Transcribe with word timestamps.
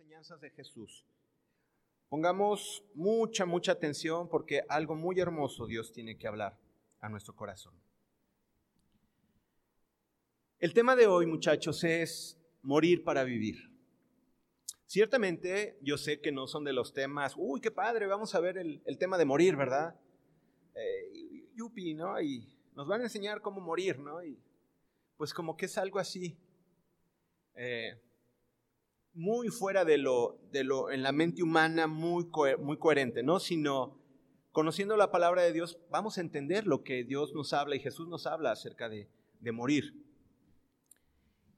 enseñanzas 0.00 0.40
de 0.40 0.48
Jesús. 0.50 1.04
Pongamos 2.08 2.82
mucha, 2.94 3.44
mucha 3.44 3.72
atención 3.72 4.30
porque 4.30 4.62
algo 4.68 4.94
muy 4.94 5.20
hermoso 5.20 5.66
Dios 5.66 5.92
tiene 5.92 6.16
que 6.16 6.26
hablar 6.26 6.58
a 7.00 7.10
nuestro 7.10 7.36
corazón. 7.36 7.74
El 10.58 10.72
tema 10.72 10.96
de 10.96 11.06
hoy, 11.06 11.26
muchachos, 11.26 11.84
es 11.84 12.38
morir 12.62 13.04
para 13.04 13.24
vivir. 13.24 13.70
Ciertamente, 14.86 15.78
yo 15.82 15.98
sé 15.98 16.20
que 16.20 16.32
no 16.32 16.46
son 16.46 16.64
de 16.64 16.72
los 16.72 16.94
temas, 16.94 17.34
uy, 17.36 17.60
qué 17.60 17.70
padre, 17.70 18.06
vamos 18.06 18.34
a 18.34 18.40
ver 18.40 18.56
el, 18.56 18.98
tema 18.98 19.18
de 19.18 19.26
morir, 19.26 19.54
¿verdad? 19.54 20.00
Eh, 20.74 21.46
yupi, 21.54 21.92
¿no? 21.92 22.18
Y 22.22 22.48
nos 22.74 22.88
van 22.88 23.02
a 23.02 23.04
enseñar 23.04 23.42
cómo 23.42 23.60
morir, 23.60 23.98
¿no? 23.98 24.24
Y 24.24 24.38
pues 25.18 25.34
como 25.34 25.58
que 25.58 25.66
es 25.66 25.76
algo 25.76 25.98
así. 25.98 26.38
Eh, 27.54 28.00
muy 29.12 29.48
fuera 29.48 29.84
de 29.84 29.98
lo, 29.98 30.38
de 30.52 30.64
lo 30.64 30.90
en 30.90 31.02
la 31.02 31.12
mente 31.12 31.42
humana, 31.42 31.86
muy, 31.86 32.28
muy 32.58 32.78
coherente, 32.78 33.22
¿no? 33.22 33.40
Sino 33.40 33.98
conociendo 34.52 34.96
la 34.96 35.10
palabra 35.10 35.42
de 35.42 35.52
Dios, 35.52 35.78
vamos 35.90 36.18
a 36.18 36.20
entender 36.20 36.66
lo 36.66 36.82
que 36.82 37.04
Dios 37.04 37.32
nos 37.34 37.52
habla 37.52 37.76
y 37.76 37.80
Jesús 37.80 38.08
nos 38.08 38.26
habla 38.26 38.52
acerca 38.52 38.88
de, 38.88 39.08
de 39.40 39.52
morir. 39.52 39.94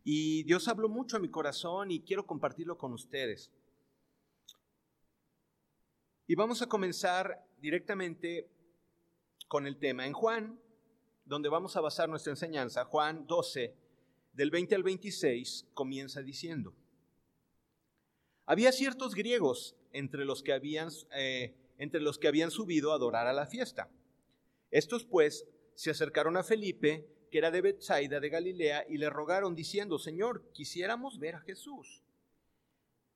Y 0.04 0.42
Dios 0.44 0.66
habló 0.68 0.88
mucho 0.88 1.16
a 1.16 1.20
mi 1.20 1.30
corazón 1.30 1.90
y 1.90 2.02
quiero 2.02 2.26
compartirlo 2.26 2.76
con 2.76 2.92
ustedes. 2.92 3.52
Y 6.26 6.34
vamos 6.34 6.62
a 6.62 6.66
comenzar 6.66 7.44
directamente 7.58 8.50
con 9.48 9.66
el 9.66 9.78
tema. 9.78 10.06
En 10.06 10.12
Juan, 10.12 10.58
donde 11.24 11.48
vamos 11.48 11.76
a 11.76 11.80
basar 11.80 12.08
nuestra 12.08 12.32
enseñanza, 12.32 12.84
Juan 12.84 13.26
12, 13.26 13.76
del 14.32 14.50
20 14.50 14.74
al 14.74 14.82
26, 14.82 15.68
comienza 15.74 16.22
diciendo, 16.22 16.74
había 18.46 18.72
ciertos 18.72 19.14
griegos 19.14 19.76
entre 19.92 20.24
los 20.24 20.42
que 20.42 20.52
habían, 20.52 20.88
eh, 21.14 21.54
entre 21.78 22.00
los 22.00 22.18
que 22.18 22.28
habían 22.28 22.50
subido 22.50 22.92
a 22.92 22.96
adorar 22.96 23.26
a 23.26 23.32
la 23.32 23.46
fiesta. 23.46 23.90
Estos 24.70 25.04
pues 25.04 25.46
se 25.74 25.90
acercaron 25.90 26.36
a 26.36 26.42
Felipe, 26.42 27.06
que 27.30 27.38
era 27.38 27.50
de 27.50 27.60
Bethsaida 27.60 28.20
de 28.20 28.28
Galilea, 28.28 28.86
y 28.88 28.98
le 28.98 29.10
rogaron 29.10 29.54
diciendo, 29.54 29.98
Señor, 29.98 30.50
quisiéramos 30.52 31.18
ver 31.18 31.36
a 31.36 31.40
Jesús. 31.40 32.02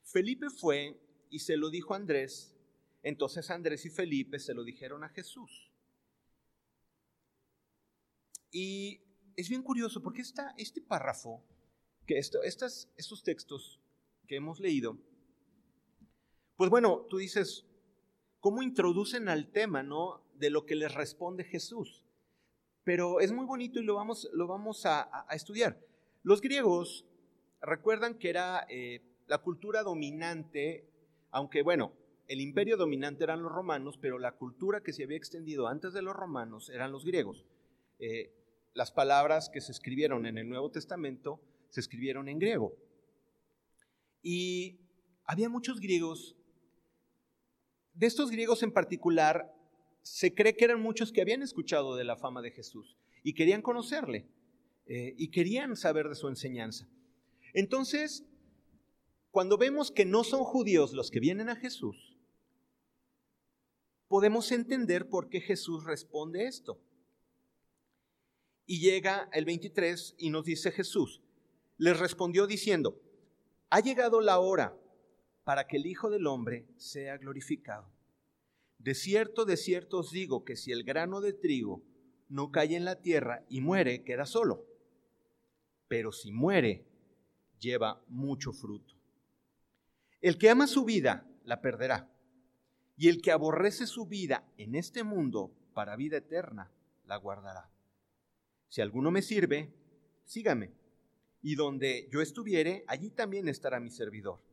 Felipe 0.02 0.50
fue 0.50 0.98
y 1.30 1.40
se 1.40 1.56
lo 1.56 1.70
dijo 1.70 1.94
a 1.94 1.96
Andrés. 1.96 2.54
Entonces 3.02 3.50
Andrés 3.50 3.84
y 3.84 3.90
Felipe 3.90 4.38
se 4.38 4.54
lo 4.54 4.64
dijeron 4.64 5.04
a 5.04 5.08
Jesús. 5.08 5.70
Y 8.50 9.00
es 9.36 9.48
bien 9.48 9.62
curioso 9.62 10.02
porque 10.02 10.22
está 10.22 10.54
este 10.56 10.80
párrafo, 10.80 11.44
que 12.06 12.18
estos 12.18 13.22
textos 13.22 13.80
que 14.26 14.36
hemos 14.36 14.60
leído, 14.60 14.98
pues 16.56 16.70
bueno, 16.70 17.06
tú 17.08 17.18
dices, 17.18 17.66
¿cómo 18.40 18.62
introducen 18.62 19.28
al 19.28 19.50
tema, 19.52 19.82
no? 19.82 20.22
De 20.34 20.50
lo 20.50 20.64
que 20.66 20.74
les 20.74 20.94
responde 20.94 21.44
Jesús. 21.44 22.04
Pero 22.84 23.20
es 23.20 23.32
muy 23.32 23.46
bonito 23.46 23.80
y 23.80 23.84
lo 23.84 23.94
vamos, 23.96 24.28
lo 24.32 24.46
vamos 24.46 24.86
a, 24.86 25.26
estudiar. 25.32 25.78
Los 26.22 26.40
griegos 26.40 27.04
recuerdan 27.60 28.18
que 28.18 28.30
era 28.30 28.66
eh, 28.70 29.02
la 29.26 29.38
cultura 29.38 29.82
dominante, 29.82 30.88
aunque 31.30 31.62
bueno, 31.62 31.92
el 32.28 32.40
imperio 32.40 32.76
dominante 32.76 33.24
eran 33.24 33.42
los 33.42 33.52
romanos, 33.52 33.98
pero 34.00 34.18
la 34.18 34.32
cultura 34.32 34.82
que 34.82 34.92
se 34.92 35.04
había 35.04 35.16
extendido 35.16 35.68
antes 35.68 35.92
de 35.92 36.02
los 36.02 36.14
romanos 36.14 36.70
eran 36.70 36.92
los 36.92 37.04
griegos. 37.04 37.44
Eh, 37.98 38.32
las 38.74 38.92
palabras 38.92 39.48
que 39.48 39.60
se 39.60 39.72
escribieron 39.72 40.26
en 40.26 40.38
el 40.38 40.48
Nuevo 40.48 40.70
Testamento 40.70 41.40
se 41.70 41.80
escribieron 41.80 42.28
en 42.28 42.38
griego. 42.38 42.74
Y 44.22 44.80
había 45.24 45.48
muchos 45.48 45.80
griegos 45.80 46.36
de 47.96 48.06
estos 48.06 48.30
griegos 48.30 48.62
en 48.62 48.72
particular, 48.72 49.52
se 50.02 50.34
cree 50.34 50.54
que 50.54 50.64
eran 50.64 50.80
muchos 50.80 51.12
que 51.12 51.22
habían 51.22 51.42
escuchado 51.42 51.96
de 51.96 52.04
la 52.04 52.16
fama 52.16 52.42
de 52.42 52.52
Jesús 52.52 52.96
y 53.22 53.32
querían 53.32 53.62
conocerle 53.62 54.28
eh, 54.86 55.14
y 55.16 55.30
querían 55.30 55.76
saber 55.76 56.08
de 56.08 56.14
su 56.14 56.28
enseñanza. 56.28 56.88
Entonces, 57.54 58.24
cuando 59.30 59.56
vemos 59.56 59.90
que 59.90 60.04
no 60.04 60.24
son 60.24 60.44
judíos 60.44 60.92
los 60.92 61.10
que 61.10 61.20
vienen 61.20 61.48
a 61.48 61.56
Jesús, 61.56 62.16
podemos 64.08 64.52
entender 64.52 65.08
por 65.08 65.28
qué 65.28 65.40
Jesús 65.40 65.84
responde 65.84 66.46
esto. 66.46 66.78
Y 68.66 68.80
llega 68.80 69.28
el 69.32 69.44
23 69.44 70.16
y 70.18 70.30
nos 70.30 70.44
dice 70.44 70.70
Jesús, 70.70 71.22
les 71.78 71.98
respondió 71.98 72.46
diciendo, 72.46 73.00
ha 73.70 73.80
llegado 73.80 74.20
la 74.20 74.38
hora 74.38 74.76
para 75.46 75.68
que 75.68 75.76
el 75.76 75.86
Hijo 75.86 76.10
del 76.10 76.26
Hombre 76.26 76.66
sea 76.76 77.18
glorificado. 77.18 77.88
De 78.78 78.96
cierto, 78.96 79.44
de 79.44 79.56
cierto 79.56 79.98
os 79.98 80.10
digo 80.10 80.44
que 80.44 80.56
si 80.56 80.72
el 80.72 80.82
grano 80.82 81.20
de 81.20 81.34
trigo 81.34 81.84
no 82.28 82.50
cae 82.50 82.74
en 82.74 82.84
la 82.84 83.00
tierra 83.00 83.44
y 83.48 83.60
muere, 83.60 84.02
queda 84.02 84.26
solo. 84.26 84.66
Pero 85.86 86.10
si 86.10 86.32
muere, 86.32 86.84
lleva 87.60 88.02
mucho 88.08 88.52
fruto. 88.52 88.96
El 90.20 90.36
que 90.36 90.50
ama 90.50 90.66
su 90.66 90.84
vida, 90.84 91.24
la 91.44 91.60
perderá. 91.60 92.10
Y 92.96 93.06
el 93.06 93.22
que 93.22 93.30
aborrece 93.30 93.86
su 93.86 94.04
vida 94.04 94.52
en 94.56 94.74
este 94.74 95.04
mundo 95.04 95.54
para 95.74 95.94
vida 95.94 96.16
eterna, 96.16 96.72
la 97.04 97.18
guardará. 97.18 97.70
Si 98.68 98.80
alguno 98.80 99.12
me 99.12 99.22
sirve, 99.22 99.72
sígame. 100.24 100.72
Y 101.40 101.54
donde 101.54 102.08
yo 102.10 102.20
estuviere, 102.20 102.82
allí 102.88 103.10
también 103.10 103.46
estará 103.46 103.78
mi 103.78 103.90
servidor 103.90 104.45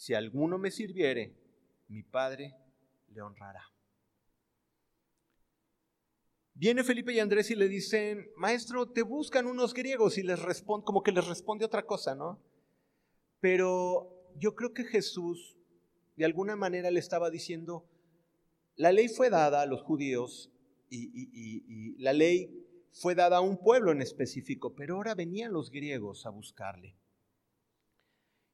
si 0.00 0.14
alguno 0.14 0.56
me 0.56 0.70
sirviere, 0.70 1.36
mi 1.88 2.02
Padre 2.02 2.56
le 3.08 3.20
honrará. 3.20 3.62
Viene 6.54 6.84
Felipe 6.84 7.12
y 7.12 7.18
Andrés 7.18 7.50
y 7.50 7.54
le 7.54 7.68
dicen, 7.68 8.30
maestro, 8.34 8.88
te 8.88 9.02
buscan 9.02 9.44
unos 9.44 9.74
griegos 9.74 10.16
y 10.16 10.22
les 10.22 10.40
responde, 10.40 10.86
como 10.86 11.02
que 11.02 11.12
les 11.12 11.26
responde 11.26 11.66
otra 11.66 11.84
cosa, 11.84 12.14
¿no? 12.14 12.40
Pero 13.40 14.32
yo 14.36 14.54
creo 14.54 14.72
que 14.72 14.84
Jesús 14.84 15.58
de 16.16 16.24
alguna 16.24 16.56
manera 16.56 16.90
le 16.90 16.98
estaba 16.98 17.28
diciendo, 17.28 17.86
la 18.76 18.92
ley 18.92 19.08
fue 19.08 19.28
dada 19.28 19.60
a 19.60 19.66
los 19.66 19.82
judíos 19.82 20.50
y, 20.88 21.10
y 21.12 21.98
la 21.98 22.14
ley 22.14 22.66
fue 22.90 23.14
dada 23.14 23.36
a 23.36 23.42
un 23.42 23.58
pueblo 23.58 23.92
en 23.92 24.00
específico, 24.00 24.74
pero 24.74 24.96
ahora 24.96 25.14
venían 25.14 25.52
los 25.52 25.70
griegos 25.70 26.24
a 26.24 26.30
buscarle. 26.30 26.96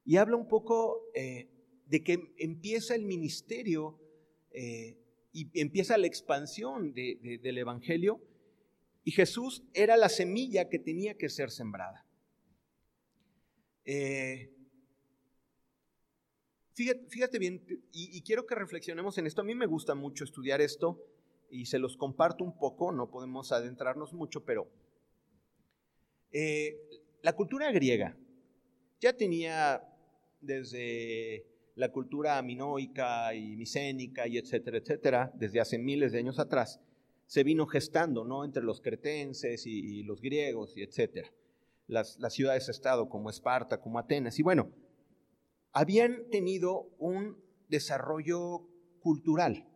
Y 0.07 0.15
habla 0.15 0.37
un 0.37 0.47
poco 0.47 1.11
eh, 1.13 1.49
de 1.85 2.01
que 2.01 2.33
empieza 2.37 2.95
el 2.95 3.03
ministerio 3.03 3.99
eh, 4.51 4.97
y 5.33 5.49
empieza 5.59 5.97
la 5.97 6.07
expansión 6.07 6.93
del 6.93 7.57
Evangelio 7.57 8.21
y 9.03 9.11
Jesús 9.11 9.63
era 9.73 9.97
la 9.97 10.07
semilla 10.07 10.69
que 10.69 10.79
tenía 10.79 11.17
que 11.17 11.27
ser 11.27 11.51
sembrada. 11.51 12.05
Eh, 13.83 14.49
fíjate, 16.73 17.37
bien, 17.37 17.61
y, 17.91 18.21
quiero 18.21 18.45
que 18.45 18.55
reflexionemos 18.55 19.17
en 19.17 19.27
esto. 19.27 19.41
A 19.41 19.43
mí 19.43 19.55
me 19.55 19.65
gusta 19.65 19.93
mucho 19.93 20.23
estudiar 20.23 20.61
esto 20.61 21.03
y 21.49 21.65
se 21.65 21.79
los 21.79 21.97
comparto 21.97 22.45
un 22.45 22.57
poco, 22.57 22.93
no 22.93 23.11
podemos 23.11 23.51
adentrarnos 23.51 24.13
mucho, 24.13 24.45
pero 24.45 24.71
la 27.21 27.33
cultura 27.33 27.73
griega 27.73 28.17
ya 29.01 29.11
tenía 29.11 29.83
desde 30.41 31.45
la 31.75 31.91
cultura 31.91 32.41
minoica 32.41 33.33
y 33.35 33.55
micénica 33.55 34.27
y 34.27 34.37
etcétera, 34.37 34.77
etcétera, 34.77 35.31
desde 35.35 35.59
hace 35.59 35.77
miles 35.77 36.11
de 36.11 36.19
años 36.19 36.39
atrás, 36.39 36.81
se 37.27 37.43
vino 37.43 37.67
gestando, 37.67 38.23
¿no? 38.23 38.45
Entre 38.45 38.63
los 38.63 38.81
cretenses 38.81 39.65
y, 39.67 40.03
los 40.03 40.21
griegos 40.21 40.75
y 40.75 40.81
etcétera. 40.81 41.31
Las, 41.85 42.17
las 42.19 42.33
ciudades-estado 42.33 43.09
como 43.09 43.29
Esparta, 43.29 43.79
como 43.79 43.99
Atenas. 43.99 44.39
Y 44.39 44.43
bueno, 44.43 44.71
habían 45.71 46.29
tenido 46.31 46.89
un 46.97 47.37
desarrollo 47.69 48.67
cultural. 48.99 49.67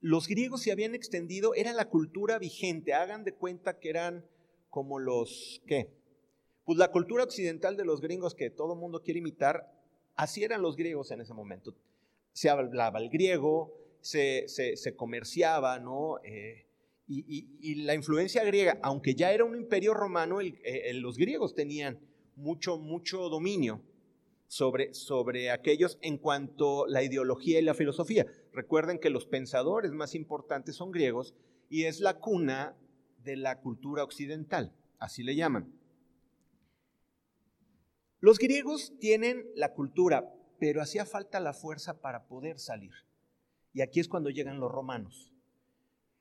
Los 0.00 0.26
griegos 0.26 0.62
se 0.62 0.72
habían 0.72 0.94
extendido, 0.94 1.54
era 1.54 1.72
la 1.72 1.90
cultura 1.90 2.38
vigente, 2.38 2.94
hagan 2.94 3.22
de 3.24 3.34
cuenta 3.34 3.78
que 3.78 3.90
eran 3.90 4.24
como 4.70 4.98
los, 4.98 5.62
¿qué? 5.66 5.99
Pues 6.64 6.78
la 6.78 6.90
cultura 6.90 7.24
occidental 7.24 7.76
de 7.76 7.84
los 7.84 8.00
gringos 8.00 8.34
que 8.34 8.50
todo 8.50 8.74
el 8.74 8.78
mundo 8.78 9.02
quiere 9.02 9.20
imitar, 9.20 9.72
así 10.14 10.44
eran 10.44 10.62
los 10.62 10.76
griegos 10.76 11.10
en 11.10 11.20
ese 11.20 11.34
momento. 11.34 11.74
Se 12.32 12.48
hablaba 12.48 13.00
el 13.00 13.10
griego, 13.10 13.74
se, 14.00 14.46
comerciaba, 14.96 15.78
¿no? 15.78 16.18
Eh, 16.22 16.66
y, 17.08 17.74
la 17.82 17.94
influencia 17.94 18.44
griega, 18.44 18.78
aunque 18.82 19.14
ya 19.14 19.32
era 19.32 19.44
un 19.44 19.56
imperio 19.56 19.94
romano, 19.94 20.40
eh, 20.40 20.92
los 20.94 21.16
griegos 21.16 21.54
tenían 21.54 21.98
mucho, 22.36 22.78
mucho 22.78 23.28
dominio 23.28 23.82
sobre, 24.46 24.94
sobre 24.94 25.50
aquellos 25.50 25.98
en 26.02 26.18
cuanto 26.18 26.84
a 26.84 26.88
la 26.88 27.02
ideología 27.02 27.58
y 27.58 27.62
la 27.62 27.74
filosofía. 27.74 28.26
Recuerden 28.52 28.98
que 28.98 29.10
los 29.10 29.26
pensadores 29.26 29.92
más 29.92 30.14
importantes 30.14 30.76
son 30.76 30.90
griegos 30.90 31.34
y 31.68 31.84
es 31.84 32.00
la 32.00 32.18
cuna 32.18 32.76
de 33.22 33.36
la 33.36 33.60
cultura 33.60 34.02
occidental, 34.02 34.72
así 34.98 35.22
le 35.22 35.36
llaman. 35.36 35.72
Los 38.20 38.38
griegos 38.38 38.92
tienen 38.98 39.46
la 39.54 39.72
cultura, 39.72 40.32
pero 40.58 40.82
hacía 40.82 41.06
falta 41.06 41.40
la 41.40 41.54
fuerza 41.54 42.00
para 42.00 42.26
poder 42.26 42.58
salir. 42.58 42.92
Y 43.72 43.80
aquí 43.80 44.00
es 44.00 44.08
cuando 44.08 44.30
llegan 44.30 44.60
los 44.60 44.70
romanos. 44.70 45.32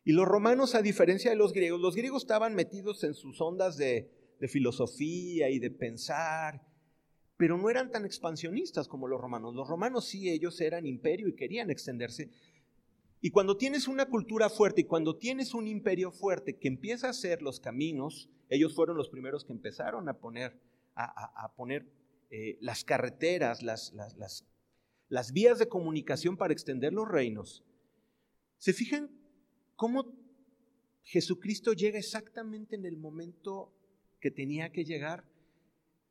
Y 0.06 0.14
los 0.14 0.28
romanos, 0.28 0.76
a 0.76 0.82
diferencia 0.82 1.30
de 1.30 1.36
los 1.36 1.54
griegos, 1.54 1.82
los 1.82 1.96
griegos 1.96 2.24
estaban 2.24 2.56
metidos 2.56 3.04
en 3.04 3.14
sus 3.14 3.42
ondas 3.42 3.78
de, 3.78 4.10
de 4.40 4.48
filosofía 4.48 5.50
y 5.50 5.60
de 5.60 5.72
pensar, 5.72 6.66
pero 7.38 7.58
no 7.58 7.70
eran 7.70 7.92
tan 7.92 8.06
expansionistas 8.06 8.88
como 8.88 9.08
los 9.08 9.20
romanos. 9.20 9.54
Los 9.54 9.68
romanos 9.68 10.06
sí, 10.06 10.30
ellos 10.30 10.60
eran 10.62 10.86
imperio 10.86 11.28
y 11.28 11.36
querían 11.36 11.70
extenderse. 11.70 12.30
Y 13.22 13.32
cuando 13.32 13.58
tienes 13.58 13.88
una 13.88 14.06
cultura 14.06 14.50
fuerte 14.50 14.82
y 14.82 14.86
cuando 14.86 15.18
tienes 15.18 15.54
un 15.54 15.68
imperio 15.68 16.12
fuerte 16.12 16.58
que 16.58 16.70
empieza 16.70 17.08
a 17.08 17.12
hacer 17.12 17.42
los 17.42 17.60
caminos, 17.60 18.30
ellos 18.50 18.74
fueron 18.74 18.96
los 18.96 19.10
primeros 19.10 19.44
que 19.44 19.52
empezaron 19.52 20.08
a 20.08 20.20
poner, 20.20 20.60
a, 21.06 21.54
poner 21.56 21.86
eh, 22.30 22.58
las 22.62 22.84
carreteras, 22.84 23.64
las, 23.64 23.94
las, 23.94 24.46
las 25.08 25.32
vías 25.32 25.60
de 25.60 25.68
comunicación 25.68 26.38
para 26.38 26.54
extender 26.54 26.94
los 26.94 27.08
reinos. 27.08 27.64
¿Se 28.58 28.74
fijan 28.74 29.10
cómo 29.76 30.14
Jesucristo 31.04 31.74
llega 31.74 31.98
exactamente 31.98 32.76
en 32.76 32.86
el 32.86 32.98
momento 32.98 33.74
que 34.20 34.32
tenía 34.32 34.72
que 34.72 34.84
llegar? 34.84 35.26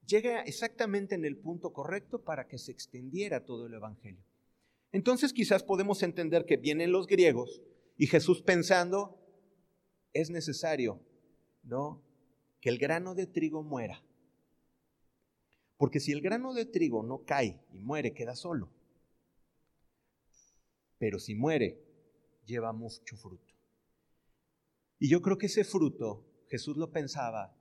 Llega 0.06 0.40
exactamente 0.43 1.14
en 1.14 1.25
el 1.25 1.37
punto 1.37 1.73
correcto 1.73 2.25
para 2.25 2.49
que 2.49 2.58
se 2.58 2.73
extendiera 2.73 3.44
todo 3.44 3.67
el 3.67 3.75
Evangelio. 3.75 4.25
Entonces 4.91 5.34
quizás 5.34 5.62
podemos 5.62 6.02
entender 6.02 6.46
que 6.46 6.56
vienen 6.56 6.93
los 6.93 7.06
griegos 7.06 7.62
y 7.99 8.06
Jesús 8.06 8.43
pensando, 8.43 9.20
es 10.14 10.31
necesario, 10.31 11.00
¿no? 11.62 12.02
Que 12.61 12.70
el 12.70 12.79
grano 12.79 13.14
de 13.14 13.26
trigo 13.26 13.62
muera. 13.62 14.02
Porque 15.78 16.00
si 16.00 16.12
el 16.12 16.20
grano 16.20 16.52
de 16.52 16.66
trigo 16.66 17.02
no 17.02 17.25
cae 17.25 17.64
y 17.72 17.78
muere, 17.78 18.12
queda 18.12 18.34
solo. 18.34 18.69
Pero 20.98 21.19
si 21.20 21.34
muere, 21.34 21.80
lleva 22.44 22.72
mucho 22.72 23.16
fruto. 23.16 23.54
Y 24.98 25.08
yo 25.08 25.22
creo 25.22 25.38
que 25.38 25.46
ese 25.46 25.64
fruto 25.64 26.26
Jesús 26.48 26.76
lo 26.76 26.90
pensaba 26.90 27.54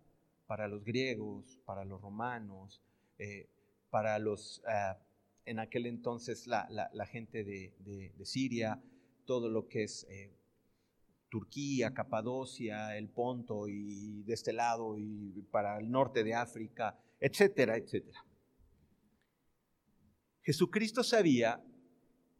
para 0.47 0.67
los 0.67 0.83
griegos, 0.83 1.59
para 1.65 1.85
los 1.85 2.01
romanos, 2.01 2.81
eh, 3.19 3.47
para 3.91 4.17
los 4.17 4.63
ah, 4.65 4.97
en 5.45 5.59
aquel 5.59 5.85
entonces 5.85 6.47
la, 6.47 6.65
gente 7.05 7.43
de, 7.43 8.13
Siria, 8.23 8.81
todo 9.25 9.49
lo 9.49 9.67
que 9.67 9.83
es 9.83 10.05
eh, 10.09 10.33
Turquía, 11.29 11.93
Capadocia, 11.93 12.97
el 12.97 13.09
Ponto 13.09 13.67
y 13.67 14.23
de 14.23 14.33
este 14.33 14.51
lado 14.53 14.97
y 14.97 15.45
para 15.51 15.77
el 15.77 15.91
norte 15.91 16.23
de 16.23 16.33
África, 16.33 16.97
etcétera, 17.19 17.77
etcétera. 17.77 18.25
Jesucristo 20.41 21.03
sabía 21.03 21.63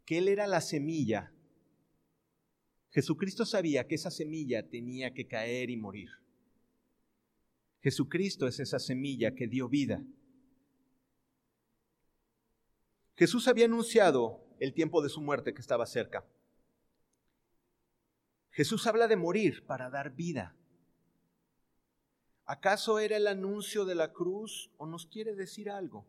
que 0.06 0.18
Él 0.20 0.28
era 0.28 0.48
la 0.48 0.62
semilla. 0.62 1.34
Jesucristo 2.92 3.46
sabía 3.46 3.88
que 3.88 3.96
esa 3.96 4.12
semilla 4.12 4.68
tenía 4.68 5.14
que 5.14 5.28
caer 5.28 5.70
y 5.70 5.78
morir. 5.78 6.10
Jesucristo 7.82 8.48
es 8.48 8.60
esa 8.60 8.80
semilla 8.80 9.36
que 9.36 9.48
dio 9.48 9.70
vida. 9.70 10.04
Jesús 13.16 13.48
había 13.48 13.66
anunciado 13.66 14.44
el 14.60 14.74
tiempo 14.74 15.02
de 15.02 15.10
su 15.10 15.22
muerte 15.22 15.54
que 15.54 15.62
estaba 15.62 15.86
cerca. 15.86 16.26
Jesús 18.52 18.88
habla 18.88 19.08
de 19.08 19.16
morir 19.16 19.66
para 19.66 19.90
dar 19.90 20.16
vida. 20.16 20.57
¿Acaso 22.48 22.98
era 23.00 23.18
el 23.18 23.28
anuncio 23.28 23.84
de 23.84 23.94
la 23.94 24.14
cruz 24.14 24.72
o 24.78 24.88
nos 24.88 25.06
quiere 25.06 25.36
decir 25.36 25.70
algo? 25.70 26.08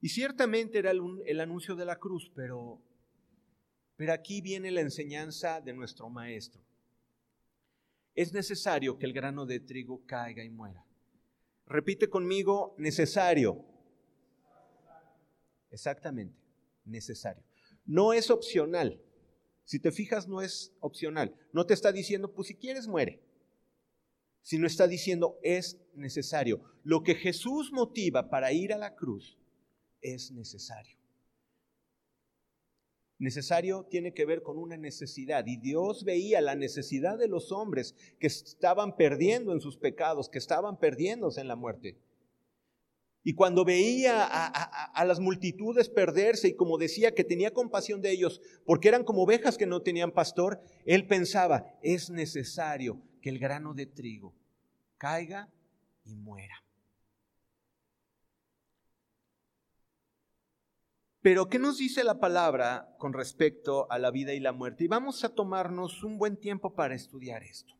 Y 0.00 0.08
ciertamente 0.08 0.78
era 0.78 0.90
el, 0.90 1.40
anuncio 1.40 1.76
de 1.76 1.84
la 1.84 2.00
cruz, 2.00 2.32
pero, 2.34 2.82
pero 3.94 4.12
aquí 4.12 4.40
viene 4.40 4.72
la 4.72 4.80
enseñanza 4.80 5.60
de 5.60 5.72
nuestro 5.72 6.10
maestro. 6.10 6.60
Es 8.16 8.32
necesario 8.32 8.98
que 8.98 9.06
el 9.06 9.12
grano 9.12 9.46
de 9.46 9.60
trigo 9.60 10.04
caiga 10.04 10.42
y 10.42 10.50
muera. 10.50 10.84
Repite 11.66 12.08
conmigo, 12.08 12.74
necesario. 12.76 13.64
Exactamente, 15.70 16.36
necesario. 16.86 17.44
No 17.86 18.12
es 18.12 18.30
opcional. 18.30 19.00
Si 19.62 19.78
te 19.78 19.92
fijas, 19.92 20.26
no 20.26 20.42
es 20.42 20.74
opcional. 20.80 21.36
No 21.52 21.66
te 21.66 21.74
está 21.74 21.92
diciendo, 21.92 22.32
pues 22.32 22.48
si 22.48 22.56
quieres, 22.56 22.88
muere. 22.88 23.22
Sino 24.42 24.66
está 24.66 24.86
diciendo, 24.86 25.38
es 25.42 25.78
necesario. 25.94 26.62
Lo 26.82 27.02
que 27.02 27.14
Jesús 27.14 27.70
motiva 27.72 28.30
para 28.30 28.52
ir 28.52 28.72
a 28.72 28.78
la 28.78 28.94
cruz 28.94 29.38
es 30.00 30.30
necesario. 30.32 30.98
Necesario 33.18 33.84
tiene 33.90 34.14
que 34.14 34.24
ver 34.24 34.42
con 34.42 34.58
una 34.58 34.76
necesidad 34.76 35.44
y 35.46 35.56
Dios 35.56 36.04
veía 36.04 36.40
la 36.40 36.54
necesidad 36.54 37.18
de 37.18 37.26
los 37.26 37.50
hombres 37.50 37.96
que 38.20 38.28
estaban 38.28 38.96
perdiendo 38.96 39.52
en 39.52 39.60
sus 39.60 39.76
pecados, 39.76 40.28
que 40.28 40.38
estaban 40.38 40.78
perdiéndose 40.78 41.40
en 41.40 41.48
la 41.48 41.56
muerte. 41.56 41.98
Y 43.24 43.34
cuando 43.34 43.64
veía 43.64 44.24
a, 44.24 45.04
las 45.04 45.18
multitudes 45.18 45.88
perderse 45.88 46.48
y 46.48 46.54
como 46.54 46.78
decía 46.78 47.12
que 47.14 47.24
tenía 47.24 47.52
compasión 47.52 48.00
de 48.00 48.12
ellos 48.12 48.40
porque 48.64 48.88
eran 48.88 49.04
como 49.04 49.24
ovejas 49.24 49.58
que 49.58 49.66
no 49.66 49.82
tenían 49.82 50.12
pastor, 50.12 50.62
él 50.86 51.06
pensaba, 51.06 51.76
es 51.82 52.10
necesario 52.10 53.02
que 53.20 53.30
el 53.30 53.38
grano 53.38 53.74
de 53.74 53.86
trigo 53.86 54.34
caiga 54.96 55.48
y 56.04 56.14
muera. 56.14 56.62
Pero, 61.20 61.48
¿qué 61.48 61.58
nos 61.58 61.78
dice 61.78 62.04
la 62.04 62.20
palabra 62.20 62.94
con 62.98 63.12
respecto 63.12 63.90
a 63.90 63.98
la 63.98 64.10
vida 64.10 64.34
y 64.34 64.40
la 64.40 64.52
muerte? 64.52 64.84
Y 64.84 64.88
vamos 64.88 65.24
a 65.24 65.34
tomarnos 65.34 66.04
un 66.04 66.16
buen 66.16 66.36
tiempo 66.36 66.74
para 66.74 66.94
estudiar 66.94 67.42
esto. 67.42 67.74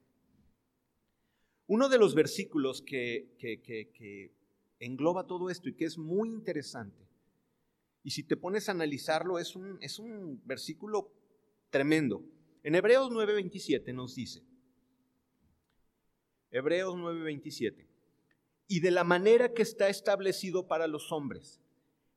Uno 1.67 1.89
de 1.89 1.99
los 1.99 2.15
versículos 2.15 2.83
que, 2.83 4.35
engloba 4.81 5.27
todo 5.27 5.51
esto 5.51 5.69
y 5.69 5.75
que 5.75 5.85
es 5.85 5.99
muy 5.99 6.31
interesante. 6.31 7.09
Y 8.03 8.11
si 8.11 8.23
te 8.23 8.37
pones 8.37 8.69
a 8.69 8.73
analizarlo, 8.73 9.39
es 9.39 9.55
un, 9.55 9.79
es 9.81 9.99
un 9.99 10.43
versículo 10.45 11.13
tremendo. 11.71 12.25
En 12.63 12.75
Hebreos 12.75 13.11
9:27 13.11 13.95
nos 13.95 14.15
dice, 14.15 14.43
Hebreos 16.51 16.95
9:27, 16.97 17.87
y 18.67 18.81
de 18.81 18.91
la 18.91 19.05
manera 19.05 19.53
que 19.53 19.63
está 19.63 19.89
establecido 19.89 20.67
para 20.67 20.87
los 20.87 21.13
hombres, 21.13 21.61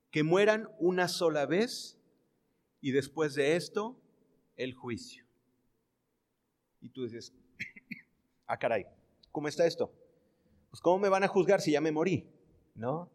que 0.10 0.24
mueran 0.24 0.70
una 0.80 1.08
sola 1.08 1.46
vez 1.46 1.98
y 2.82 2.92
después 2.92 3.36
de 3.36 3.56
esto, 3.56 4.00
el 4.56 4.74
juicio. 4.74 5.26
Y 6.82 6.90
tú 6.90 7.04
dices, 7.04 7.34
ah, 8.48 8.58
caray, 8.58 8.86
¿cómo 9.32 9.48
está 9.48 9.66
esto? 9.66 9.94
Pues 10.70 10.82
¿cómo 10.82 11.00
me 11.00 11.10
van 11.10 11.24
a 11.24 11.28
juzgar 11.28 11.62
si 11.62 11.72
ya 11.72 11.82
me 11.82 11.92
morí? 11.92 12.28
¿no? 12.76 13.12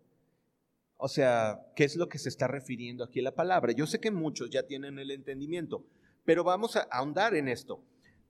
O 0.96 1.08
sea, 1.08 1.60
¿qué 1.74 1.84
es 1.84 1.96
lo 1.96 2.08
que 2.08 2.18
se 2.18 2.28
está 2.28 2.48
refiriendo 2.48 3.04
aquí 3.04 3.20
la 3.20 3.34
palabra? 3.34 3.72
Yo 3.72 3.86
sé 3.86 4.00
que 4.00 4.10
muchos 4.10 4.50
ya 4.50 4.66
tienen 4.66 4.98
el 4.98 5.10
entendimiento, 5.10 5.84
pero 6.24 6.42
vamos 6.42 6.76
a 6.76 6.82
ahondar 6.90 7.34
en 7.34 7.48
esto. 7.48 7.82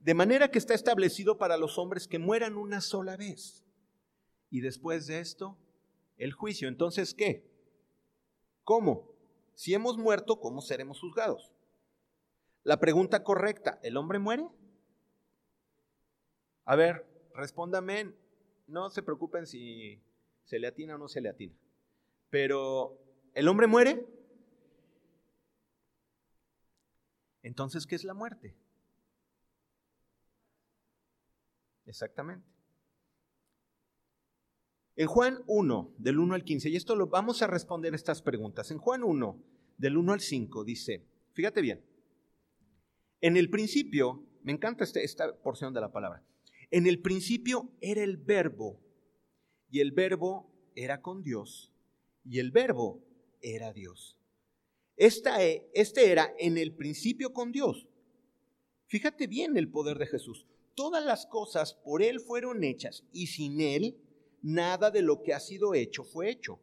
De 0.07 0.15
manera 0.15 0.53
que 0.53 0.59
está 0.59 0.73
establecido 0.73 1.37
para 1.37 1.57
los 1.57 1.79
hombres 1.79 2.07
que 2.07 2.21
mueran 2.21 2.57
una 2.57 2.81
sola 2.81 3.17
vez. 3.17 3.65
Y 4.51 4.61
después 4.61 5.09
de 5.09 5.19
esto, 5.19 5.59
el 6.17 6.33
juicio. 6.33 6.69
Entonces, 6.69 7.13
¿qué? 7.13 7.51
¿Cómo? 8.63 9.11
Si 9.57 9.75
hemos 9.75 9.99
muerto, 9.99 10.39
¿cómo 10.39 10.61
seremos 10.61 11.01
juzgados? 11.01 11.53
La 12.63 12.79
pregunta 12.79 13.25
correcta, 13.25 13.81
¿el 13.83 13.97
hombre 13.97 14.21
muere? 14.21 14.49
A 16.67 16.77
ver, 16.77 17.05
respóndame, 17.35 18.15
no 18.69 18.91
se 18.91 19.03
preocupen 19.03 19.45
si 19.45 20.01
se 20.45 20.61
le 20.61 20.69
atina 20.69 20.95
o 20.95 20.99
no 20.99 21.09
se 21.09 21.21
le 21.21 21.31
atina. 21.31 21.57
Pero, 22.31 22.97
¿el 23.35 23.49
hombre 23.49 23.67
muere? 23.67 24.07
Entonces, 27.43 27.89
¿qué 27.89 27.97
es 27.97 28.05
la 28.05 28.15
muerte? 28.15 28.55
Exactamente. 31.87 32.47
En 34.97 35.07
Juan 35.07 35.43
1, 35.47 35.95
del 35.99 36.19
1 36.19 36.35
al 36.35 36.45
15, 36.45 36.71
y 36.71 36.77
esto 36.77 36.97
lo 36.97 37.09
vamos 37.09 37.43
a 37.43 37.47
responder 37.47 37.95
estas 37.95 38.23
preguntas. 38.23 38.71
En 38.71 38.79
Juan 38.79 39.03
1, 39.03 39.43
del 39.77 39.97
1 39.97 40.13
al 40.13 40.21
5, 40.21 40.65
dice, 40.65 41.07
fíjate 41.33 41.61
bien, 41.61 41.85
en 43.21 43.37
el 43.37 43.51
principio, 43.51 44.25
me 44.43 44.53
encanta 44.53 44.85
este, 44.85 45.05
esta 45.05 45.37
porción 45.43 45.75
de 45.75 45.81
la 45.81 45.93
palabra, 45.93 46.25
en 46.71 46.87
el 46.87 47.01
principio 47.01 47.71
era 47.81 48.03
el 48.03 48.17
verbo, 48.17 48.81
y 49.71 49.81
el 49.81 49.93
verbo 49.93 50.51
era 50.75 51.03
con 51.03 51.23
Dios 51.23 51.73
y 52.25 52.39
el 52.39 52.51
verbo 52.51 53.05
era 53.41 53.73
Dios. 53.73 54.19
Esta, 54.97 55.45
e, 55.45 55.69
este 55.75 56.11
era 56.11 56.33
en 56.39 56.59
el 56.59 56.75
principio 56.75 57.33
con 57.33 57.53
Dios. 57.53 57.87
Fíjate 58.87 59.27
bien 59.27 59.57
el 59.57 59.71
poder 59.71 59.99
de 59.99 60.07
Jesús. 60.07 60.47
Todas 60.77 61.05
las 61.05 61.27
cosas 61.27 61.75
por 61.75 62.01
Él 62.01 62.21
fueron 62.21 62.63
hechas 62.63 63.03
y 63.13 63.27
sin 63.27 63.61
Él 63.61 63.97
nada 64.43 64.93
de 64.93 65.03
lo 65.03 65.23
que 65.25 65.35
ha 65.35 65.41
sido 65.41 65.75
hecho 65.75 66.05
fue 66.05 66.31
hecho. 66.31 66.61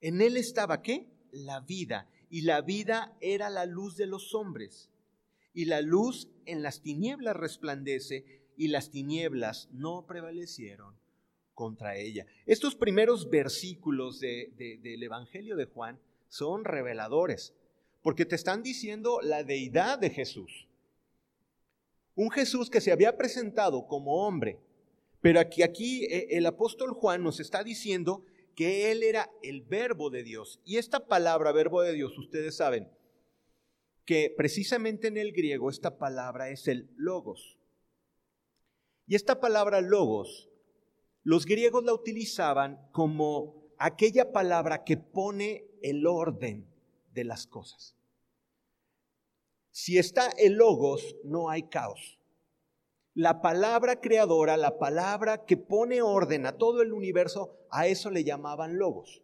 En 0.00 0.20
él 0.20 0.36
estaba 0.36 0.82
qué? 0.82 1.08
La 1.32 1.60
vida. 1.60 2.08
Y 2.30 2.42
la 2.42 2.60
vida 2.60 3.16
era 3.20 3.50
la 3.50 3.66
luz 3.66 3.96
de 3.96 4.06
los 4.06 4.34
hombres. 4.34 4.88
Y 5.52 5.64
la 5.64 5.80
luz 5.80 6.28
en 6.44 6.62
las 6.62 6.82
tinieblas 6.82 7.34
resplandece 7.34 8.44
y 8.56 8.68
las 8.68 8.90
tinieblas 8.90 9.68
no 9.72 10.06
prevalecieron 10.06 10.94
contra 11.54 11.96
ella. 11.96 12.26
Estos 12.44 12.76
primeros 12.76 13.30
versículos 13.30 14.20
del 14.20 15.02
Evangelio 15.02 15.56
de 15.56 15.64
Juan 15.64 15.98
son 16.28 16.64
reveladores, 16.64 17.54
porque 18.02 18.26
te 18.26 18.34
están 18.36 18.62
diciendo 18.62 19.20
la 19.22 19.42
deidad 19.42 19.98
de 19.98 20.10
Jesús. 20.10 20.68
Un 22.16 22.30
Jesús 22.30 22.68
que 22.68 22.80
se 22.80 22.90
había 22.90 23.16
presentado 23.16 23.86
como 23.86 24.26
hombre, 24.26 24.58
pero 25.20 25.38
aquí, 25.38 25.62
aquí 25.62 26.04
eh, 26.06 26.26
el 26.30 26.46
apóstol 26.46 26.92
Juan 26.92 27.22
nos 27.22 27.38
está 27.38 27.62
diciendo 27.62 28.24
que 28.54 28.90
Él 28.90 29.02
era 29.02 29.30
el 29.42 29.60
verbo 29.62 30.10
de 30.10 30.24
Dios. 30.24 30.60
Y 30.64 30.78
esta 30.78 31.06
palabra, 31.06 31.52
verbo 31.52 31.82
de 31.82 31.92
Dios, 31.92 32.16
ustedes 32.18 32.56
saben 32.56 32.90
que 34.06 34.32
precisamente 34.34 35.08
en 35.08 35.18
el 35.18 35.32
griego 35.32 35.68
esta 35.68 35.98
palabra 35.98 36.48
es 36.48 36.68
el 36.68 36.88
logos. 36.96 37.58
Y 39.06 39.14
esta 39.14 39.40
palabra 39.40 39.80
logos, 39.80 40.48
los 41.22 41.44
griegos 41.44 41.84
la 41.84 41.92
utilizaban 41.92 42.88
como 42.92 43.66
aquella 43.78 44.32
palabra 44.32 44.84
que 44.84 44.96
pone 44.96 45.66
el 45.82 46.06
orden 46.06 46.66
de 47.12 47.24
las 47.24 47.46
cosas. 47.46 47.95
Si 49.78 49.98
está 49.98 50.30
el 50.38 50.54
logos, 50.54 51.16
no 51.22 51.50
hay 51.50 51.64
caos. 51.64 52.18
La 53.12 53.42
palabra 53.42 54.00
creadora, 54.00 54.56
la 54.56 54.78
palabra 54.78 55.44
que 55.44 55.58
pone 55.58 56.00
orden 56.00 56.46
a 56.46 56.56
todo 56.56 56.80
el 56.80 56.94
universo, 56.94 57.58
a 57.70 57.86
eso 57.86 58.10
le 58.10 58.24
llamaban 58.24 58.78
logos. 58.78 59.22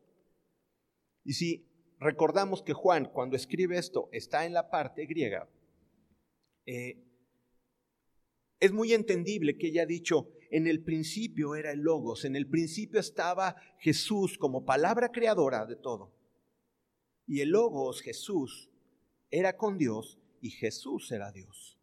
Y 1.25 1.32
si 1.32 1.66
recordamos 1.99 2.62
que 2.62 2.75
Juan, 2.75 3.06
cuando 3.06 3.35
escribe 3.35 3.78
esto, 3.78 4.11
está 4.12 4.44
en 4.44 4.52
la 4.52 4.68
parte 4.68 5.06
griega, 5.06 5.49
eh, 6.66 7.02
es 8.61 8.73
muy 8.73 8.92
entendible 8.92 9.56
que 9.56 9.68
ella 9.68 9.85
ha 9.85 9.87
dicho, 9.87 10.28
en 10.50 10.66
el 10.66 10.85
principio 10.85 11.54
era 11.54 11.73
el 11.73 11.80
logos, 11.80 12.26
en 12.26 12.37
el 12.37 12.47
principio 12.47 13.00
estaba 13.00 13.56
Jesús 13.78 14.37
como 14.37 14.66
palabra 14.66 15.12
creadora 15.12 15.64
de 15.64 15.76
todo. 15.76 16.12
Y 17.26 17.40
el 17.40 17.49
logos, 17.49 18.02
Jesús, 18.02 18.71
era 19.30 19.56
con 19.56 19.78
Dios 19.78 20.18
y 20.43 20.51
Jesús 20.51 21.11
era 21.13 21.33
Dios. 21.33 21.79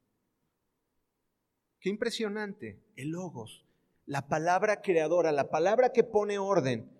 Qué 1.79 1.89
impresionante, 1.89 2.83
el 2.97 3.09
logos, 3.09 3.65
la 4.05 4.27
palabra 4.27 4.81
creadora, 4.81 5.31
la 5.31 5.49
palabra 5.49 5.93
que 5.93 6.03
pone 6.03 6.37
orden. 6.37 6.91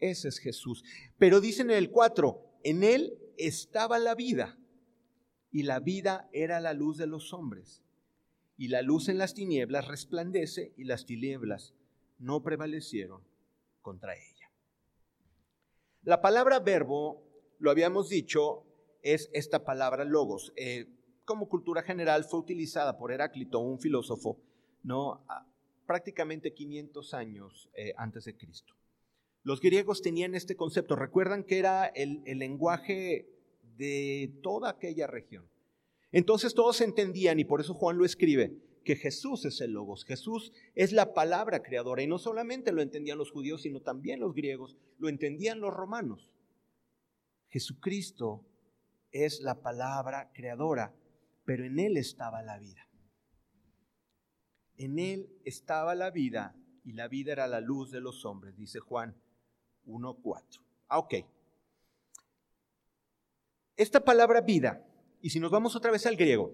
Ese 0.00 0.28
es 0.28 0.38
Jesús. 0.38 0.82
Pero 1.16 1.40
dicen 1.40 1.70
en 1.70 1.76
el 1.76 1.90
4, 1.90 2.60
en 2.64 2.82
él 2.82 3.16
estaba 3.38 3.98
la 4.00 4.16
vida 4.16 4.58
y 5.52 5.62
la 5.62 5.78
vida 5.78 6.28
era 6.32 6.60
la 6.60 6.74
luz 6.74 6.98
de 6.98 7.06
los 7.06 7.32
hombres. 7.32 7.84
Y 8.56 8.68
la 8.68 8.82
luz 8.82 9.08
en 9.08 9.18
las 9.18 9.34
tinieblas 9.34 9.86
resplandece 9.86 10.74
y 10.76 10.82
las 10.82 11.06
tinieblas 11.06 11.74
no 12.18 12.42
prevalecieron 12.42 13.22
contra 13.82 14.16
ella. 14.16 14.50
La 16.02 16.20
palabra 16.20 16.58
verbo, 16.58 17.22
lo 17.60 17.70
habíamos 17.70 18.08
dicho, 18.08 18.67
es 19.02 19.30
esta 19.32 19.64
palabra 19.64 20.04
logos. 20.04 20.52
Eh, 20.56 20.86
como 21.24 21.48
cultura 21.48 21.82
general 21.82 22.24
fue 22.24 22.40
utilizada 22.40 22.96
por 22.96 23.12
Heráclito, 23.12 23.58
un 23.58 23.78
filósofo, 23.78 24.40
¿no? 24.82 25.24
prácticamente 25.86 26.52
500 26.52 27.14
años 27.14 27.70
eh, 27.74 27.94
antes 27.96 28.24
de 28.24 28.36
Cristo. 28.36 28.74
Los 29.42 29.60
griegos 29.60 30.02
tenían 30.02 30.34
este 30.34 30.56
concepto, 30.56 30.96
recuerdan 30.96 31.44
que 31.44 31.58
era 31.58 31.86
el, 31.86 32.22
el 32.26 32.38
lenguaje 32.38 33.26
de 33.76 34.32
toda 34.42 34.70
aquella 34.70 35.06
región. 35.06 35.48
Entonces 36.12 36.54
todos 36.54 36.80
entendían, 36.80 37.38
y 37.40 37.44
por 37.44 37.60
eso 37.60 37.74
Juan 37.74 37.96
lo 37.96 38.04
escribe, 38.04 38.56
que 38.84 38.96
Jesús 38.96 39.44
es 39.44 39.60
el 39.60 39.72
Logos, 39.72 40.04
Jesús 40.04 40.52
es 40.74 40.92
la 40.92 41.12
palabra 41.12 41.62
creadora, 41.62 42.02
y 42.02 42.06
no 42.06 42.18
solamente 42.18 42.72
lo 42.72 42.82
entendían 42.82 43.18
los 43.18 43.30
judíos, 43.30 43.62
sino 43.62 43.80
también 43.80 44.20
los 44.20 44.34
griegos, 44.34 44.76
lo 44.98 45.08
entendían 45.08 45.60
los 45.60 45.74
romanos. 45.74 46.30
Jesucristo 47.48 48.44
es 49.12 49.40
la 49.40 49.60
palabra 49.60 50.30
creadora 50.32 50.94
pero 51.48 51.64
en 51.64 51.78
Él 51.78 51.96
estaba 51.96 52.42
la 52.42 52.58
vida. 52.58 52.86
En 54.76 54.98
Él 54.98 55.30
estaba 55.46 55.94
la 55.94 56.10
vida 56.10 56.54
y 56.84 56.92
la 56.92 57.08
vida 57.08 57.32
era 57.32 57.46
la 57.46 57.62
luz 57.62 57.90
de 57.90 58.02
los 58.02 58.26
hombres, 58.26 58.54
dice 58.54 58.80
Juan 58.80 59.16
1.4. 59.86 60.60
Ah, 60.88 60.98
ok. 60.98 61.14
Esta 63.78 64.04
palabra 64.04 64.42
vida, 64.42 64.86
y 65.22 65.30
si 65.30 65.40
nos 65.40 65.50
vamos 65.50 65.74
otra 65.74 65.90
vez 65.90 66.04
al 66.04 66.16
griego, 66.16 66.52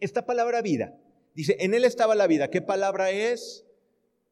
esta 0.00 0.24
palabra 0.24 0.62
vida, 0.62 0.98
dice, 1.34 1.58
en 1.60 1.74
Él 1.74 1.84
estaba 1.84 2.14
la 2.14 2.26
vida. 2.26 2.48
¿Qué 2.48 2.62
palabra 2.62 3.10
es? 3.10 3.66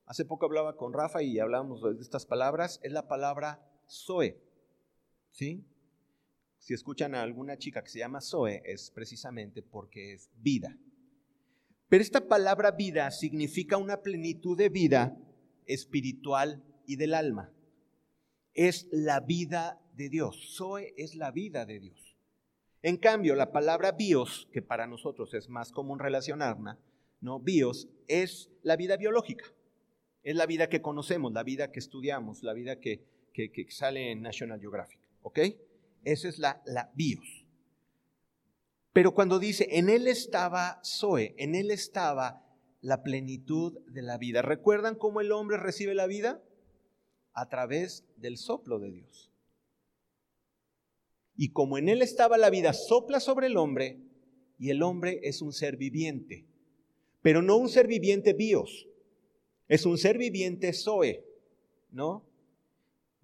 Hace 0.07 0.25
poco 0.25 0.47
hablaba 0.47 0.79
con 0.79 0.95
Rafa 0.95 1.23
y 1.23 1.39
hablábamos 1.41 1.83
de 1.83 2.01
estas 2.01 2.25
palabras, 2.25 2.81
es 2.83 2.93
la 2.93 3.07
palabra 3.07 3.63
Zoe. 3.87 4.41
¿Sí? 5.31 5.63
Si 6.65 6.73
escuchan 6.73 7.15
a 7.15 7.21
alguna 7.21 7.59
chica 7.59 7.85
que 7.85 7.91
se 7.91 7.99
llama 7.99 8.23
Zoe, 8.23 8.63
es 8.65 8.91
precisamente 8.91 9.61
porque 9.61 10.15
es 10.15 10.31
vida. 10.37 10.75
Pero 11.91 12.01
esta 12.01 12.27
palabra 12.27 12.71
vida 12.71 13.11
significa 13.11 13.77
una 13.77 14.01
plenitud 14.01 14.57
de 14.57 14.71
vida 14.71 15.15
espiritual 15.67 16.65
y 16.87 16.97
del 16.97 17.13
alma. 17.13 17.53
Es 18.55 18.89
la 18.91 19.21
vida 19.21 19.79
de 19.93 20.09
Dios. 20.09 20.55
Zoe 20.57 20.95
es 20.97 21.17
la 21.17 21.33
vida 21.33 21.67
de 21.67 21.81
Dios. 21.81 22.17
En 22.81 22.97
cambio, 22.97 23.35
la 23.35 23.53
palabra 23.53 23.93
bios, 23.93 24.49
que 24.51 24.63
para 24.63 24.87
nosotros 24.87 25.35
es 25.35 25.51
más 25.51 25.71
común 25.71 25.99
relacionarla, 25.99 26.79
¿no? 27.21 27.41
Bios 27.41 27.91
es 28.09 28.51
la 28.63 28.77
vida 28.77 28.97
biológica. 28.97 29.45
Es 30.23 30.35
la 30.35 30.47
vida 30.47 30.71
que 30.71 30.81
conocemos, 30.81 31.31
la 31.35 31.43
vida 31.43 31.71
que 31.73 31.81
estudiamos, 31.81 32.43
la 32.43 32.55
vida 32.55 32.81
que, 32.81 33.05
que, 33.35 33.53
que 33.53 33.71
sale 33.71 34.13
en 34.13 34.23
National 34.23 34.61
Geographic. 34.61 35.01
¿Ok? 35.21 35.41
Esa 36.05 36.29
es 36.29 36.39
la, 36.39 36.63
la 36.67 36.91
bios. 36.95 37.45
Pero 38.93 39.13
cuando 39.13 39.39
dice, 39.39 39.67
en 39.71 39.89
él 39.89 40.07
estaba 40.07 40.81
Zoe, 40.85 41.35
en 41.39 41.55
él 41.55 41.71
estaba 41.71 42.45
la 42.81 43.03
plenitud 43.03 43.81
de 43.89 44.03
la 44.03 44.19
vida. 44.19 44.43
¿Recuerdan 44.43 44.95
cómo 44.95 45.21
el 45.21 45.33
hombre 45.33 45.57
recibe 45.57 45.95
la 45.95 46.07
vida? 46.07 46.43
A 47.33 47.49
través 47.49 48.05
del 48.17 48.37
soplo 48.37 48.79
de 48.79 48.93
Dios. 48.93 49.33
Y 51.37 51.51
como 51.51 51.79
en 51.79 51.89
él 51.89 52.03
estaba 52.03 52.39
la 52.39 52.51
vida, 52.51 52.73
sopla 52.73 53.21
sobre 53.21 53.49
el 53.49 53.57
hombre 53.57 53.99
y 54.59 54.71
el 54.71 54.83
hombre 54.83 55.21
es 55.25 55.43
un 55.43 55.53
ser 55.53 55.77
viviente. 55.77 56.47
Pero 57.23 57.43
no 57.43 57.57
un 57.57 57.69
ser 57.69 57.87
viviente 57.87 58.35
bios, 58.35 58.87
es 59.67 59.87
un 59.87 59.99
ser 59.99 60.19
viviente 60.19 60.73
Zoe, 60.73 61.25
¿no? 61.91 62.25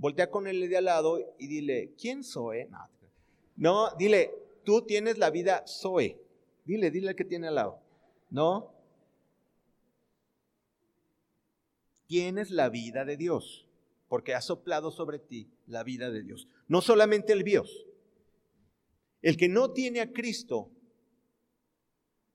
Voltea 0.01 0.31
con 0.31 0.47
el 0.47 0.67
de 0.67 0.79
al 0.79 0.87
lado 0.87 1.19
y 1.39 1.47
dile, 1.47 1.93
¿quién 2.01 2.25
soy? 2.25 2.67
No, 3.55 3.95
dile, 3.99 4.31
tú 4.65 4.81
tienes 4.87 5.19
la 5.19 5.29
vida 5.29 5.63
soy. 5.67 6.17
Dile, 6.65 6.91
dile 6.91 7.11
al 7.11 7.17
que 7.17 7.27
tiene 7.27 7.49
al 7.49 7.57
lado. 7.57 7.83
¿No? 8.31 8.73
Tienes 12.07 12.51
la 12.51 12.71
vida 12.71 13.05
de 13.05 13.19
Dios, 13.19 13.69
porque 14.09 14.35
ha 14.35 14.41
soplado 14.41 14.91
sobre 14.91 15.19
ti 15.19 15.51
la 15.67 15.85
vida 15.85 16.11
de 16.11 16.23
Dios. 16.23 16.49
No 16.67 16.81
solamente 16.81 17.35
el 17.35 17.45
Dios. 17.45 17.85
El 19.21 19.37
que 19.37 19.51
no 19.51 19.73
tiene 19.73 20.01
a 20.01 20.15
Cristo 20.15 20.71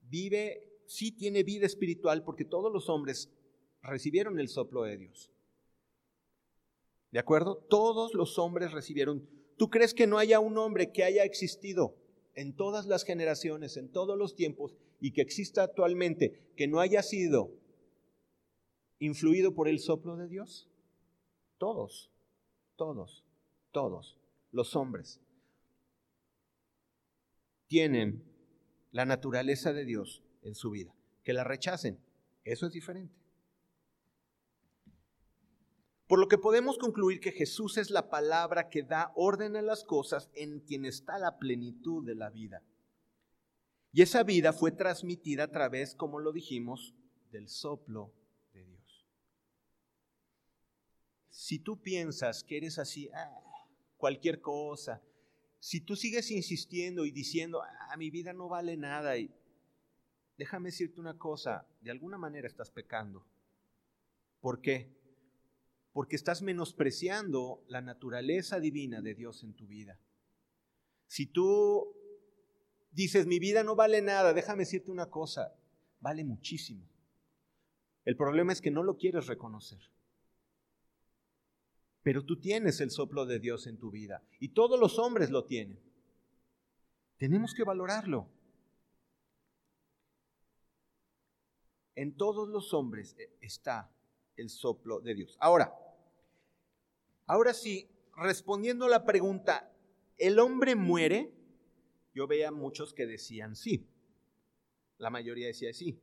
vive, 0.02 0.72
sí 0.86 1.10
tiene 1.10 1.42
vida 1.42 1.66
espiritual, 1.66 2.22
porque 2.22 2.44
todos 2.44 2.72
los 2.72 2.88
hombres 2.88 3.28
recibieron 3.82 4.38
el 4.38 4.48
soplo 4.48 4.84
de 4.84 4.98
Dios. 4.98 5.32
¿De 7.10 7.18
acuerdo? 7.18 7.56
Todos 7.68 8.14
los 8.14 8.38
hombres 8.38 8.72
recibieron. 8.72 9.28
¿Tú 9.56 9.70
crees 9.70 9.94
que 9.94 10.06
no 10.06 10.18
haya 10.18 10.40
un 10.40 10.58
hombre 10.58 10.92
que 10.92 11.04
haya 11.04 11.24
existido 11.24 11.96
en 12.34 12.54
todas 12.54 12.86
las 12.86 13.04
generaciones, 13.04 13.76
en 13.76 13.90
todos 13.90 14.18
los 14.18 14.34
tiempos 14.34 14.76
y 15.00 15.12
que 15.12 15.22
exista 15.22 15.62
actualmente, 15.62 16.52
que 16.56 16.68
no 16.68 16.80
haya 16.80 17.02
sido 17.02 17.52
influido 18.98 19.54
por 19.54 19.68
el 19.68 19.78
soplo 19.78 20.16
de 20.16 20.28
Dios? 20.28 20.68
Todos, 21.58 22.10
todos, 22.76 23.24
todos 23.72 24.18
los 24.50 24.76
hombres 24.76 25.20
tienen 27.66 28.24
la 28.92 29.04
naturaleza 29.04 29.72
de 29.72 29.84
Dios 29.84 30.22
en 30.42 30.54
su 30.54 30.70
vida. 30.70 30.94
Que 31.24 31.32
la 31.32 31.44
rechacen, 31.44 31.98
eso 32.44 32.66
es 32.66 32.72
diferente. 32.72 33.14
Por 36.06 36.20
lo 36.20 36.28
que 36.28 36.38
podemos 36.38 36.78
concluir 36.78 37.20
que 37.20 37.32
Jesús 37.32 37.78
es 37.78 37.90
la 37.90 38.08
palabra 38.08 38.68
que 38.68 38.84
da 38.84 39.12
orden 39.16 39.56
a 39.56 39.62
las 39.62 39.82
cosas 39.82 40.30
en 40.34 40.60
quien 40.60 40.84
está 40.84 41.18
la 41.18 41.38
plenitud 41.38 42.06
de 42.06 42.14
la 42.14 42.30
vida. 42.30 42.62
Y 43.92 44.02
esa 44.02 44.22
vida 44.22 44.52
fue 44.52 44.70
transmitida 44.70 45.44
a 45.44 45.50
través, 45.50 45.94
como 45.94 46.20
lo 46.20 46.32
dijimos, 46.32 46.94
del 47.32 47.48
soplo 47.48 48.12
de 48.52 48.64
Dios. 48.64 49.06
Si 51.30 51.58
tú 51.58 51.82
piensas 51.82 52.44
que 52.44 52.58
eres 52.58 52.78
así, 52.78 53.08
ah, 53.12 53.42
cualquier 53.96 54.40
cosa, 54.40 55.02
si 55.58 55.80
tú 55.80 55.96
sigues 55.96 56.30
insistiendo 56.30 57.04
y 57.04 57.10
diciendo, 57.10 57.62
ah, 57.62 57.96
mi 57.96 58.10
vida 58.10 58.32
no 58.32 58.48
vale 58.48 58.76
nada, 58.76 59.16
y 59.18 59.34
déjame 60.38 60.68
decirte 60.68 61.00
una 61.00 61.18
cosa, 61.18 61.66
de 61.80 61.90
alguna 61.90 62.16
manera 62.16 62.46
estás 62.46 62.70
pecando. 62.70 63.26
¿Por 64.40 64.60
qué? 64.60 64.94
Porque 65.96 66.16
estás 66.16 66.42
menospreciando 66.42 67.64
la 67.68 67.80
naturaleza 67.80 68.60
divina 68.60 69.00
de 69.00 69.14
Dios 69.14 69.42
en 69.42 69.54
tu 69.54 69.66
vida. 69.66 69.98
Si 71.06 71.24
tú 71.24 71.90
dices, 72.90 73.26
mi 73.26 73.38
vida 73.38 73.64
no 73.64 73.76
vale 73.76 74.02
nada, 74.02 74.34
déjame 74.34 74.64
decirte 74.64 74.90
una 74.90 75.06
cosa, 75.06 75.54
vale 76.00 76.22
muchísimo. 76.22 76.86
El 78.04 78.14
problema 78.14 78.52
es 78.52 78.60
que 78.60 78.70
no 78.70 78.82
lo 78.82 78.98
quieres 78.98 79.26
reconocer. 79.26 79.80
Pero 82.02 82.26
tú 82.26 82.38
tienes 82.40 82.82
el 82.82 82.90
soplo 82.90 83.24
de 83.24 83.38
Dios 83.38 83.66
en 83.66 83.78
tu 83.78 83.90
vida 83.90 84.22
y 84.38 84.50
todos 84.50 84.78
los 84.78 84.98
hombres 84.98 85.30
lo 85.30 85.46
tienen. 85.46 85.80
Tenemos 87.16 87.54
que 87.54 87.64
valorarlo. 87.64 88.28
En 91.94 92.14
todos 92.18 92.50
los 92.50 92.74
hombres 92.74 93.16
eh, 93.18 93.34
está 93.40 93.90
el 94.36 94.50
soplo 94.50 95.00
de 95.00 95.14
Dios. 95.14 95.38
Ahora, 95.40 95.72
ahora 97.26 97.54
sí, 97.54 97.88
respondiendo 98.16 98.86
a 98.86 98.90
la 98.90 99.04
pregunta, 99.04 99.72
¿el 100.16 100.38
hombre 100.38 100.74
muere? 100.74 101.32
Yo 102.14 102.26
veía 102.26 102.50
muchos 102.50 102.94
que 102.94 103.06
decían 103.06 103.56
sí. 103.56 103.86
La 104.98 105.10
mayoría 105.10 105.46
decía 105.46 105.72
sí. 105.72 106.00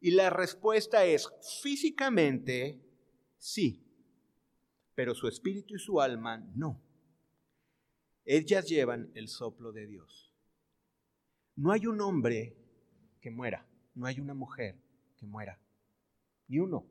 Y 0.00 0.12
la 0.12 0.30
respuesta 0.30 1.04
es 1.04 1.28
físicamente 1.62 2.80
sí, 3.38 3.84
pero 4.94 5.14
su 5.14 5.26
espíritu 5.26 5.74
y 5.74 5.78
su 5.78 6.00
alma 6.00 6.38
no. 6.54 6.80
Ellas 8.24 8.68
llevan 8.68 9.10
el 9.14 9.28
soplo 9.28 9.72
de 9.72 9.86
Dios. 9.86 10.32
No 11.56 11.72
hay 11.72 11.86
un 11.86 12.00
hombre 12.00 12.56
que 13.20 13.30
muera, 13.30 13.66
no 13.94 14.06
hay 14.06 14.20
una 14.20 14.34
mujer 14.34 14.76
que 15.16 15.26
muera, 15.26 15.60
ni 16.46 16.58
uno. 16.60 16.86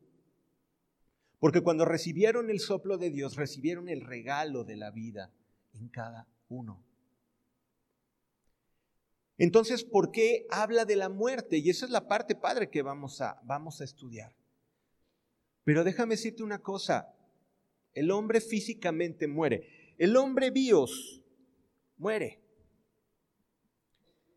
Porque 1.38 1.60
cuando 1.60 1.84
recibieron 1.84 2.50
el 2.50 2.60
soplo 2.60 2.98
de 2.98 3.10
Dios, 3.10 3.36
recibieron 3.36 3.88
el 3.88 4.00
regalo 4.00 4.64
de 4.64 4.76
la 4.76 4.90
vida 4.90 5.32
en 5.72 5.88
cada 5.88 6.26
uno. 6.48 6.84
Entonces, 9.36 9.84
¿por 9.84 10.10
qué 10.10 10.46
habla 10.50 10.84
de 10.84 10.96
la 10.96 11.08
muerte? 11.08 11.58
Y 11.58 11.70
esa 11.70 11.86
es 11.86 11.92
la 11.92 12.08
parte, 12.08 12.34
padre, 12.34 12.70
que 12.70 12.82
vamos 12.82 13.20
a, 13.20 13.40
vamos 13.44 13.80
a 13.80 13.84
estudiar. 13.84 14.34
Pero 15.62 15.84
déjame 15.84 16.14
decirte 16.14 16.42
una 16.42 16.58
cosa, 16.58 17.14
el 17.94 18.10
hombre 18.10 18.40
físicamente 18.40 19.28
muere, 19.28 19.94
el 19.96 20.16
hombre 20.16 20.50
bios 20.50 21.22
muere, 21.98 22.42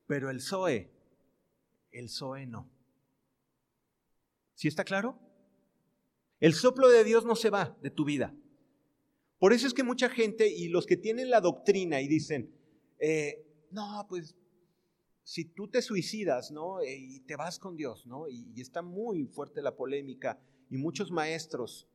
pero 0.05 0.29
el 0.29 0.41
Zoe, 0.41 0.91
el 1.91 2.09
Zoe 2.09 2.45
no. 2.45 2.69
¿Sí 4.53 4.67
está 4.67 4.83
claro? 4.83 5.17
El 6.41 6.53
soplo 6.53 6.89
de 6.89 7.05
Dios 7.05 7.23
no 7.23 7.37
se 7.37 7.49
va 7.49 7.77
de 7.81 7.91
tu 7.91 8.03
vida. 8.03 8.35
Por 9.39 9.53
eso 9.53 9.67
es 9.67 9.73
que 9.73 9.83
mucha 9.83 10.09
gente 10.09 10.49
y 10.49 10.67
los 10.67 10.85
que 10.85 10.97
tienen 10.97 11.29
la 11.29 11.39
doctrina 11.39 12.01
y 12.01 12.07
dicen, 12.07 12.53
eh, 12.99 13.45
no, 13.71 14.05
pues 14.09 14.35
si 15.23 15.45
tú 15.45 15.69
te 15.69 15.81
suicidas, 15.81 16.51
¿no? 16.51 16.81
Eh, 16.81 16.97
y 16.97 17.19
te 17.21 17.35
vas 17.35 17.57
con 17.57 17.77
Dios, 17.77 18.05
¿no? 18.05 18.27
Y, 18.27 18.51
y, 18.53 18.61
está 18.61 18.81
muy 18.81 19.25
fuerte 19.27 19.61
la 19.61 19.75
polémica 19.75 20.39
y 20.69 20.77
muchos 20.77 21.11
maestros 21.11 21.87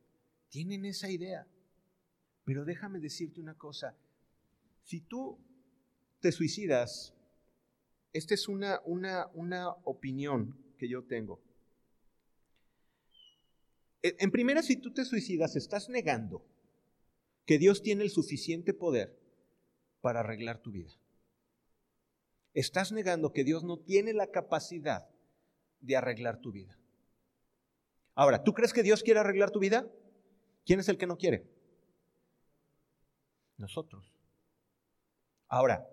tienen 0.49 0.85
esa 0.85 1.11
idea. 1.11 1.45
Pero 2.43 2.65
déjame 2.65 2.99
decirte 2.99 3.41
una 3.41 3.53
cosa, 3.53 3.95
si 4.83 5.01
tú 5.01 5.37
te 6.21 6.31
suicidas, 6.31 7.13
esta 8.13 8.33
es 8.33 8.47
una, 8.47 8.81
una, 8.85 9.27
una 9.33 9.69
opinión 9.83 10.57
que 10.77 10.87
yo 10.87 11.03
tengo. 11.03 11.41
En 14.01 14.31
primera, 14.31 14.61
si 14.61 14.77
tú 14.77 14.93
te 14.93 15.05
suicidas, 15.05 15.55
estás 15.55 15.89
negando 15.89 16.45
que 17.45 17.57
Dios 17.57 17.81
tiene 17.81 18.03
el 18.03 18.09
suficiente 18.09 18.73
poder 18.73 19.17
para 20.01 20.19
arreglar 20.19 20.61
tu 20.61 20.71
vida 20.71 20.93
estás 22.59 22.91
negando 22.91 23.33
que 23.33 23.43
Dios 23.43 23.63
no 23.63 23.77
tiene 23.77 24.13
la 24.13 24.31
capacidad 24.31 25.07
de 25.79 25.95
arreglar 25.95 26.41
tu 26.41 26.51
vida. 26.51 26.75
Ahora, 28.15 28.43
¿tú 28.43 28.55
crees 28.55 28.73
que 28.73 28.81
Dios 28.81 29.03
quiere 29.03 29.19
arreglar 29.19 29.51
tu 29.51 29.59
vida? 29.59 29.87
¿Quién 30.65 30.79
es 30.79 30.89
el 30.89 30.97
que 30.97 31.05
no 31.05 31.19
quiere? 31.19 31.47
Nosotros. 33.57 34.11
Ahora, 35.47 35.87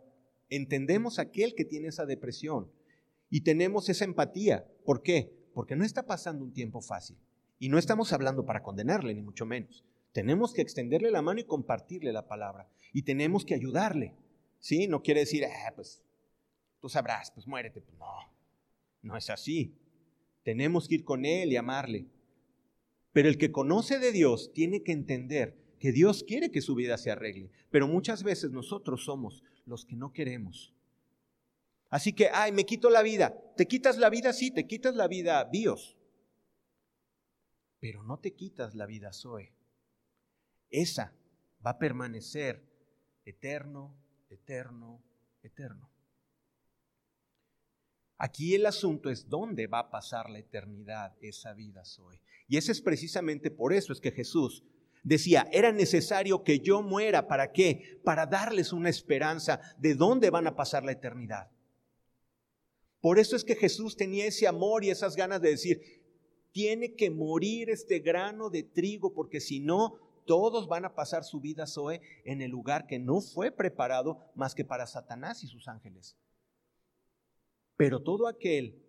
entendemos 0.48 1.18
aquel 1.18 1.54
que 1.54 1.66
tiene 1.66 1.88
esa 1.88 2.06
depresión 2.06 2.72
y 3.28 3.42
tenemos 3.42 3.90
esa 3.90 4.06
empatía. 4.06 4.66
¿Por 4.86 5.02
qué? 5.02 5.36
Porque 5.52 5.76
no 5.76 5.84
está 5.84 6.06
pasando 6.06 6.44
un 6.44 6.54
tiempo 6.54 6.80
fácil. 6.80 7.18
Y 7.58 7.68
no 7.68 7.78
estamos 7.78 8.12
hablando 8.12 8.44
para 8.44 8.62
condenarle, 8.62 9.14
ni 9.14 9.22
mucho 9.22 9.46
menos. 9.46 9.84
Tenemos 10.12 10.52
que 10.52 10.62
extenderle 10.62 11.10
la 11.10 11.22
mano 11.22 11.40
y 11.40 11.44
compartirle 11.44 12.12
la 12.12 12.28
palabra. 12.28 12.68
Y 12.92 13.02
tenemos 13.02 13.44
que 13.44 13.54
ayudarle. 13.54 14.14
¿Sí? 14.60 14.86
No 14.86 15.02
quiere 15.02 15.20
decir, 15.20 15.44
ah, 15.44 15.72
pues 15.74 16.02
tú 16.80 16.88
sabrás, 16.88 17.30
pues 17.30 17.46
muérete. 17.46 17.80
Pues 17.80 17.98
no, 17.98 18.06
no 19.02 19.16
es 19.16 19.30
así. 19.30 19.74
Tenemos 20.42 20.88
que 20.88 20.96
ir 20.96 21.04
con 21.04 21.24
Él 21.24 21.52
y 21.52 21.56
amarle. 21.56 22.06
Pero 23.12 23.28
el 23.28 23.38
que 23.38 23.52
conoce 23.52 23.98
de 23.98 24.12
Dios 24.12 24.52
tiene 24.52 24.82
que 24.82 24.92
entender 24.92 25.56
que 25.78 25.92
Dios 25.92 26.24
quiere 26.24 26.50
que 26.50 26.60
su 26.60 26.74
vida 26.74 26.96
se 26.96 27.10
arregle. 27.10 27.50
Pero 27.70 27.88
muchas 27.88 28.22
veces 28.22 28.50
nosotros 28.50 29.04
somos 29.04 29.42
los 29.66 29.84
que 29.84 29.96
no 29.96 30.12
queremos. 30.12 30.74
Así 31.90 32.12
que, 32.12 32.28
ay, 32.32 32.52
me 32.52 32.64
quito 32.64 32.90
la 32.90 33.02
vida. 33.02 33.36
¿Te 33.56 33.66
quitas 33.66 33.98
la 33.98 34.10
vida? 34.10 34.32
Sí, 34.32 34.50
te 34.50 34.66
quitas 34.66 34.94
la 34.96 35.08
vida 35.08 35.44
Dios. 35.44 35.96
Pero 37.84 38.02
no 38.02 38.18
te 38.18 38.32
quitas 38.32 38.74
la 38.74 38.86
vida 38.86 39.12
Zoe. 39.12 39.52
Esa 40.70 41.12
va 41.66 41.72
a 41.72 41.78
permanecer 41.78 42.64
eterno, 43.26 43.94
eterno, 44.30 45.02
eterno. 45.42 45.90
Aquí 48.16 48.54
el 48.54 48.64
asunto 48.64 49.10
es 49.10 49.28
dónde 49.28 49.66
va 49.66 49.80
a 49.80 49.90
pasar 49.90 50.30
la 50.30 50.38
eternidad 50.38 51.14
esa 51.20 51.52
vida 51.52 51.82
hoy. 51.98 52.22
Y 52.48 52.56
ese 52.56 52.72
es 52.72 52.80
precisamente 52.80 53.50
por 53.50 53.74
eso 53.74 53.92
es 53.92 54.00
que 54.00 54.12
Jesús 54.12 54.64
decía, 55.02 55.46
era 55.52 55.70
necesario 55.70 56.42
que 56.42 56.60
yo 56.60 56.80
muera. 56.80 57.28
¿Para 57.28 57.52
qué? 57.52 58.00
Para 58.02 58.24
darles 58.24 58.72
una 58.72 58.88
esperanza 58.88 59.60
de 59.76 59.94
dónde 59.94 60.30
van 60.30 60.46
a 60.46 60.56
pasar 60.56 60.84
la 60.84 60.92
eternidad. 60.92 61.50
Por 63.02 63.18
eso 63.18 63.36
es 63.36 63.44
que 63.44 63.56
Jesús 63.56 63.94
tenía 63.94 64.24
ese 64.24 64.46
amor 64.46 64.84
y 64.84 64.88
esas 64.88 65.16
ganas 65.16 65.42
de 65.42 65.50
decir, 65.50 66.03
tiene 66.54 66.94
que 66.94 67.10
morir 67.10 67.68
este 67.68 67.98
grano 67.98 68.48
de 68.48 68.62
trigo 68.62 69.12
porque 69.12 69.40
si 69.40 69.58
no, 69.58 69.98
todos 70.24 70.68
van 70.68 70.84
a 70.84 70.94
pasar 70.94 71.24
su 71.24 71.40
vida 71.40 71.66
Zoe 71.66 72.00
en 72.24 72.42
el 72.42 72.52
lugar 72.52 72.86
que 72.86 73.00
no 73.00 73.20
fue 73.20 73.50
preparado 73.50 74.20
más 74.36 74.54
que 74.54 74.64
para 74.64 74.86
Satanás 74.86 75.42
y 75.42 75.48
sus 75.48 75.66
ángeles. 75.66 76.16
Pero 77.76 78.00
todo 78.00 78.28
aquel 78.28 78.80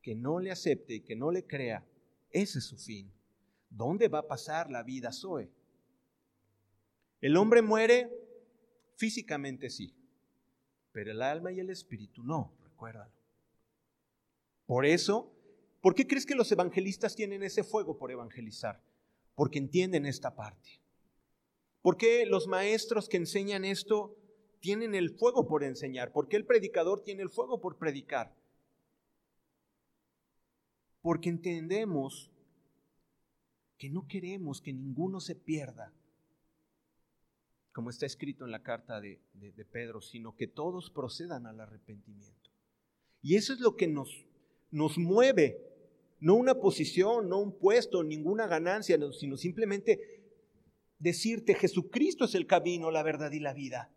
que 0.00 0.14
no 0.14 0.38
le 0.38 0.52
acepte 0.52 0.94
y 0.94 1.00
que 1.00 1.16
no 1.16 1.32
le 1.32 1.44
crea, 1.44 1.84
ese 2.30 2.60
es 2.60 2.66
su 2.66 2.78
fin. 2.78 3.12
¿Dónde 3.68 4.06
va 4.06 4.20
a 4.20 4.28
pasar 4.28 4.70
la 4.70 4.84
vida 4.84 5.10
Zoe? 5.10 5.50
El 7.20 7.36
hombre 7.36 7.62
muere 7.62 8.08
físicamente 8.94 9.70
sí, 9.70 9.92
pero 10.92 11.10
el 11.10 11.20
alma 11.20 11.50
y 11.50 11.58
el 11.58 11.68
espíritu 11.68 12.22
no, 12.22 12.54
recuérdalo. 12.62 13.10
Por 14.66 14.86
eso, 14.86 15.35
¿por 15.86 15.94
qué 15.94 16.04
crees 16.04 16.26
que 16.26 16.34
los 16.34 16.50
evangelistas 16.50 17.14
tienen 17.14 17.44
ese 17.44 17.62
fuego 17.62 17.96
por 17.96 18.10
evangelizar? 18.10 18.82
Porque 19.36 19.60
entienden 19.60 20.04
esta 20.04 20.34
parte. 20.34 20.80
¿Por 21.80 21.96
qué 21.96 22.26
los 22.26 22.48
maestros 22.48 23.08
que 23.08 23.18
enseñan 23.18 23.64
esto 23.64 24.16
tienen 24.58 24.96
el 24.96 25.10
fuego 25.10 25.46
por 25.46 25.62
enseñar? 25.62 26.10
¿Por 26.10 26.26
qué 26.26 26.38
el 26.38 26.44
predicador 26.44 27.04
tiene 27.04 27.22
el 27.22 27.30
fuego 27.30 27.60
por 27.60 27.78
predicar? 27.78 28.34
Porque 31.02 31.28
entendemos 31.28 32.32
que 33.78 33.88
no 33.88 34.08
queremos 34.08 34.60
que 34.60 34.72
ninguno 34.72 35.20
se 35.20 35.36
pierda, 35.36 35.92
como 37.70 37.90
está 37.90 38.06
escrito 38.06 38.44
en 38.44 38.50
la 38.50 38.64
carta 38.64 39.00
de, 39.00 39.20
Pedro, 39.70 40.00
sino 40.00 40.34
que 40.34 40.48
todos 40.48 40.90
procedan 40.90 41.46
al 41.46 41.60
arrepentimiento. 41.60 42.50
Y 43.22 43.36
eso 43.36 43.52
es 43.52 43.60
lo 43.60 43.76
que 43.76 43.86
nos, 43.86 44.26
nos 44.72 44.98
mueve, 44.98 45.75
no 46.26 46.34
una 46.34 46.56
posición, 46.56 47.28
no 47.28 47.38
un 47.38 47.56
puesto, 47.56 48.02
ninguna 48.02 48.48
ganancia, 48.48 48.98
sino 49.12 49.36
simplemente 49.36 50.24
decirte, 50.98 51.54
Jesucristo 51.54 52.24
es 52.24 52.34
el 52.34 52.48
camino, 52.48 52.90
la 52.90 53.04
verdad 53.04 53.30
y 53.30 53.38
la 53.38 53.52
vida. 53.52 53.92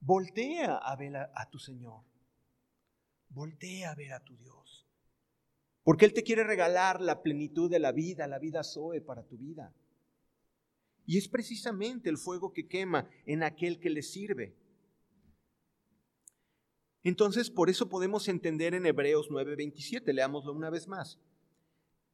Voltea 0.00 0.76
a 0.76 0.96
ver 0.96 1.14
a, 1.14 1.48
tu 1.48 1.60
Señor. 1.60 2.02
Voltea 3.28 3.92
a 3.92 3.94
ver 3.94 4.12
a 4.14 4.24
tu 4.24 4.36
Dios. 4.36 4.84
Porque 5.84 6.06
Él 6.06 6.12
te 6.12 6.24
quiere 6.24 6.42
regalar 6.42 7.00
la 7.00 7.22
plenitud 7.22 7.70
de 7.70 7.78
la 7.78 7.92
vida, 7.92 8.26
la 8.26 8.40
vida 8.40 8.64
Zoe 8.64 9.00
para 9.00 9.22
tu 9.22 9.38
vida. 9.38 9.72
Y 11.06 11.18
es 11.18 11.28
precisamente 11.28 12.10
el 12.10 12.18
fuego 12.18 12.52
que 12.52 12.66
quema 12.66 13.08
en 13.26 13.44
aquel 13.44 13.78
que 13.78 13.90
le 13.90 14.02
sirve. 14.02 14.56
Entonces, 17.08 17.48
por 17.48 17.70
eso 17.70 17.88
podemos 17.88 18.28
entender 18.28 18.74
en 18.74 18.84
Hebreos 18.84 19.30
9:27, 19.30 20.12
leámoslo 20.12 20.52
una 20.52 20.68
vez 20.68 20.88
más. 20.88 21.18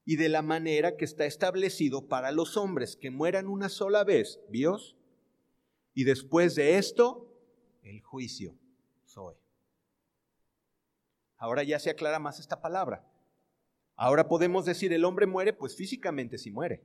Y 0.05 0.15
de 0.15 0.29
la 0.29 0.41
manera 0.41 0.97
que 0.97 1.05
está 1.05 1.27
establecido 1.27 2.07
para 2.07 2.31
los 2.31 2.57
hombres 2.57 2.95
que 2.95 3.11
mueran 3.11 3.49
una 3.49 3.69
sola 3.69 4.05
vez, 4.05 4.39
Dios, 4.51 4.95
y 5.95 6.05
después 6.05 6.55
de 6.55 6.79
esto, 6.79 7.29
el 7.83 8.03
juicio, 8.03 8.57
soy. 9.05 9.35
Ahora 11.39 11.65
ya 11.65 11.81
se 11.81 11.91
aclara 11.91 12.21
más 12.21 12.39
esta 12.39 12.61
palabra. 12.61 13.05
Ahora 13.97 14.29
podemos 14.29 14.65
decir, 14.65 14.93
el 14.93 15.05
hombre 15.05 15.27
muere, 15.27 15.53
pues 15.53 15.75
físicamente 15.75 16.39
sí 16.39 16.53
muere. 16.53 16.85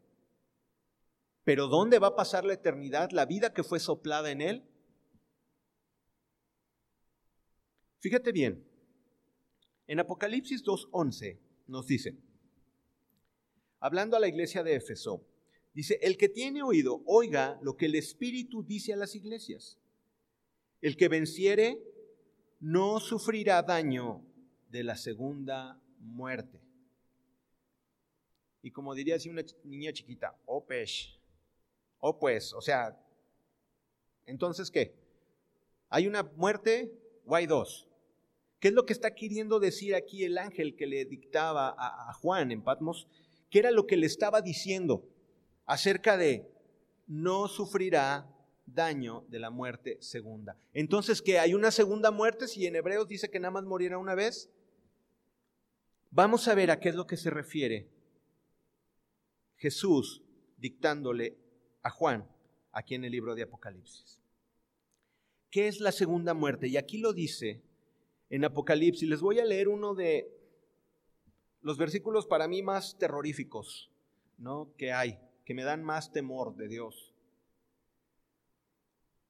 Pero 1.43 1.67
¿dónde 1.67 1.99
va 1.99 2.07
a 2.07 2.15
pasar 2.15 2.43
la 2.43 2.53
eternidad, 2.53 3.11
la 3.11 3.27
vida 3.27 3.53
que 3.53 3.63
fue 3.63 3.79
soplada 3.79 4.31
en 4.31 4.41
él? 4.41 4.68
Fíjate 7.99 8.31
bien, 8.31 8.65
en 9.85 9.99
Apocalipsis 9.99 10.63
2.11 10.63 11.37
nos 11.67 11.85
dice, 11.85 12.15
hablando 13.81 14.15
a 14.15 14.21
la 14.21 14.29
iglesia 14.29 14.63
de 14.63 14.75
Éfeso, 14.75 15.25
dice, 15.73 15.99
el 16.01 16.15
que 16.15 16.29
tiene 16.29 16.63
oído, 16.63 17.03
oiga 17.05 17.59
lo 17.61 17.75
que 17.75 17.87
el 17.87 17.95
Espíritu 17.95 18.63
dice 18.63 18.93
a 18.93 18.95
las 18.97 19.15
iglesias. 19.15 19.77
El 20.79 20.95
que 20.95 21.09
venciere 21.09 21.77
no 22.61 23.01
sufrirá 23.01 23.61
daño 23.63 24.23
de 24.69 24.83
la 24.83 24.95
segunda 24.95 25.81
muerte. 25.99 26.61
Y 28.61 28.71
como 28.71 28.95
diría 28.95 29.15
así 29.15 29.27
una 29.29 29.43
niña 29.65 29.91
chiquita, 29.91 30.39
oh 30.45 30.65
oh 31.99 32.19
pues, 32.19 32.53
o 32.53 32.61
sea, 32.61 32.97
entonces 34.25 34.71
¿qué? 34.71 34.95
¿Hay 35.89 36.07
una 36.07 36.23
muerte 36.23 36.93
o 37.25 37.35
hay 37.35 37.45
dos? 37.45 37.88
¿Qué 38.59 38.67
es 38.67 38.73
lo 38.73 38.85
que 38.85 38.93
está 38.93 39.15
queriendo 39.15 39.59
decir 39.59 39.95
aquí 39.95 40.25
el 40.25 40.37
ángel 40.37 40.75
que 40.75 40.85
le 40.85 41.05
dictaba 41.05 41.75
a, 41.77 42.13
Juan 42.13 42.51
en 42.51 42.61
Patmos? 42.61 43.07
¿Qué 43.49 43.59
era 43.59 43.71
lo 43.71 43.87
que 43.87 43.95
le 43.95 44.05
estaba 44.05 44.41
diciendo 44.41 45.07
acerca 45.65 46.17
de 46.17 46.51
no 47.07 47.47
sufrirá 47.47 48.29
daño 48.65 49.25
de 49.29 49.39
la 49.39 49.49
muerte 49.49 49.97
segunda? 50.01 50.57
Entonces, 50.73 51.21
¿qué? 51.21 51.39
¿Hay 51.39 51.53
una 51.53 51.71
segunda 51.71 52.11
muerte 52.11 52.47
si 52.47 52.67
en 52.67 52.75
Hebreos 52.75 53.07
dice 53.07 53.29
que 53.29 53.39
nada 53.39 53.51
más 53.51 53.63
morirá 53.63 53.97
una 53.97 54.13
vez? 54.13 54.49
Vamos 56.11 56.47
a 56.49 56.55
ver 56.55 56.69
a 56.69 56.79
qué 56.79 56.89
es 56.89 56.95
lo 56.95 57.07
que 57.07 57.17
se 57.17 57.29
refiere 57.29 57.87
Jesús 59.55 60.21
dictándole 60.57 61.37
a 61.81 61.89
Juan 61.91 62.27
aquí 62.73 62.95
en 62.95 63.05
el 63.05 63.11
libro 63.13 63.35
de 63.35 63.43
Apocalipsis. 63.43 64.19
¿Qué 65.49 65.67
es 65.67 65.79
la 65.79 65.93
segunda 65.93 66.33
muerte? 66.33 66.67
Y 66.67 66.75
aquí 66.75 66.97
lo 66.97 67.13
dice 67.13 67.61
en 68.29 68.45
Apocalipsis. 68.45 69.07
Les 69.07 69.21
voy 69.21 69.39
a 69.39 69.45
leer 69.45 69.67
uno 69.67 69.95
de 69.95 70.31
los 71.61 71.77
versículos 71.77 72.25
para 72.25 72.47
mí 72.47 72.61
más 72.61 72.97
terroríficos, 72.97 73.91
¿no? 74.37 74.73
que 74.77 74.91
hay, 74.91 75.19
que 75.45 75.53
me 75.53 75.63
dan 75.63 75.83
más 75.83 76.11
temor 76.11 76.55
de 76.55 76.67
Dios. 76.67 77.13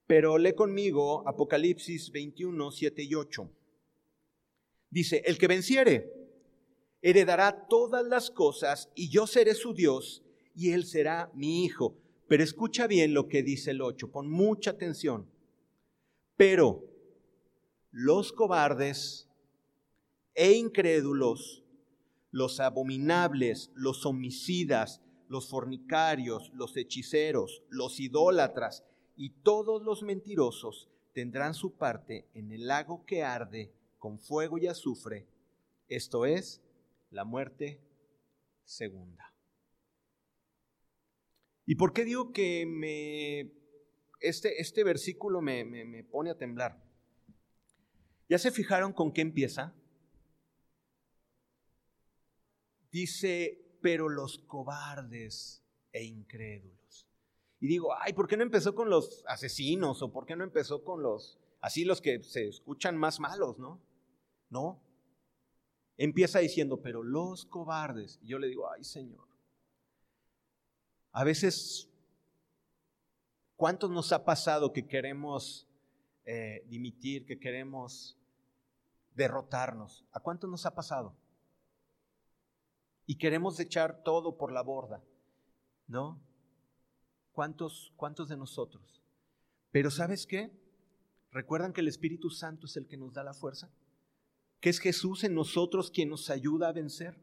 Pero 0.06 0.38
lee 0.38 0.54
conmigo 0.54 1.28
Apocalipsis 1.28 2.12
21, 2.12 2.72
7 2.72 3.04
y 3.04 3.16
8. 3.16 3.50
Dice, 4.90 5.22
el 5.26 5.38
que 5.38 5.48
venciere 5.48 6.12
heredará 7.02 7.68
todas 7.68 8.06
las 8.06 8.30
cosas 8.32 8.90
y 8.96 9.10
yo 9.10 9.28
seré 9.28 9.54
su 9.54 9.74
Dios 9.74 10.24
y 10.56 10.72
él 10.72 10.86
será 10.86 11.32
mi 11.34 11.64
hijo. 11.64 11.96
Pero 12.28 12.44
escucha 12.44 12.88
bien 12.88 13.14
lo 13.14 13.28
que 13.28 13.44
dice 13.44 13.72
el 13.72 13.82
8, 13.82 14.12
pon 14.12 14.30
mucha 14.30 14.72
atención. 14.72 15.30
Pero 16.36 16.84
los 17.92 18.32
cobardes 18.32 19.30
e 20.36 20.54
incrédulos, 20.54 21.64
los 22.32 22.60
abominables, 22.60 23.72
los 23.74 24.06
homicidas, 24.06 25.02
los 25.28 25.50
fornicarios, 25.50 26.52
los 26.54 26.76
hechiceros, 26.78 27.64
los 27.70 28.00
idólatras 28.00 28.84
y 29.16 29.30
todos 29.30 29.84
los 29.84 30.04
mentirosos 30.04 30.90
tendrán 31.14 31.54
su 31.54 31.76
parte 31.76 32.28
en 32.34 32.52
el 32.52 32.68
lago 32.68 33.06
que 33.06 33.24
arde 33.24 33.74
con 33.98 34.20
fuego 34.20 34.58
y 34.58 34.68
azufre, 34.68 35.28
esto 35.88 36.26
es, 36.26 36.62
la 37.12 37.26
muerte 37.26 37.82
segunda. 38.64 39.34
¿Y 41.66 41.76
por 41.76 41.94
qué 41.94 42.06
digo 42.06 42.32
que 42.32 42.66
me, 42.66 43.52
este, 44.22 44.62
este 44.62 44.84
versículo 44.84 45.42
me, 45.42 45.66
me 45.66 46.04
pone 46.04 46.30
a 46.30 46.38
temblar? 46.38 46.89
¿Ya 48.30 48.38
se 48.38 48.52
fijaron 48.52 48.94
con 48.94 49.12
qué 49.12 49.22
empieza? 49.22 49.74
Dice, 52.92 53.60
pero 53.82 54.08
los 54.08 54.38
cobardes 54.38 55.64
e 55.92 56.04
incrédulos. 56.04 57.08
Y 57.60 57.68
digo, 57.68 57.94
ay, 58.00 58.14
¿por 58.14 58.28
qué 58.28 58.38
no 58.38 58.44
empezó 58.44 58.76
con 58.76 58.90
los 58.90 59.24
asesinos? 59.28 60.02
¿O 60.04 60.12
por 60.12 60.28
qué 60.28 60.36
no 60.36 60.44
empezó 60.44 60.84
con 60.84 61.02
los, 61.02 61.40
así 61.60 61.84
los 61.84 62.02
que 62.02 62.22
se 62.24 62.48
escuchan 62.48 62.96
más 62.96 63.20
malos, 63.20 63.58
no? 63.58 63.82
No, 64.50 64.80
empieza 65.98 66.40
diciendo, 66.40 66.82
pero 66.82 67.04
los 67.04 67.46
cobardes. 67.46 68.20
Y 68.22 68.28
yo 68.28 68.40
le 68.40 68.48
digo, 68.48 68.72
ay 68.72 68.84
Señor, 68.84 69.28
a 71.12 71.24
veces, 71.24 71.90
¿cuántos 73.56 73.90
nos 73.90 74.12
ha 74.12 74.24
pasado 74.24 74.72
que 74.72 74.88
queremos 74.88 75.68
eh, 76.26 76.64
dimitir, 76.68 77.26
que 77.26 77.40
queremos 77.40 78.19
derrotarnos? 79.20 80.08
¿A 80.12 80.20
cuántos 80.20 80.50
nos 80.50 80.66
ha 80.66 80.74
pasado? 80.74 81.16
Y 83.06 83.18
queremos 83.18 83.60
echar 83.60 84.02
todo 84.04 84.38
por 84.38 84.52
la 84.52 84.64
borda, 84.64 85.04
¿no? 85.88 86.20
¿Cuántos, 87.32 87.94
cuántos 87.96 88.30
de 88.30 88.38
nosotros? 88.38 89.04
Pero 89.72 89.92
¿sabes 89.92 90.26
qué? 90.26 90.52
¿Recuerdan 91.32 91.74
que 91.74 91.82
el 91.82 91.88
Espíritu 91.88 92.32
Santo 92.32 92.66
es 92.66 92.76
el 92.76 92.88
que 92.88 92.98
nos 92.98 93.14
da 93.14 93.24
la 93.24 93.34
fuerza? 93.34 93.72
que 94.60 94.70
es 94.70 94.80
Jesús 94.80 95.24
en 95.24 95.34
nosotros 95.34 95.92
quien 95.92 96.10
nos 96.10 96.30
ayuda 96.30 96.70
a 96.70 96.74
vencer. 96.74 97.18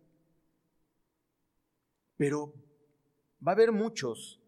Pero 2.16 2.54
va 3.46 3.52
a 3.52 3.54
haber 3.54 3.72
muchos 3.72 4.40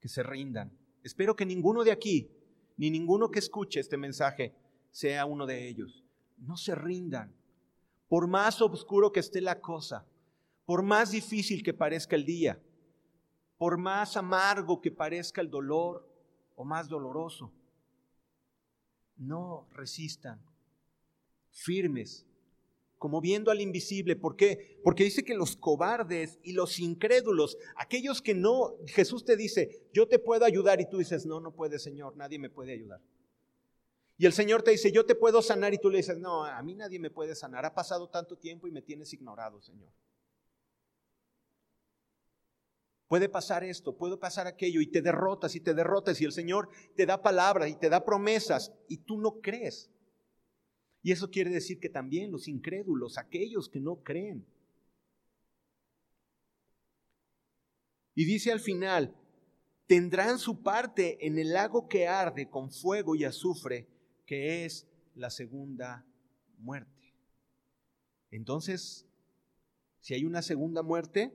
que 0.00 0.08
se 0.08 0.22
rindan. 0.22 0.76
Espero 1.04 1.36
que 1.36 1.46
ninguno 1.46 1.84
de 1.84 1.92
aquí, 1.92 2.30
ni 2.76 2.90
ninguno 2.90 3.30
que 3.30 3.38
escuche 3.38 3.78
este 3.78 3.96
mensaje, 3.96 4.54
sea 4.90 5.26
uno 5.26 5.46
de 5.46 5.68
ellos. 5.68 6.04
No 6.38 6.56
se 6.56 6.74
rindan. 6.74 7.34
Por 8.08 8.28
más 8.28 8.60
oscuro 8.62 9.12
que 9.12 9.20
esté 9.20 9.40
la 9.40 9.60
cosa, 9.60 10.06
por 10.64 10.82
más 10.82 11.10
difícil 11.10 11.62
que 11.62 11.74
parezca 11.74 12.16
el 12.16 12.24
día, 12.24 12.60
por 13.58 13.78
más 13.78 14.16
amargo 14.16 14.80
que 14.80 14.90
parezca 14.90 15.40
el 15.40 15.50
dolor 15.50 16.08
o 16.54 16.64
más 16.64 16.88
doloroso, 16.88 17.52
no 19.16 19.66
resistan, 19.72 20.40
firmes, 21.50 22.26
como 22.98 23.20
viendo 23.20 23.50
al 23.50 23.60
invisible. 23.60 24.16
¿Por 24.16 24.36
qué? 24.36 24.80
Porque 24.82 25.04
dice 25.04 25.24
que 25.24 25.34
los 25.34 25.56
cobardes 25.56 26.38
y 26.42 26.52
los 26.52 26.78
incrédulos, 26.78 27.56
aquellos 27.76 28.22
que 28.22 28.34
no, 28.34 28.74
Jesús 28.86 29.24
te 29.24 29.36
dice, 29.36 29.88
yo 29.92 30.08
te 30.08 30.18
puedo 30.18 30.44
ayudar 30.44 30.80
y 30.80 30.88
tú 30.88 30.98
dices, 30.98 31.26
no, 31.26 31.40
no 31.40 31.52
puede 31.52 31.78
Señor, 31.78 32.16
nadie 32.16 32.38
me 32.38 32.50
puede 32.50 32.72
ayudar. 32.72 33.00
Y 34.18 34.24
el 34.24 34.32
Señor 34.32 34.62
te 34.62 34.70
dice, 34.70 34.90
yo 34.92 35.04
te 35.04 35.14
puedo 35.14 35.42
sanar 35.42 35.74
y 35.74 35.78
tú 35.78 35.90
le 35.90 35.98
dices, 35.98 36.18
no, 36.18 36.44
a 36.44 36.62
mí 36.62 36.74
nadie 36.74 36.98
me 36.98 37.10
puede 37.10 37.34
sanar, 37.34 37.66
ha 37.66 37.74
pasado 37.74 38.08
tanto 38.08 38.36
tiempo 38.38 38.66
y 38.66 38.70
me 38.70 38.80
tienes 38.80 39.12
ignorado, 39.12 39.60
Señor. 39.60 39.92
Puede 43.08 43.28
pasar 43.28 43.62
esto, 43.62 43.96
puede 43.96 44.16
pasar 44.16 44.46
aquello 44.46 44.80
y 44.80 44.90
te 44.90 45.00
derrotas 45.00 45.54
y 45.54 45.60
te 45.60 45.74
derrotas 45.74 46.20
y 46.20 46.24
el 46.24 46.32
Señor 46.32 46.68
te 46.96 47.06
da 47.06 47.22
palabras 47.22 47.70
y 47.70 47.76
te 47.76 47.88
da 47.88 48.04
promesas 48.04 48.72
y 48.88 48.98
tú 48.98 49.20
no 49.20 49.40
crees. 49.40 49.90
Y 51.02 51.12
eso 51.12 51.30
quiere 51.30 51.50
decir 51.50 51.78
que 51.78 51.88
también 51.88 52.32
los 52.32 52.48
incrédulos, 52.48 53.16
aquellos 53.16 53.68
que 53.68 53.78
no 53.78 54.02
creen. 54.02 54.44
Y 58.16 58.24
dice 58.24 58.50
al 58.50 58.58
final, 58.58 59.14
tendrán 59.86 60.40
su 60.40 60.62
parte 60.62 61.24
en 61.24 61.38
el 61.38 61.52
lago 61.52 61.86
que 61.86 62.08
arde 62.08 62.50
con 62.50 62.72
fuego 62.72 63.14
y 63.14 63.24
azufre, 63.24 63.86
que 64.26 64.64
es 64.64 64.86
la 65.14 65.30
segunda 65.30 66.04
muerte. 66.58 67.14
Entonces, 68.30 69.06
si 70.00 70.14
hay 70.14 70.24
una 70.24 70.42
segunda 70.42 70.82
muerte, 70.82 71.32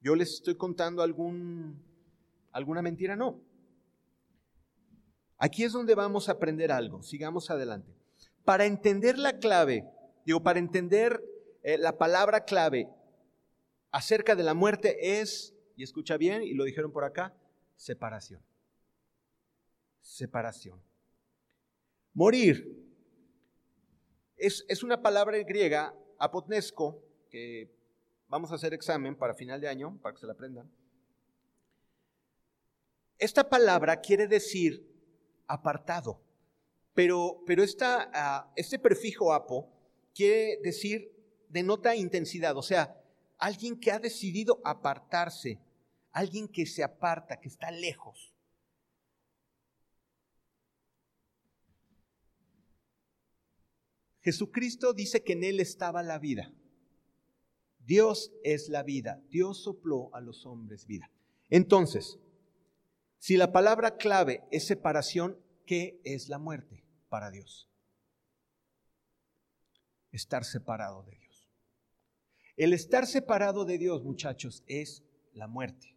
yo 0.00 0.14
les 0.14 0.34
estoy 0.34 0.56
contando 0.56 1.02
algún, 1.02 1.82
alguna 2.52 2.82
mentira, 2.82 3.16
no. 3.16 3.40
Aquí 5.38 5.64
es 5.64 5.72
donde 5.72 5.94
vamos 5.94 6.28
a 6.28 6.32
aprender 6.32 6.70
algo. 6.70 7.02
Sigamos 7.02 7.50
adelante. 7.50 7.94
Para 8.44 8.66
entender 8.66 9.18
la 9.18 9.38
clave, 9.38 9.88
digo, 10.26 10.42
para 10.42 10.58
entender 10.58 11.22
eh, 11.62 11.78
la 11.78 11.96
palabra 11.96 12.44
clave 12.44 12.88
acerca 13.90 14.34
de 14.34 14.42
la 14.42 14.54
muerte 14.54 15.20
es, 15.20 15.54
y 15.76 15.82
escucha 15.82 16.16
bien, 16.16 16.42
y 16.42 16.52
lo 16.52 16.64
dijeron 16.64 16.92
por 16.92 17.04
acá, 17.04 17.34
separación. 17.76 18.42
Separación. 20.00 20.89
Morir 22.12 22.80
es, 24.36 24.64
es 24.68 24.82
una 24.82 25.00
palabra 25.00 25.38
griega, 25.38 25.94
apotnesco, 26.18 27.02
que 27.30 27.70
vamos 28.28 28.50
a 28.50 28.54
hacer 28.54 28.74
examen 28.74 29.16
para 29.16 29.34
final 29.34 29.60
de 29.60 29.68
año, 29.68 29.98
para 30.02 30.14
que 30.14 30.20
se 30.20 30.26
la 30.26 30.32
aprendan. 30.32 30.70
Esta 33.18 33.48
palabra 33.48 34.00
quiere 34.00 34.26
decir 34.26 34.86
apartado, 35.46 36.22
pero, 36.94 37.42
pero 37.46 37.62
esta, 37.62 38.10
ah, 38.14 38.52
este 38.56 38.78
prefijo 38.78 39.32
apo 39.32 39.68
quiere 40.14 40.58
decir, 40.62 41.12
denota 41.48 41.94
intensidad, 41.94 42.56
o 42.56 42.62
sea, 42.62 42.96
alguien 43.38 43.78
que 43.78 43.90
ha 43.90 43.98
decidido 43.98 44.60
apartarse, 44.64 45.60
alguien 46.12 46.48
que 46.48 46.66
se 46.66 46.82
aparta, 46.82 47.40
que 47.40 47.48
está 47.48 47.70
lejos. 47.70 48.34
Jesucristo 54.22 54.92
dice 54.92 55.22
que 55.22 55.32
en 55.32 55.44
Él 55.44 55.60
estaba 55.60 56.02
la 56.02 56.18
vida. 56.18 56.52
Dios 57.78 58.32
es 58.44 58.68
la 58.68 58.82
vida. 58.82 59.22
Dios 59.30 59.62
sopló 59.62 60.14
a 60.14 60.20
los 60.20 60.46
hombres 60.46 60.86
vida. 60.86 61.10
Entonces, 61.48 62.18
si 63.18 63.36
la 63.36 63.52
palabra 63.52 63.96
clave 63.96 64.44
es 64.50 64.66
separación, 64.66 65.38
¿qué 65.66 66.00
es 66.04 66.28
la 66.28 66.38
muerte 66.38 66.84
para 67.08 67.30
Dios? 67.30 67.68
Estar 70.12 70.44
separado 70.44 71.02
de 71.02 71.16
Dios. 71.16 71.46
El 72.56 72.72
estar 72.72 73.06
separado 73.06 73.64
de 73.64 73.78
Dios, 73.78 74.04
muchachos, 74.04 74.62
es 74.66 75.02
la 75.32 75.46
muerte. 75.46 75.96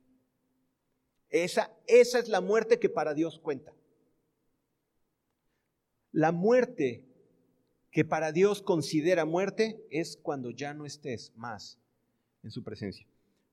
Esa, 1.29 1.75
esa 1.87 2.19
es 2.19 2.29
la 2.29 2.41
muerte 2.41 2.79
que 2.79 2.89
para 2.89 3.13
Dios 3.13 3.39
cuenta. 3.39 3.73
La 6.11 6.31
muerte 6.31 7.12
que 7.93 8.03
para 8.03 8.31
Dios 8.31 8.63
considera 8.63 9.23
muerte 9.23 9.85
es 9.91 10.17
cuando 10.17 10.49
ya 10.49 10.73
no 10.73 10.87
estés 10.87 11.31
más 11.35 11.79
en 12.41 12.49
su 12.49 12.63
presencia. 12.63 13.07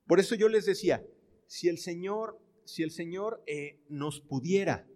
Por 0.06 0.18
eso 0.18 0.34
yo 0.34 0.48
les 0.48 0.64
decía, 0.64 1.06
si 1.46 1.68
el 1.68 1.76
Señor, 1.76 2.40
si 2.64 2.82
el 2.82 2.90
Señor 2.90 3.44
eh, 3.46 3.78
nos 3.90 4.22
pudiera, 4.22 4.88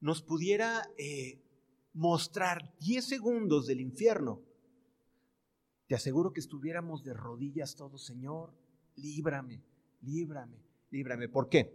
nos 0.00 0.20
pudiera 0.20 0.86
eh, 0.98 1.40
mostrar 1.94 2.76
10 2.78 3.02
segundos 3.02 3.66
del 3.66 3.80
infierno, 3.80 4.42
te 5.86 5.94
aseguro 5.94 6.34
que 6.34 6.40
estuviéramos 6.40 7.02
de 7.04 7.14
rodillas 7.14 7.74
todos, 7.74 8.04
Señor, 8.04 8.52
líbrame, 8.96 9.62
líbrame, 10.02 10.58
líbrame. 10.90 11.26
¿Por 11.30 11.48
qué? 11.48 11.74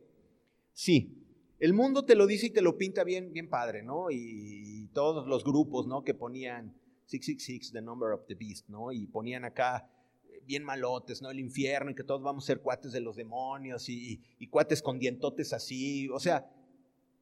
Sí, 0.73 1.26
el 1.59 1.73
mundo 1.73 2.05
te 2.05 2.15
lo 2.15 2.27
dice 2.27 2.47
y 2.47 2.49
te 2.51 2.61
lo 2.61 2.77
pinta 2.77 3.03
bien, 3.03 3.33
bien 3.33 3.49
padre, 3.49 3.83
¿no? 3.83 4.11
Y, 4.11 4.89
todos 4.93 5.27
los 5.27 5.43
grupos, 5.43 5.85
¿no? 5.85 6.03
Que 6.03 6.15
ponían 6.15 6.75
666, 7.05 7.71
the 7.71 7.81
number 7.81 8.13
of 8.13 8.25
the 8.25 8.33
beast, 8.33 8.67
¿no? 8.67 8.91
Y 8.91 9.05
ponían 9.05 9.45
acá 9.45 9.91
eh, 10.25 10.41
bien 10.43 10.63
malotes, 10.63 11.21
¿no? 11.21 11.29
El 11.29 11.39
infierno 11.39 11.91
y 11.91 11.95
que 11.95 12.03
todos 12.03 12.23
vamos 12.23 12.45
a 12.45 12.47
ser 12.47 12.61
cuates 12.61 12.91
de 12.93 12.99
los 12.99 13.15
demonios 13.15 13.89
y, 13.89 14.23
y 14.39 14.47
cuates 14.47 14.81
con 14.81 14.97
dientotes 14.97 15.53
así. 15.53 16.09
O 16.09 16.19
sea, 16.19 16.49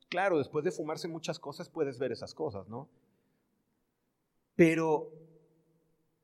claro, 0.08 0.38
después 0.38 0.64
de 0.64 0.72
fumarse 0.72 1.10
muchas 1.10 1.38
cosas 1.38 1.68
puedes 1.68 2.00
ver 2.00 2.14
esas 2.14 2.34
cosas, 2.34 2.70
¿no? 2.70 2.90
Pero 4.56 5.12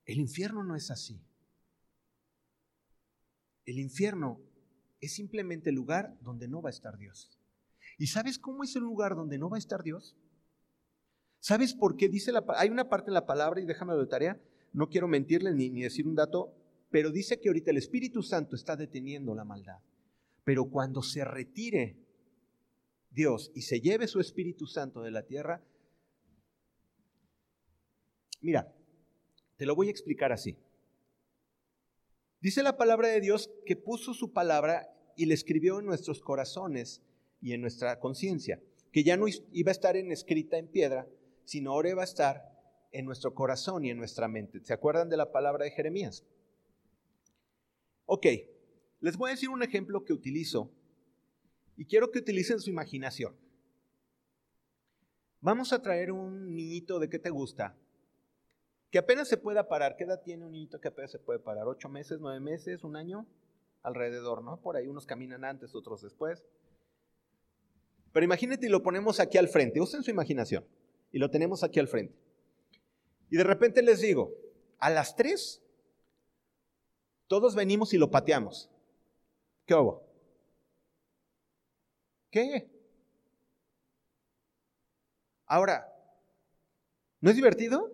el 0.06 0.20
infierno 0.20 0.64
no 0.64 0.76
es 0.76 0.90
así. 0.90 1.22
El 3.66 3.78
infierno 3.78 4.40
es 5.02 5.14
simplemente 5.16 5.70
el 5.70 5.76
lugar 5.76 6.18
donde 6.22 6.48
no 6.48 6.62
va 6.62 6.70
a 6.70 6.72
estar 6.72 6.98
Dios. 6.98 7.41
¿Y 8.02 8.08
sabes 8.08 8.40
cómo 8.40 8.64
es 8.64 8.76
el 8.76 8.82
lugar 8.82 9.16
donde 9.16 9.38
no 9.38 9.48
va 9.48 9.58
a 9.58 9.60
estar 9.60 9.84
Dios? 9.84 10.18
¿Sabes 11.40 11.76
por 11.76 11.98
qué? 11.98 12.10
Dice 12.10 12.32
la, 12.32 12.44
hay 12.58 12.70
una 12.70 12.90
parte 12.90 13.12
en 13.12 13.14
la 13.14 13.28
palabra, 13.28 13.62
y 13.62 13.66
déjame 13.68 13.94
de 13.94 14.08
tarea, 14.08 14.42
no 14.74 14.90
quiero 14.90 15.08
mentirle 15.08 15.54
ni, 15.54 15.70
ni 15.70 15.84
decir 15.84 16.08
un 16.08 16.16
dato, 16.16 16.52
pero 16.90 17.12
dice 17.12 17.40
que 17.40 17.50
ahorita 17.50 17.70
el 17.70 17.78
Espíritu 17.78 18.24
Santo 18.24 18.56
está 18.56 18.76
deteniendo 18.76 19.36
la 19.36 19.44
maldad. 19.44 19.78
Pero 20.44 20.66
cuando 20.66 21.04
se 21.04 21.24
retire 21.24 21.96
Dios 23.12 23.52
y 23.54 23.62
se 23.62 23.82
lleve 23.82 24.08
su 24.08 24.20
Espíritu 24.20 24.66
Santo 24.66 25.04
de 25.04 25.12
la 25.12 25.22
tierra, 25.28 25.64
mira, 28.40 28.74
te 29.58 29.68
lo 29.68 29.76
voy 29.76 29.90
a 29.90 29.92
explicar 29.92 30.32
así. 30.32 30.58
Dice 32.40 32.64
la 32.64 32.78
palabra 32.78 33.10
de 33.10 33.22
Dios 33.22 33.52
que 33.64 33.76
puso 33.76 34.16
su 34.16 34.34
palabra 34.34 34.92
y 35.16 35.28
le 35.28 35.36
escribió 35.36 35.78
en 35.78 35.86
nuestros 35.86 36.20
corazones 36.20 37.04
y 37.42 37.54
en 37.54 37.62
nuestra 37.62 38.00
conciencia, 38.00 38.62
que 38.92 39.04
ya 39.04 39.18
no 39.18 39.26
iba 39.52 39.70
a 39.70 39.72
estar 39.72 39.98
en 39.98 40.12
escrita 40.12 40.58
en 40.58 40.68
piedra, 40.68 41.08
sino 41.46 41.72
ahora 41.72 41.90
iba 41.90 42.02
a 42.02 42.06
estar 42.06 42.52
en 42.92 43.06
nuestro 43.06 43.34
corazón 43.34 43.84
y 43.86 43.90
en 43.90 43.98
nuestra 43.98 44.28
mente. 44.28 44.64
¿Se 44.64 44.74
acuerdan 44.74 45.10
de 45.10 45.18
la 45.18 45.32
palabra 45.32 45.66
de 45.66 45.72
Jeremías? 45.72 46.26
Ok, 48.06 48.28
les 49.00 49.18
voy 49.18 49.30
a 49.30 49.34
decir 49.34 49.50
un 49.50 49.64
ejemplo 49.64 50.04
que 50.04 50.14
utilizo 50.14 50.72
y 51.78 51.86
quiero 51.86 52.12
que 52.12 52.20
utilicen 52.20 52.60
su 52.60 52.70
imaginación. 52.70 53.36
Vamos 55.40 55.74
a 55.74 55.82
traer 55.82 56.12
un 56.12 56.54
niñito 56.54 57.00
de 57.00 57.10
qué 57.10 57.18
te 57.18 57.32
gusta, 57.32 57.76
que 58.92 59.00
apenas 59.00 59.28
se 59.28 59.38
pueda 59.38 59.68
parar. 59.68 59.96
¿Qué 59.96 60.04
edad 60.04 60.22
tiene 60.22 60.46
un 60.46 60.52
niñito 60.52 60.80
que 60.80 60.90
apenas 60.90 61.10
se 61.10 61.18
puede 61.18 61.40
parar? 61.40 61.68
¿Ocho 61.68 61.90
meses, 61.90 62.20
nueve 62.20 62.40
meses, 62.40 62.84
un 62.84 62.96
año? 62.96 63.26
Alrededor, 63.82 64.44
¿no? 64.44 64.62
Por 64.62 64.76
ahí 64.76 64.88
unos 64.88 65.08
caminan 65.08 65.44
antes, 65.44 65.74
otros 65.74 66.02
después. 66.02 66.44
Pero 68.14 68.26
imagínate 68.26 68.66
y 68.66 68.70
lo 68.70 68.84
ponemos 68.84 69.20
aquí 69.20 69.38
al 69.38 69.48
frente. 69.48 69.80
Usen 69.80 70.04
su 70.04 70.12
imaginación. 70.12 70.66
Y 71.12 71.20
lo 71.20 71.30
tenemos 71.30 71.64
aquí 71.64 71.80
al 71.80 71.88
frente. 71.88 72.16
Y 73.30 73.38
de 73.38 73.44
repente 73.44 73.82
les 73.82 74.02
digo, 74.02 74.34
a 74.78 74.90
las 74.90 75.16
tres, 75.16 75.62
todos 77.28 77.56
venimos 77.56 77.94
y 77.94 77.98
lo 77.98 78.12
pateamos. 78.12 78.70
¿Qué 79.66 79.74
hubo? 79.74 80.04
¿Qué? 82.30 82.70
Ahora, 85.46 85.86
¿no 87.20 87.30
es 87.30 87.36
divertido? 87.36 87.92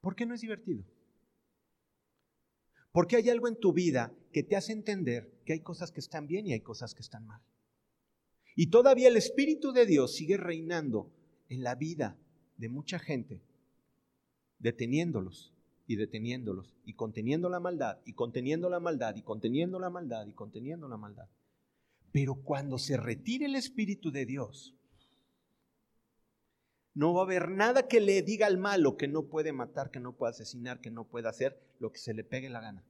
¿Por 0.00 0.16
qué 0.16 0.26
no 0.26 0.34
es 0.34 0.40
divertido? 0.40 0.84
Porque 2.92 3.16
hay 3.16 3.30
algo 3.30 3.48
en 3.48 3.56
tu 3.56 3.72
vida 3.72 4.12
que 4.32 4.42
te 4.42 4.56
hace 4.56 4.72
entender 4.72 5.30
que 5.46 5.54
hay 5.54 5.60
cosas 5.60 5.92
que 5.92 6.00
están 6.00 6.26
bien 6.26 6.46
y 6.46 6.52
hay 6.52 6.60
cosas 6.60 6.94
que 6.94 7.02
están 7.02 7.26
mal. 7.26 7.42
Y 8.54 8.68
todavía 8.68 9.08
el 9.08 9.16
Espíritu 9.16 9.72
de 9.72 9.86
Dios 9.86 10.14
sigue 10.14 10.36
reinando 10.36 11.10
en 11.48 11.62
la 11.62 11.74
vida 11.74 12.18
de 12.56 12.68
mucha 12.68 12.98
gente, 12.98 13.42
deteniéndolos 14.58 15.52
y 15.86 15.96
deteniéndolos 15.96 16.74
y 16.84 16.94
conteniendo 16.94 17.48
la 17.48 17.60
maldad 17.60 17.98
y 18.04 18.12
conteniendo 18.12 18.68
la 18.68 18.80
maldad 18.80 19.16
y 19.16 19.22
conteniendo 19.22 19.78
la 19.78 19.90
maldad 19.90 20.26
y 20.26 20.32
conteniendo 20.32 20.88
la 20.88 20.96
maldad. 20.96 21.28
Pero 22.12 22.34
cuando 22.36 22.78
se 22.78 22.96
retire 22.96 23.46
el 23.46 23.56
Espíritu 23.56 24.10
de 24.10 24.26
Dios, 24.26 24.74
no 26.94 27.14
va 27.14 27.22
a 27.22 27.24
haber 27.24 27.48
nada 27.48 27.88
que 27.88 28.00
le 28.00 28.20
diga 28.22 28.46
al 28.46 28.58
malo 28.58 28.98
que 28.98 29.08
no 29.08 29.24
puede 29.24 29.52
matar, 29.52 29.90
que 29.90 29.98
no 29.98 30.14
puede 30.14 30.30
asesinar, 30.32 30.80
que 30.80 30.90
no 30.90 31.04
puede 31.04 31.28
hacer 31.28 31.58
lo 31.78 31.90
que 31.90 31.98
se 31.98 32.12
le 32.12 32.22
pegue 32.22 32.50
la 32.50 32.60
gana. 32.60 32.84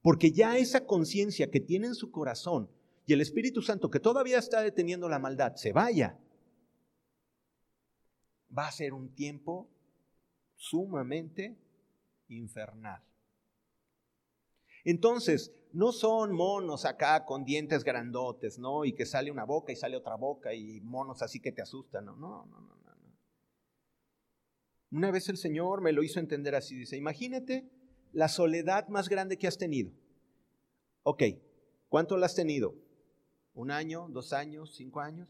Porque 0.00 0.30
ya 0.30 0.56
esa 0.58 0.86
conciencia 0.86 1.50
que 1.50 1.60
tiene 1.60 1.88
en 1.88 1.94
su 1.94 2.12
corazón 2.12 2.68
y 3.06 3.12
el 3.12 3.20
Espíritu 3.20 3.62
Santo, 3.62 3.90
que 3.90 4.00
todavía 4.00 4.38
está 4.38 4.62
deteniendo 4.62 5.08
la 5.08 5.18
maldad, 5.18 5.56
se 5.56 5.72
vaya, 5.72 6.18
va 8.56 8.68
a 8.68 8.72
ser 8.72 8.92
un 8.92 9.14
tiempo 9.14 9.68
sumamente 10.56 11.56
infernal. 12.28 13.02
Entonces, 14.84 15.52
no 15.72 15.92
son 15.92 16.32
monos 16.32 16.84
acá 16.84 17.24
con 17.24 17.44
dientes 17.44 17.82
grandotes, 17.82 18.58
¿no? 18.58 18.84
Y 18.84 18.92
que 18.94 19.06
sale 19.06 19.30
una 19.30 19.44
boca 19.44 19.72
y 19.72 19.76
sale 19.76 19.96
otra 19.96 20.16
boca 20.16 20.54
y 20.54 20.80
monos 20.80 21.22
así 21.22 21.40
que 21.40 21.52
te 21.52 21.62
asustan, 21.62 22.04
no, 22.04 22.16
no, 22.16 22.46
no, 22.46 22.60
no. 22.60 22.76
no. 22.76 22.82
Una 24.90 25.10
vez 25.10 25.28
el 25.28 25.38
Señor 25.38 25.80
me 25.80 25.92
lo 25.92 26.02
hizo 26.02 26.20
entender 26.20 26.54
así, 26.54 26.76
dice, 26.76 26.96
imagínate 26.96 27.68
la 28.12 28.28
soledad 28.28 28.88
más 28.88 29.08
grande 29.08 29.38
que 29.38 29.46
has 29.46 29.56
tenido. 29.56 29.90
Ok, 31.04 31.22
¿cuánto 31.88 32.16
la 32.16 32.26
has 32.26 32.34
tenido? 32.34 32.74
Un 33.54 33.70
año, 33.70 34.08
dos 34.10 34.32
años, 34.32 34.74
cinco 34.74 35.00
años. 35.00 35.28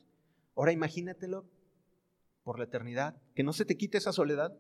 Ahora 0.55 0.73
imagínatelo 0.73 1.47
por 2.45 2.59
la 2.59 2.65
eternidad, 2.65 3.17
que 3.35 3.43
no 3.43 3.53
se 3.53 3.65
te 3.65 3.77
quite 3.77 3.99
esa 3.99 4.13
soledad, 4.13 4.57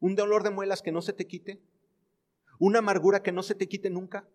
un 0.00 0.16
dolor 0.16 0.42
de 0.42 0.50
muelas 0.50 0.82
que 0.82 0.92
no 0.92 1.02
se 1.02 1.12
te 1.12 1.26
quite, 1.26 1.62
una 2.58 2.80
amargura 2.80 3.22
que 3.22 3.32
no 3.32 3.42
se 3.42 3.54
te 3.54 3.68
quite 3.68 3.90
nunca. 3.90 4.28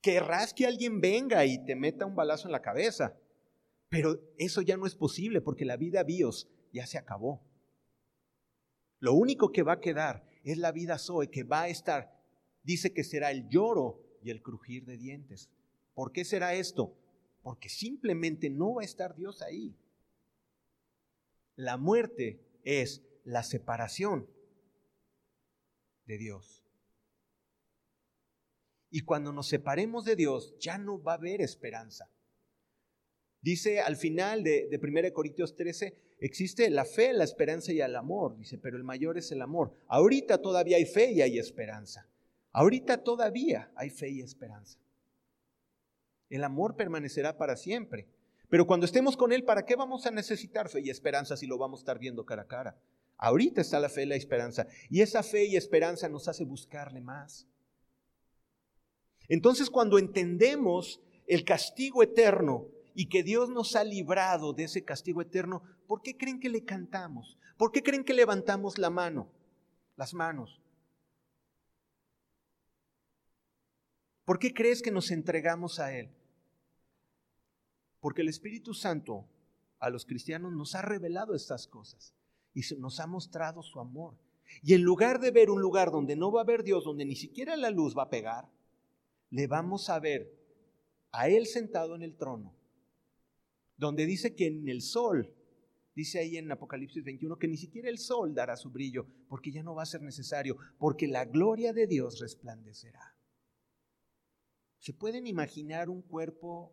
Querrás 0.00 0.54
que 0.54 0.66
alguien 0.66 1.00
venga 1.00 1.44
y 1.44 1.64
te 1.64 1.76
meta 1.76 2.06
un 2.06 2.16
balazo 2.16 2.48
en 2.48 2.52
la 2.52 2.62
cabeza, 2.62 3.16
pero 3.88 4.20
eso 4.38 4.62
ya 4.62 4.76
no 4.76 4.86
es 4.86 4.94
posible 4.94 5.40
porque 5.40 5.64
la 5.64 5.76
vida 5.76 6.02
bios 6.02 6.48
ya 6.72 6.86
se 6.86 6.98
acabó. 6.98 7.42
Lo 9.00 9.12
único 9.12 9.52
que 9.52 9.62
va 9.62 9.74
a 9.74 9.80
quedar 9.80 10.24
es 10.44 10.58
la 10.58 10.72
vida 10.72 10.98
Zoe 10.98 11.30
que 11.30 11.44
va 11.44 11.62
a 11.62 11.68
estar, 11.68 12.16
dice 12.62 12.92
que 12.92 13.04
será 13.04 13.30
el 13.30 13.48
lloro 13.48 14.07
y 14.22 14.30
el 14.30 14.42
crujir 14.42 14.84
de 14.84 14.96
dientes. 14.96 15.50
¿Por 15.94 16.12
qué 16.12 16.24
será 16.24 16.54
esto? 16.54 16.94
Porque 17.42 17.68
simplemente 17.68 18.50
no 18.50 18.74
va 18.74 18.82
a 18.82 18.84
estar 18.84 19.14
Dios 19.14 19.42
ahí. 19.42 19.74
La 21.56 21.76
muerte 21.76 22.40
es 22.62 23.02
la 23.24 23.42
separación 23.42 24.28
de 26.06 26.18
Dios. 26.18 26.64
Y 28.90 29.00
cuando 29.02 29.32
nos 29.32 29.48
separemos 29.48 30.04
de 30.04 30.16
Dios, 30.16 30.54
ya 30.58 30.78
no 30.78 31.02
va 31.02 31.12
a 31.12 31.16
haber 31.16 31.40
esperanza. 31.40 32.10
Dice 33.40 33.80
al 33.80 33.96
final 33.96 34.42
de, 34.42 34.68
de 34.68 34.78
1 34.82 35.12
Corintios 35.12 35.54
13, 35.54 36.16
existe 36.20 36.70
la 36.70 36.84
fe, 36.84 37.12
la 37.12 37.24
esperanza 37.24 37.72
y 37.72 37.80
el 37.80 37.94
amor. 37.96 38.36
Dice, 38.36 38.58
pero 38.58 38.76
el 38.76 38.84
mayor 38.84 39.18
es 39.18 39.30
el 39.30 39.42
amor. 39.42 39.72
Ahorita 39.88 40.40
todavía 40.40 40.76
hay 40.76 40.86
fe 40.86 41.12
y 41.12 41.22
hay 41.22 41.38
esperanza. 41.38 42.08
Ahorita 42.52 43.02
todavía 43.02 43.70
hay 43.76 43.90
fe 43.90 44.10
y 44.10 44.20
esperanza. 44.20 44.78
El 46.30 46.44
amor 46.44 46.76
permanecerá 46.76 47.36
para 47.36 47.56
siempre. 47.56 48.06
Pero 48.48 48.66
cuando 48.66 48.86
estemos 48.86 49.16
con 49.16 49.32
Él, 49.32 49.44
¿para 49.44 49.64
qué 49.64 49.76
vamos 49.76 50.06
a 50.06 50.10
necesitar 50.10 50.68
fe 50.68 50.80
y 50.80 50.90
esperanza 50.90 51.36
si 51.36 51.46
lo 51.46 51.58
vamos 51.58 51.80
a 51.80 51.82
estar 51.82 51.98
viendo 51.98 52.24
cara 52.24 52.42
a 52.42 52.46
cara? 52.46 52.76
Ahorita 53.18 53.60
está 53.60 53.80
la 53.80 53.88
fe 53.88 54.04
y 54.04 54.06
la 54.06 54.14
esperanza. 54.14 54.66
Y 54.88 55.02
esa 55.02 55.22
fe 55.22 55.44
y 55.44 55.56
esperanza 55.56 56.08
nos 56.08 56.28
hace 56.28 56.44
buscarle 56.44 57.00
más. 57.00 57.46
Entonces 59.28 59.68
cuando 59.68 59.98
entendemos 59.98 61.00
el 61.26 61.44
castigo 61.44 62.02
eterno 62.02 62.66
y 62.94 63.06
que 63.06 63.22
Dios 63.22 63.50
nos 63.50 63.76
ha 63.76 63.84
librado 63.84 64.54
de 64.54 64.64
ese 64.64 64.82
castigo 64.82 65.20
eterno, 65.20 65.62
¿por 65.86 66.00
qué 66.00 66.16
creen 66.16 66.40
que 66.40 66.48
le 66.48 66.64
cantamos? 66.64 67.36
¿Por 67.58 67.70
qué 67.70 67.82
creen 67.82 68.04
que 68.04 68.14
levantamos 68.14 68.78
la 68.78 68.88
mano? 68.88 69.28
Las 69.96 70.14
manos. 70.14 70.60
¿Por 74.28 74.38
qué 74.38 74.52
crees 74.52 74.82
que 74.82 74.90
nos 74.90 75.10
entregamos 75.10 75.80
a 75.80 75.98
Él? 75.98 76.10
Porque 77.98 78.20
el 78.20 78.28
Espíritu 78.28 78.74
Santo 78.74 79.26
a 79.78 79.88
los 79.88 80.04
cristianos 80.04 80.52
nos 80.52 80.74
ha 80.74 80.82
revelado 80.82 81.34
estas 81.34 81.66
cosas 81.66 82.12
y 82.52 82.60
nos 82.76 83.00
ha 83.00 83.06
mostrado 83.06 83.62
su 83.62 83.80
amor. 83.80 84.18
Y 84.62 84.74
en 84.74 84.82
lugar 84.82 85.18
de 85.18 85.30
ver 85.30 85.48
un 85.48 85.62
lugar 85.62 85.90
donde 85.90 86.14
no 86.14 86.30
va 86.30 86.40
a 86.40 86.42
haber 86.42 86.62
Dios, 86.62 86.84
donde 86.84 87.06
ni 87.06 87.16
siquiera 87.16 87.56
la 87.56 87.70
luz 87.70 87.96
va 87.96 88.02
a 88.02 88.10
pegar, 88.10 88.50
le 89.30 89.46
vamos 89.46 89.88
a 89.88 89.98
ver 89.98 90.30
a 91.10 91.30
Él 91.30 91.46
sentado 91.46 91.96
en 91.96 92.02
el 92.02 92.14
trono, 92.14 92.54
donde 93.78 94.04
dice 94.04 94.34
que 94.34 94.48
en 94.48 94.68
el 94.68 94.82
sol, 94.82 95.32
dice 95.94 96.18
ahí 96.18 96.36
en 96.36 96.52
Apocalipsis 96.52 97.02
21, 97.02 97.38
que 97.38 97.48
ni 97.48 97.56
siquiera 97.56 97.88
el 97.88 97.96
sol 97.96 98.34
dará 98.34 98.58
su 98.58 98.68
brillo, 98.68 99.06
porque 99.26 99.52
ya 99.52 99.62
no 99.62 99.74
va 99.74 99.84
a 99.84 99.86
ser 99.86 100.02
necesario, 100.02 100.58
porque 100.76 101.06
la 101.06 101.24
gloria 101.24 101.72
de 101.72 101.86
Dios 101.86 102.20
resplandecerá. 102.20 103.17
¿Se 104.78 104.92
pueden 104.92 105.26
imaginar 105.26 105.88
un 105.88 106.02
cuerpo 106.02 106.72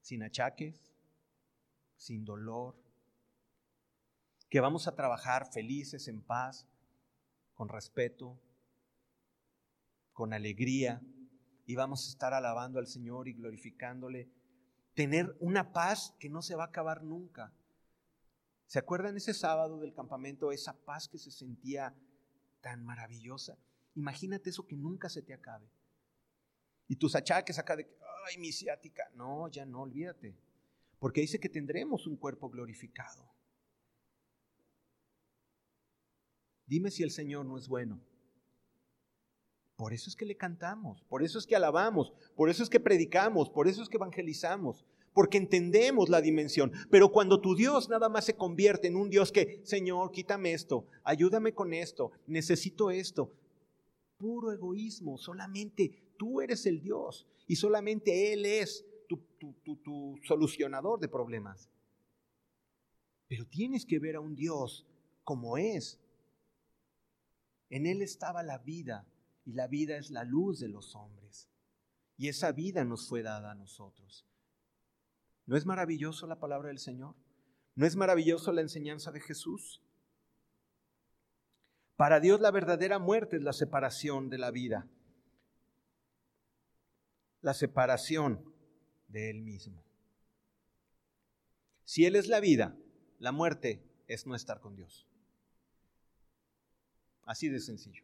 sin 0.00 0.22
achaques, 0.22 0.92
sin 1.96 2.24
dolor, 2.24 2.76
que 4.48 4.60
vamos 4.60 4.86
a 4.86 4.94
trabajar 4.94 5.50
felices, 5.52 6.08
en 6.08 6.22
paz, 6.22 6.68
con 7.54 7.68
respeto, 7.68 8.40
con 10.12 10.32
alegría, 10.32 11.02
y 11.66 11.74
vamos 11.74 12.06
a 12.06 12.10
estar 12.10 12.34
alabando 12.34 12.78
al 12.78 12.86
Señor 12.86 13.28
y 13.28 13.32
glorificándole. 13.32 14.30
Tener 14.94 15.36
una 15.40 15.72
paz 15.72 16.14
que 16.20 16.28
no 16.28 16.42
se 16.42 16.54
va 16.54 16.64
a 16.64 16.68
acabar 16.68 17.02
nunca. 17.02 17.52
¿Se 18.66 18.78
acuerdan 18.78 19.16
ese 19.16 19.34
sábado 19.34 19.78
del 19.80 19.94
campamento, 19.94 20.52
esa 20.52 20.74
paz 20.84 21.08
que 21.08 21.18
se 21.18 21.30
sentía 21.30 21.94
tan 22.60 22.84
maravillosa? 22.84 23.58
Imagínate 23.94 24.50
eso 24.50 24.66
que 24.66 24.76
nunca 24.76 25.08
se 25.08 25.22
te 25.22 25.34
acabe. 25.34 25.70
Y 26.86 26.96
tus 26.96 27.14
achaques 27.14 27.58
acá 27.58 27.76
de, 27.76 27.88
ay, 28.26 28.38
mi 28.38 28.52
ciática. 28.52 29.10
No, 29.14 29.48
ya 29.48 29.64
no, 29.64 29.82
olvídate. 29.82 30.36
Porque 30.98 31.20
dice 31.20 31.40
que 31.40 31.48
tendremos 31.48 32.06
un 32.06 32.16
cuerpo 32.16 32.48
glorificado. 32.48 33.34
Dime 36.66 36.90
si 36.90 37.02
el 37.02 37.10
Señor 37.10 37.44
no 37.44 37.58
es 37.58 37.68
bueno. 37.68 38.00
Por 39.76 39.92
eso 39.92 40.08
es 40.08 40.16
que 40.16 40.24
le 40.24 40.36
cantamos, 40.36 41.02
por 41.08 41.24
eso 41.24 41.38
es 41.38 41.46
que 41.46 41.56
alabamos, 41.56 42.12
por 42.36 42.48
eso 42.48 42.62
es 42.62 42.70
que 42.70 42.78
predicamos, 42.78 43.50
por 43.50 43.66
eso 43.66 43.82
es 43.82 43.88
que 43.88 43.96
evangelizamos, 43.96 44.86
porque 45.12 45.36
entendemos 45.36 46.08
la 46.08 46.20
dimensión. 46.20 46.72
Pero 46.90 47.10
cuando 47.10 47.40
tu 47.40 47.56
Dios 47.56 47.88
nada 47.88 48.08
más 48.08 48.24
se 48.24 48.36
convierte 48.36 48.86
en 48.86 48.96
un 48.96 49.10
Dios 49.10 49.32
que, 49.32 49.60
Señor, 49.64 50.12
quítame 50.12 50.52
esto, 50.52 50.86
ayúdame 51.02 51.54
con 51.54 51.74
esto, 51.74 52.12
necesito 52.28 52.92
esto, 52.92 53.32
puro 54.16 54.52
egoísmo, 54.52 55.18
solamente 55.18 56.03
tú 56.16 56.40
eres 56.40 56.66
el 56.66 56.80
Dios 56.80 57.26
y 57.46 57.56
solamente 57.56 58.32
Él 58.32 58.46
es 58.46 58.84
tu, 59.08 60.18
solucionador 60.24 61.00
de 61.00 61.08
problemas. 61.08 61.70
Pero 63.28 63.46
tienes 63.46 63.86
que 63.86 63.98
ver 63.98 64.16
a 64.16 64.20
un 64.20 64.34
Dios 64.34 64.86
como 65.22 65.56
es. 65.56 66.00
En 67.70 67.86
Él 67.86 68.02
estaba 68.02 68.42
la 68.42 68.58
vida 68.58 69.06
y 69.44 69.52
la 69.52 69.66
vida 69.66 69.96
es 69.96 70.10
la 70.10 70.24
luz 70.24 70.60
de 70.60 70.68
los 70.68 70.94
hombres. 70.94 71.48
Y 72.16 72.28
esa 72.28 72.52
vida 72.52 72.84
nos 72.84 73.08
fue 73.08 73.22
dada 73.22 73.52
a 73.52 73.54
nosotros. 73.54 74.26
¿No 75.46 75.56
es 75.56 75.66
maravilloso 75.66 76.26
la 76.26 76.38
palabra 76.38 76.68
del 76.68 76.78
Señor? 76.78 77.14
¿No 77.74 77.86
es 77.86 77.96
maravilloso 77.96 78.52
la 78.52 78.60
enseñanza 78.60 79.10
de 79.10 79.20
Jesús? 79.20 79.82
Para 81.96 82.20
Dios 82.20 82.40
la 82.40 82.50
verdadera 82.50 82.98
muerte 82.98 83.36
es 83.36 83.42
la 83.42 83.52
separación 83.52 84.28
de 84.28 84.38
la 84.38 84.50
vida, 84.50 84.88
la 87.44 87.52
separación 87.52 88.42
de 89.08 89.28
Él 89.28 89.42
mismo. 89.42 89.84
Si 91.84 92.06
Él 92.06 92.16
es 92.16 92.26
la 92.26 92.40
vida, 92.40 92.74
la 93.18 93.32
muerte 93.32 93.84
es 94.08 94.26
no 94.26 94.34
estar 94.34 94.60
con 94.60 94.74
Dios. 94.74 95.06
Así 97.26 97.50
de 97.50 97.60
sencillo. 97.60 98.02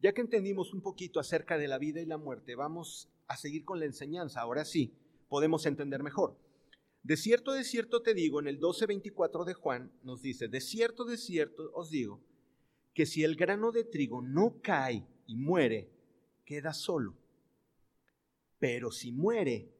Ya 0.00 0.12
que 0.12 0.22
entendimos 0.22 0.74
un 0.74 0.82
poquito 0.82 1.20
acerca 1.20 1.56
de 1.56 1.68
la 1.68 1.78
vida 1.78 2.00
y 2.00 2.06
la 2.06 2.18
muerte, 2.18 2.56
vamos 2.56 3.08
a 3.28 3.36
seguir 3.36 3.64
con 3.64 3.78
la 3.78 3.86
enseñanza. 3.86 4.40
Ahora 4.40 4.64
sí, 4.64 4.92
podemos 5.28 5.66
entender 5.66 6.02
mejor. 6.02 6.36
De 7.04 7.16
cierto, 7.16 7.52
de 7.52 7.62
cierto 7.62 8.02
te 8.02 8.12
digo, 8.12 8.40
en 8.40 8.48
el 8.48 8.58
12:24 8.58 9.44
de 9.44 9.54
Juan 9.54 9.92
nos 10.02 10.20
dice, 10.20 10.48
de 10.48 10.60
cierto, 10.60 11.04
de 11.04 11.16
cierto 11.16 11.70
os 11.74 11.90
digo, 11.90 12.20
que 13.00 13.06
si 13.06 13.24
el 13.24 13.34
grano 13.34 13.72
de 13.72 13.84
trigo 13.84 14.20
no 14.20 14.60
cae 14.60 15.06
y 15.26 15.34
muere, 15.34 15.90
queda 16.44 16.74
solo. 16.74 17.16
Pero 18.58 18.92
si 18.92 19.10
muere, 19.10 19.72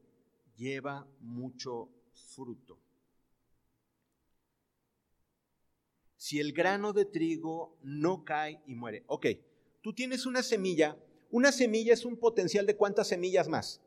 lleva 0.57 1.07
mucho 1.19 1.87
fruto. 2.33 2.79
Si 6.15 6.39
el 6.39 6.51
grano 6.51 6.93
de 6.93 7.05
trigo 7.05 7.77
no 7.83 8.25
cae 8.25 8.59
y 8.65 8.73
muere. 8.73 9.03
Ok, 9.05 9.27
tú 9.81 9.93
tienes 9.93 10.25
una 10.25 10.41
semilla. 10.41 10.97
Una 11.29 11.51
semilla 11.51 11.93
es 11.93 12.05
un 12.05 12.17
potencial 12.17 12.65
de 12.65 12.75
cuántas 12.75 13.07
semillas 13.09 13.47
más. 13.47 13.83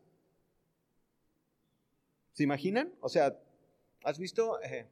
¿Se 2.34 2.44
imaginan? 2.44 2.94
O 3.00 3.08
sea, 3.08 3.36
¿has 4.04 4.16
visto? 4.16 4.62
Eh, 4.62 4.88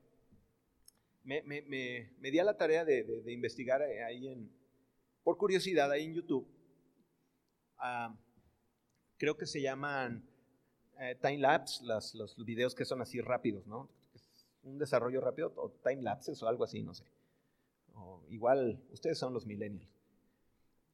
me, 1.25 2.31
di 2.31 2.39
a 2.39 2.45
la 2.45 2.57
tarea 2.57 2.85
de, 2.85 3.05
investigar 3.27 3.83
eh, 3.83 4.05
ahí 4.05 4.29
en, 4.29 4.51
por 5.23 5.37
curiosidad, 5.37 5.91
ahí 5.91 6.05
en 6.05 6.15
YouTube. 6.15 6.47
Ah, 7.79 8.15
creo 9.17 9.37
que 9.37 9.47
se 9.47 9.61
llaman 9.61 10.25
eh, 10.99 11.17
time 11.21 11.39
lapse, 11.39 11.85
los, 11.85 12.15
los 12.15 12.37
videos 12.45 12.75
que 12.75 12.85
son 12.85 13.01
así 13.03 13.21
rápidos, 13.21 13.67
¿no? 13.67 13.89
Un 14.63 14.79
desarrollo 14.79 15.21
rápido, 15.21 15.53
o 15.57 15.71
time 15.83 16.03
lapses 16.03 16.43
o 16.43 16.49
algo 16.49 16.65
así, 16.65 16.83
no 16.83 16.95
sé. 16.95 17.05
Igual, 18.31 18.83
ustedes 18.91 19.19
son 19.19 19.35
los 19.35 19.47
millennials. 19.47 19.89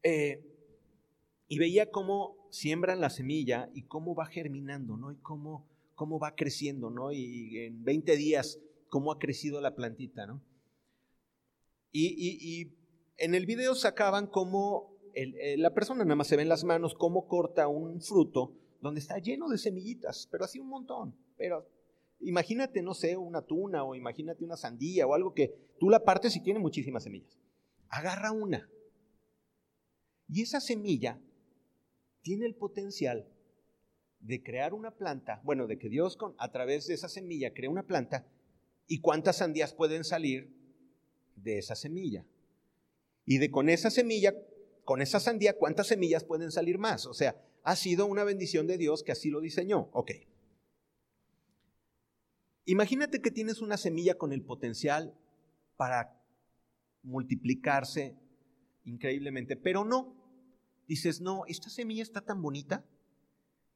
y 0.02 1.58
veía 1.58 1.90
cómo 1.90 2.48
siembran 2.50 3.00
la 3.00 3.10
semilla 3.10 3.70
y 3.74 3.82
cómo 3.82 4.14
va 4.14 4.26
germinando, 4.26 4.96
¿no? 4.96 5.12
Y 5.12 5.16
cómo 5.16 5.68
cómo 5.98 6.20
va 6.20 6.36
creciendo, 6.36 6.90
¿no? 6.90 7.10
Y 7.10 7.58
en 7.58 7.84
20 7.84 8.16
días, 8.16 8.60
cómo 8.88 9.12
ha 9.12 9.18
crecido 9.18 9.60
la 9.60 9.74
plantita, 9.74 10.26
¿no? 10.26 10.42
Y, 11.92 12.72
en 13.16 13.34
el 13.34 13.46
video 13.46 13.74
sacaban 13.74 14.28
cómo 14.28 14.96
la 15.56 15.74
persona 15.74 16.04
nada 16.04 16.14
más 16.14 16.28
se 16.28 16.36
ven 16.36 16.48
las 16.48 16.62
manos, 16.62 16.94
cómo 16.94 17.26
corta 17.26 17.66
un 17.66 18.00
fruto 18.00 18.54
donde 18.80 19.00
está 19.00 19.18
lleno 19.18 19.48
de 19.48 19.58
semillitas, 19.58 20.28
pero 20.30 20.44
así 20.44 20.60
un 20.60 20.68
montón. 20.68 21.16
Pero 21.36 21.68
imagínate, 22.20 22.82
no 22.82 22.94
sé, 22.94 23.16
una 23.16 23.42
tuna 23.42 23.84
o 23.84 23.94
imagínate 23.94 24.44
una 24.44 24.56
sandía 24.56 25.06
o 25.06 25.14
algo 25.14 25.34
que 25.34 25.54
tú 25.80 25.90
la 25.90 26.04
partes 26.04 26.36
y 26.36 26.42
tiene 26.42 26.60
muchísimas 26.60 27.02
semillas. 27.02 27.36
Agarra 27.88 28.30
una. 28.30 28.68
Y 30.28 30.42
esa 30.42 30.60
semilla 30.60 31.18
tiene 32.22 32.46
el 32.46 32.54
potencial 32.54 33.26
de 34.20 34.42
crear 34.42 34.74
una 34.74 34.90
planta, 34.90 35.40
bueno, 35.44 35.66
de 35.66 35.78
que 35.78 35.88
Dios 35.88 36.16
con, 36.16 36.34
a 36.38 36.50
través 36.50 36.86
de 36.86 36.94
esa 36.94 37.08
semilla 37.08 37.54
crea 37.54 37.70
una 37.70 37.86
planta 37.86 38.26
y 38.88 39.00
cuántas 39.00 39.36
sandías 39.36 39.74
pueden 39.74 40.02
salir 40.02 40.50
de 41.36 41.58
esa 41.58 41.76
semilla. 41.76 42.24
Y 43.24 43.38
de 43.38 43.50
con 43.50 43.68
esa 43.68 43.90
semilla, 43.90 44.34
con 44.84 45.02
esa 45.02 45.20
sandía, 45.20 45.56
¿cuántas 45.56 45.86
semillas 45.86 46.24
pueden 46.24 46.50
salir 46.50 46.78
más? 46.78 47.06
O 47.06 47.14
sea, 47.14 47.36
ha 47.62 47.76
sido 47.76 48.06
una 48.06 48.24
bendición 48.24 48.66
de 48.66 48.78
Dios 48.78 49.02
que 49.02 49.12
así 49.12 49.28
lo 49.28 49.40
diseñó. 49.40 49.90
Ok. 49.92 50.12
Imagínate 52.64 53.20
que 53.20 53.30
tienes 53.30 53.60
una 53.60 53.76
semilla 53.76 54.16
con 54.16 54.32
el 54.32 54.42
potencial 54.42 55.14
para 55.76 56.18
multiplicarse 57.02 58.16
increíblemente, 58.84 59.56
pero 59.56 59.84
no. 59.84 60.16
Dices, 60.86 61.20
no, 61.20 61.44
esta 61.46 61.68
semilla 61.68 62.02
está 62.02 62.22
tan 62.22 62.40
bonita 62.40 62.86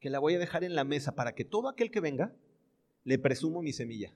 que 0.01 0.09
la 0.09 0.19
voy 0.19 0.35
a 0.35 0.39
dejar 0.39 0.65
en 0.65 0.75
la 0.75 0.85
mesa 0.85 1.15
para 1.15 1.35
que 1.35 1.45
todo 1.45 1.69
aquel 1.69 1.91
que 1.91 2.01
venga 2.01 2.35
le 3.05 3.19
presumo 3.19 3.63
mi 3.63 3.73
semilla. 3.73 4.15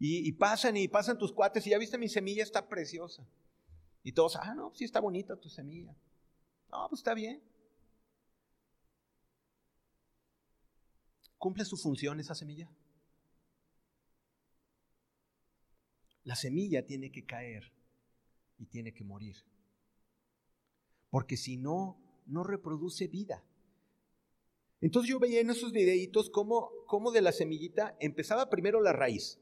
Y, 0.00 0.30
pasan 0.32 0.76
y 0.76 0.86
pasan 0.86 1.18
tus 1.18 1.32
cuates 1.32 1.66
y 1.66 1.70
ya 1.70 1.78
viste 1.78 1.98
mi 1.98 2.08
semilla, 2.08 2.44
está 2.44 2.68
preciosa. 2.68 3.26
Y 4.04 4.12
todos, 4.12 4.36
ah, 4.36 4.54
no, 4.54 4.72
sí 4.74 4.84
está 4.84 5.00
bonita 5.00 5.36
tu 5.36 5.48
semilla. 5.48 5.96
No, 6.70 6.88
pues 6.88 7.00
está 7.00 7.14
bien. 7.14 7.42
¿Cumple 11.36 11.64
su 11.64 11.76
función 11.76 12.20
esa 12.20 12.34
semilla? 12.34 12.70
La 16.22 16.36
semilla 16.36 16.84
tiene 16.84 17.10
que 17.10 17.24
caer 17.24 17.72
y 18.58 18.66
tiene 18.66 18.92
que 18.92 19.02
morir. 19.02 19.36
Porque 21.10 21.36
si 21.36 21.56
no, 21.56 22.00
no 22.26 22.44
reproduce 22.44 23.08
vida. 23.08 23.44
Entonces 24.80 25.10
yo 25.10 25.18
veía 25.18 25.40
en 25.40 25.50
esos 25.50 25.72
videitos 25.72 26.30
cómo, 26.30 26.70
cómo 26.86 27.10
de 27.10 27.22
la 27.22 27.32
semillita 27.32 27.96
empezaba 27.98 28.48
primero 28.48 28.80
la 28.80 28.92
raíz. 28.92 29.40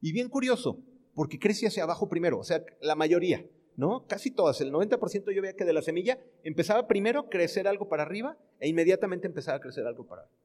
Y 0.00 0.12
bien 0.12 0.28
curioso, 0.28 0.82
porque 1.14 1.38
crece 1.38 1.66
hacia 1.66 1.82
abajo 1.82 2.08
primero, 2.08 2.38
o 2.38 2.44
sea, 2.44 2.64
la 2.80 2.94
mayoría, 2.94 3.44
¿no? 3.76 4.06
Casi 4.06 4.30
todas, 4.30 4.60
el 4.60 4.72
90% 4.72 5.32
yo 5.34 5.42
veía 5.42 5.56
que 5.56 5.64
de 5.64 5.72
la 5.72 5.82
semilla 5.82 6.18
empezaba 6.42 6.86
primero 6.86 7.20
a 7.20 7.28
crecer 7.28 7.66
algo 7.66 7.88
para 7.88 8.04
arriba 8.04 8.38
e 8.60 8.68
inmediatamente 8.68 9.26
empezaba 9.26 9.58
a 9.58 9.60
crecer 9.60 9.86
algo 9.86 10.06
para 10.06 10.22
abajo. 10.22 10.36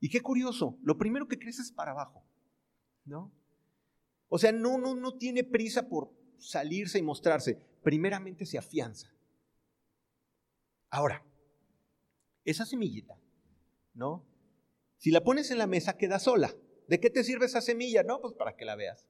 Y 0.00 0.10
qué 0.10 0.20
curioso, 0.20 0.78
lo 0.82 0.96
primero 0.96 1.26
que 1.28 1.38
crece 1.38 1.62
es 1.62 1.72
para 1.72 1.92
abajo, 1.92 2.24
¿no? 3.04 3.32
O 4.28 4.38
sea, 4.38 4.52
no, 4.52 4.78
no, 4.78 4.94
no 4.94 5.16
tiene 5.16 5.42
prisa 5.42 5.88
por 5.88 6.12
salirse 6.38 6.98
y 6.98 7.02
mostrarse. 7.02 7.58
Primeramente 7.82 8.44
se 8.44 8.58
afianza. 8.58 9.12
Ahora, 10.90 11.24
esa 12.44 12.64
semillita, 12.64 13.18
¿no? 13.94 14.24
Si 14.98 15.10
la 15.10 15.22
pones 15.22 15.50
en 15.50 15.58
la 15.58 15.66
mesa, 15.66 15.96
queda 15.96 16.18
sola. 16.18 16.54
¿De 16.88 16.98
qué 16.98 17.10
te 17.10 17.22
sirve 17.22 17.44
esa 17.46 17.60
semilla? 17.60 18.02
No, 18.02 18.20
pues 18.20 18.34
para 18.34 18.56
que 18.56 18.64
la 18.64 18.74
veas. 18.74 19.06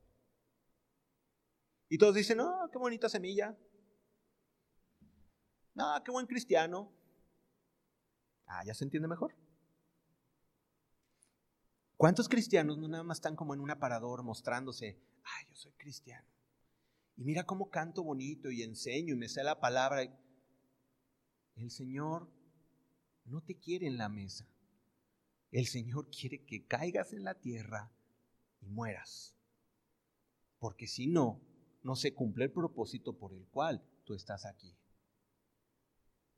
Y 1.88 1.96
todos 1.96 2.14
dicen, 2.14 2.38
no, 2.38 2.68
qué 2.72 2.78
bonita 2.78 3.08
semilla. 3.08 3.56
No, 5.74 6.02
qué 6.04 6.10
buen 6.10 6.26
cristiano. 6.26 6.92
Ah, 8.46 8.64
ya 8.66 8.74
se 8.74 8.84
entiende 8.84 9.06
mejor. 9.06 9.34
¿Cuántos 11.96 12.28
cristianos 12.28 12.78
no 12.78 12.88
nada 12.88 13.04
más 13.04 13.18
están 13.18 13.36
como 13.36 13.54
en 13.54 13.60
un 13.60 13.70
aparador 13.70 14.22
mostrándose, 14.24 15.00
ay, 15.22 15.46
yo 15.48 15.54
soy 15.54 15.72
cristiano? 15.72 16.26
Y 17.16 17.24
mira 17.24 17.44
cómo 17.44 17.70
canto 17.70 18.02
bonito 18.02 18.50
y 18.50 18.62
enseño 18.62 19.14
y 19.14 19.18
me 19.18 19.28
sé 19.28 19.44
la 19.44 19.60
palabra. 19.60 20.02
El 21.54 21.70
Señor 21.70 22.28
no 23.24 23.40
te 23.40 23.56
quiere 23.56 23.86
en 23.86 23.98
la 23.98 24.08
mesa. 24.08 24.48
El 25.50 25.66
Señor 25.66 26.10
quiere 26.10 26.44
que 26.44 26.66
caigas 26.66 27.12
en 27.12 27.24
la 27.24 27.34
tierra 27.34 27.90
y 28.60 28.66
mueras. 28.66 29.34
Porque 30.58 30.86
si 30.86 31.06
no, 31.06 31.40
no 31.82 31.96
se 31.96 32.12
cumple 32.12 32.44
el 32.44 32.52
propósito 32.52 33.16
por 33.16 33.32
el 33.32 33.46
cual 33.46 33.82
tú 34.04 34.14
estás 34.14 34.44
aquí. 34.44 34.76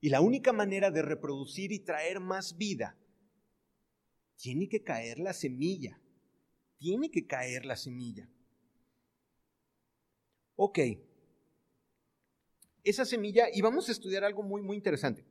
Y 0.01 0.09
la 0.09 0.21
única 0.21 0.53
manera 0.53 0.91
de 0.91 1.03
reproducir 1.03 1.73
y 1.73 1.81
traer 1.81 2.21
más 2.21 2.57
vida 2.57 2.97
tiene 4.37 4.69
que 4.69 4.83
caer 4.83 5.19
la 5.19 5.33
semilla. 5.33 6.01
Tiene 6.79 7.11
que 7.11 7.27
caer 7.27 7.67
la 7.67 7.77
semilla. 7.77 8.31
Ok. 10.57 10.79
Esa 12.83 13.05
semilla, 13.05 13.49
y 13.53 13.61
vamos 13.61 13.89
a 13.89 13.93
estudiar 13.93 14.25
algo 14.25 14.43
muy, 14.43 14.63
muy 14.63 14.77
interesante. 14.77 15.27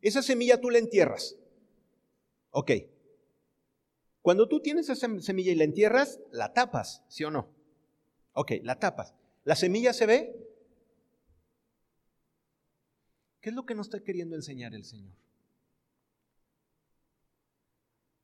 Esa 0.00 0.22
semilla 0.22 0.58
tú 0.58 0.70
la 0.70 0.78
entierras. 0.78 1.36
Ok. 2.50 2.72
Cuando 4.22 4.48
tú 4.48 4.60
tienes 4.60 4.88
esa 4.88 5.08
semilla 5.20 5.52
y 5.52 5.54
la 5.54 5.64
entierras, 5.64 6.20
la 6.30 6.52
tapas, 6.52 7.02
¿sí 7.08 7.24
o 7.24 7.30
no? 7.30 7.48
Ok, 8.32 8.52
la 8.62 8.78
tapas. 8.78 9.14
¿La 9.44 9.56
semilla 9.56 9.92
se 9.92 10.06
ve? 10.06 10.36
¿Qué 13.40 13.48
es 13.48 13.54
lo 13.54 13.64
que 13.64 13.74
nos 13.74 13.86
está 13.86 14.02
queriendo 14.02 14.36
enseñar 14.36 14.74
el 14.74 14.84
Señor? 14.84 15.14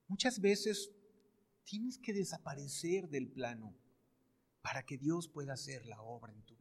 Muchas 0.08 0.40
veces 0.40 0.92
tienes 1.64 1.98
que 1.98 2.12
desaparecer 2.12 3.08
del 3.08 3.28
plano 3.28 3.74
para 4.60 4.84
que 4.84 4.98
Dios 4.98 5.28
pueda 5.28 5.54
hacer 5.54 5.86
la 5.86 6.00
obra 6.02 6.32
en 6.32 6.42
tu. 6.42 6.55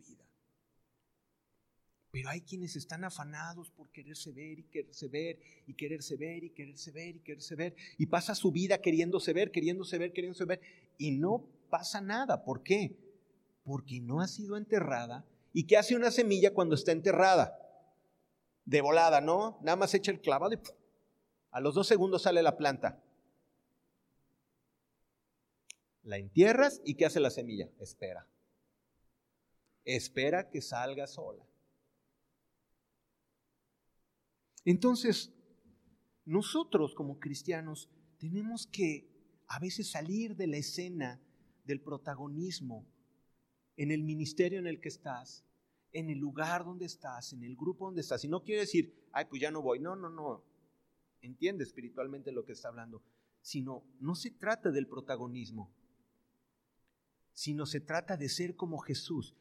Pero 2.16 2.30
hay 2.30 2.40
quienes 2.40 2.78
están 2.78 3.04
afanados 3.04 3.70
por 3.72 3.90
quererse 3.90 4.32
ver 4.32 4.58
y 4.58 4.64
quererse 4.64 5.10
ver 5.10 5.38
y 5.68 5.74
quererse 5.74 6.16
ver 6.16 6.46
y 6.46 6.50
quererse 6.50 6.92
ver 6.92 7.16
y 7.18 7.20
quererse 7.20 7.56
ver 7.56 7.76
y 7.98 8.06
pasa 8.06 8.34
su 8.34 8.54
vida 8.54 8.78
queriéndose 8.78 9.34
ver, 9.34 9.52
queriéndose 9.52 9.98
ver, 9.98 10.14
queriéndose 10.14 10.46
ver 10.46 10.62
y 10.98 11.12
no 11.12 11.46
pasa 11.70 12.00
nada. 12.00 12.46
¿Por 12.46 12.64
qué? 12.64 12.96
Porque 13.66 14.00
no 14.00 14.22
ha 14.22 14.30
sido 14.30 14.56
enterrada. 14.56 15.26
¿Y 15.52 15.66
qué 15.66 15.76
hace 15.76 15.94
una 15.94 16.10
semilla 16.10 16.54
cuando 16.54 16.76
está 16.76 16.94
enterrada? 16.94 17.60
De 18.64 18.80
volada, 18.80 19.20
¿no? 19.20 19.60
Nada 19.62 19.76
más 19.76 19.94
echa 19.94 20.14
el 20.14 20.22
clavado 20.22 20.54
y 20.54 20.60
a 21.52 21.60
los 21.60 21.76
dos 21.76 21.86
segundos 21.86 22.22
sale 22.22 22.42
la 22.42 22.56
planta. 22.56 23.04
La 26.04 26.16
entierras 26.16 26.82
y 26.86 26.96
¿qué 26.96 27.08
hace 27.08 27.20
la 27.20 27.30
semilla? 27.30 27.68
Espera. 27.82 28.26
Espera 29.84 30.50
que 30.50 30.62
salga 30.62 31.08
sola. 31.08 31.46
Entonces, 34.66 35.32
nosotros 36.26 36.94
como 36.96 37.20
cristianos 37.20 37.90
tenemos 38.18 38.68
que 38.68 39.10
a 39.48 39.60
veces 39.60 39.92
salir 39.92 40.36
de 40.36 40.48
la 40.48 40.58
escena 40.58 41.22
del 41.64 41.82
protagonismo 41.82 42.86
en 43.78 43.92
el 43.92 44.04
ministerio 44.04 44.60
en 44.60 44.68
el 44.68 44.82
que 44.82 44.90
estás, 44.90 45.46
en 45.92 46.10
el 46.10 46.18
lugar 46.18 46.66
donde 46.66 46.86
estás, 46.86 47.32
en 47.32 47.44
el 47.44 47.56
grupo 47.56 47.86
donde 47.86 48.02
estás. 48.02 48.24
Y 48.26 48.28
no 48.28 48.44
quiere 48.44 48.62
decir, 48.62 48.94
ay, 49.12 49.26
pues 49.30 49.42
ya 49.42 49.52
no 49.52 49.62
voy. 49.62 49.80
No, 49.80 49.96
no, 49.96 50.10
no. 50.10 50.44
Entiende 51.22 51.64
espiritualmente 51.64 52.32
lo 52.32 52.44
que 52.44 52.52
está 52.52 52.68
hablando. 52.68 53.02
Sino, 53.42 53.86
no 54.00 54.16
se 54.16 54.32
trata 54.32 54.72
del 54.72 54.88
protagonismo 54.88 55.72
sino 57.36 57.66
se 57.66 57.82
trata 57.82 58.16
de 58.18 58.30
ser 58.30 58.56
como 58.56 58.80
Jesús. 58.80 59.36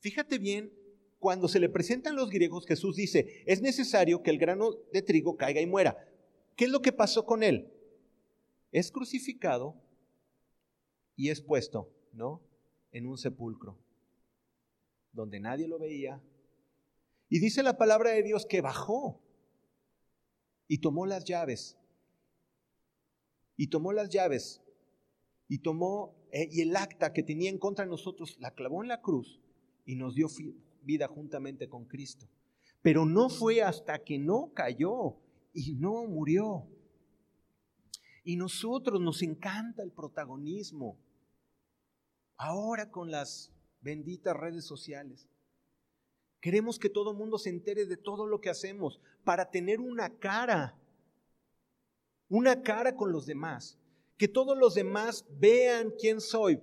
Fíjate 0.00 0.38
bien, 0.38 0.70
cuando 1.18 1.48
se 1.48 1.60
le 1.60 1.68
presentan 1.68 2.16
los 2.16 2.30
griegos, 2.30 2.66
Jesús 2.66 2.96
dice, 2.96 3.42
es 3.46 3.62
necesario 3.62 4.22
que 4.22 4.30
el 4.30 4.38
grano 4.38 4.72
de 4.92 5.02
trigo 5.02 5.36
caiga 5.36 5.60
y 5.60 5.66
muera. 5.66 5.96
¿Qué 6.56 6.66
es 6.66 6.70
lo 6.70 6.80
que 6.80 6.92
pasó 6.92 7.24
con 7.24 7.42
él? 7.42 7.72
Es 8.72 8.90
crucificado 8.90 9.74
y 11.16 11.30
es 11.30 11.40
puesto, 11.40 11.90
¿no? 12.12 12.42
En 12.92 13.06
un 13.06 13.18
sepulcro, 13.18 13.78
donde 15.12 15.40
nadie 15.40 15.68
lo 15.68 15.78
veía. 15.78 16.22
Y 17.28 17.40
dice 17.40 17.62
la 17.62 17.76
palabra 17.76 18.10
de 18.10 18.22
Dios 18.22 18.46
que 18.46 18.60
bajó 18.60 19.20
y 20.68 20.78
tomó 20.78 21.06
las 21.06 21.24
llaves. 21.24 21.76
Y 23.56 23.68
tomó 23.68 23.92
las 23.92 24.10
llaves 24.10 24.60
y 25.48 25.58
tomó 25.58 26.14
eh, 26.32 26.48
y 26.50 26.60
el 26.60 26.76
acta 26.76 27.12
que 27.12 27.22
tenía 27.22 27.50
en 27.50 27.58
contra 27.58 27.84
de 27.84 27.90
nosotros 27.90 28.36
la 28.40 28.54
clavó 28.54 28.82
en 28.82 28.88
la 28.88 29.00
cruz 29.00 29.40
y 29.84 29.94
nos 29.96 30.14
dio 30.14 30.28
vida 30.86 31.08
juntamente 31.08 31.68
con 31.68 31.84
Cristo. 31.84 32.26
Pero 32.80 33.04
no 33.04 33.28
fue 33.28 33.60
hasta 33.60 33.98
que 33.98 34.18
no 34.18 34.52
cayó 34.54 35.16
y 35.52 35.74
no 35.74 36.06
murió. 36.06 36.66
Y 38.24 38.36
nosotros 38.36 39.00
nos 39.00 39.20
encanta 39.22 39.82
el 39.82 39.92
protagonismo. 39.92 40.98
Ahora 42.38 42.90
con 42.90 43.10
las 43.10 43.52
benditas 43.80 44.34
redes 44.34 44.64
sociales. 44.64 45.28
Queremos 46.40 46.78
que 46.78 46.88
todo 46.88 47.10
el 47.10 47.18
mundo 47.18 47.38
se 47.38 47.50
entere 47.50 47.84
de 47.84 47.96
todo 47.96 48.26
lo 48.26 48.40
que 48.40 48.50
hacemos 48.50 49.00
para 49.24 49.50
tener 49.50 49.80
una 49.80 50.10
cara, 50.18 50.78
una 52.28 52.62
cara 52.62 52.96
con 52.96 53.10
los 53.10 53.26
demás 53.26 53.78
que 54.16 54.28
todos 54.28 54.56
los 54.56 54.74
demás 54.74 55.24
vean 55.38 55.92
quién 55.98 56.20
soy. 56.20 56.60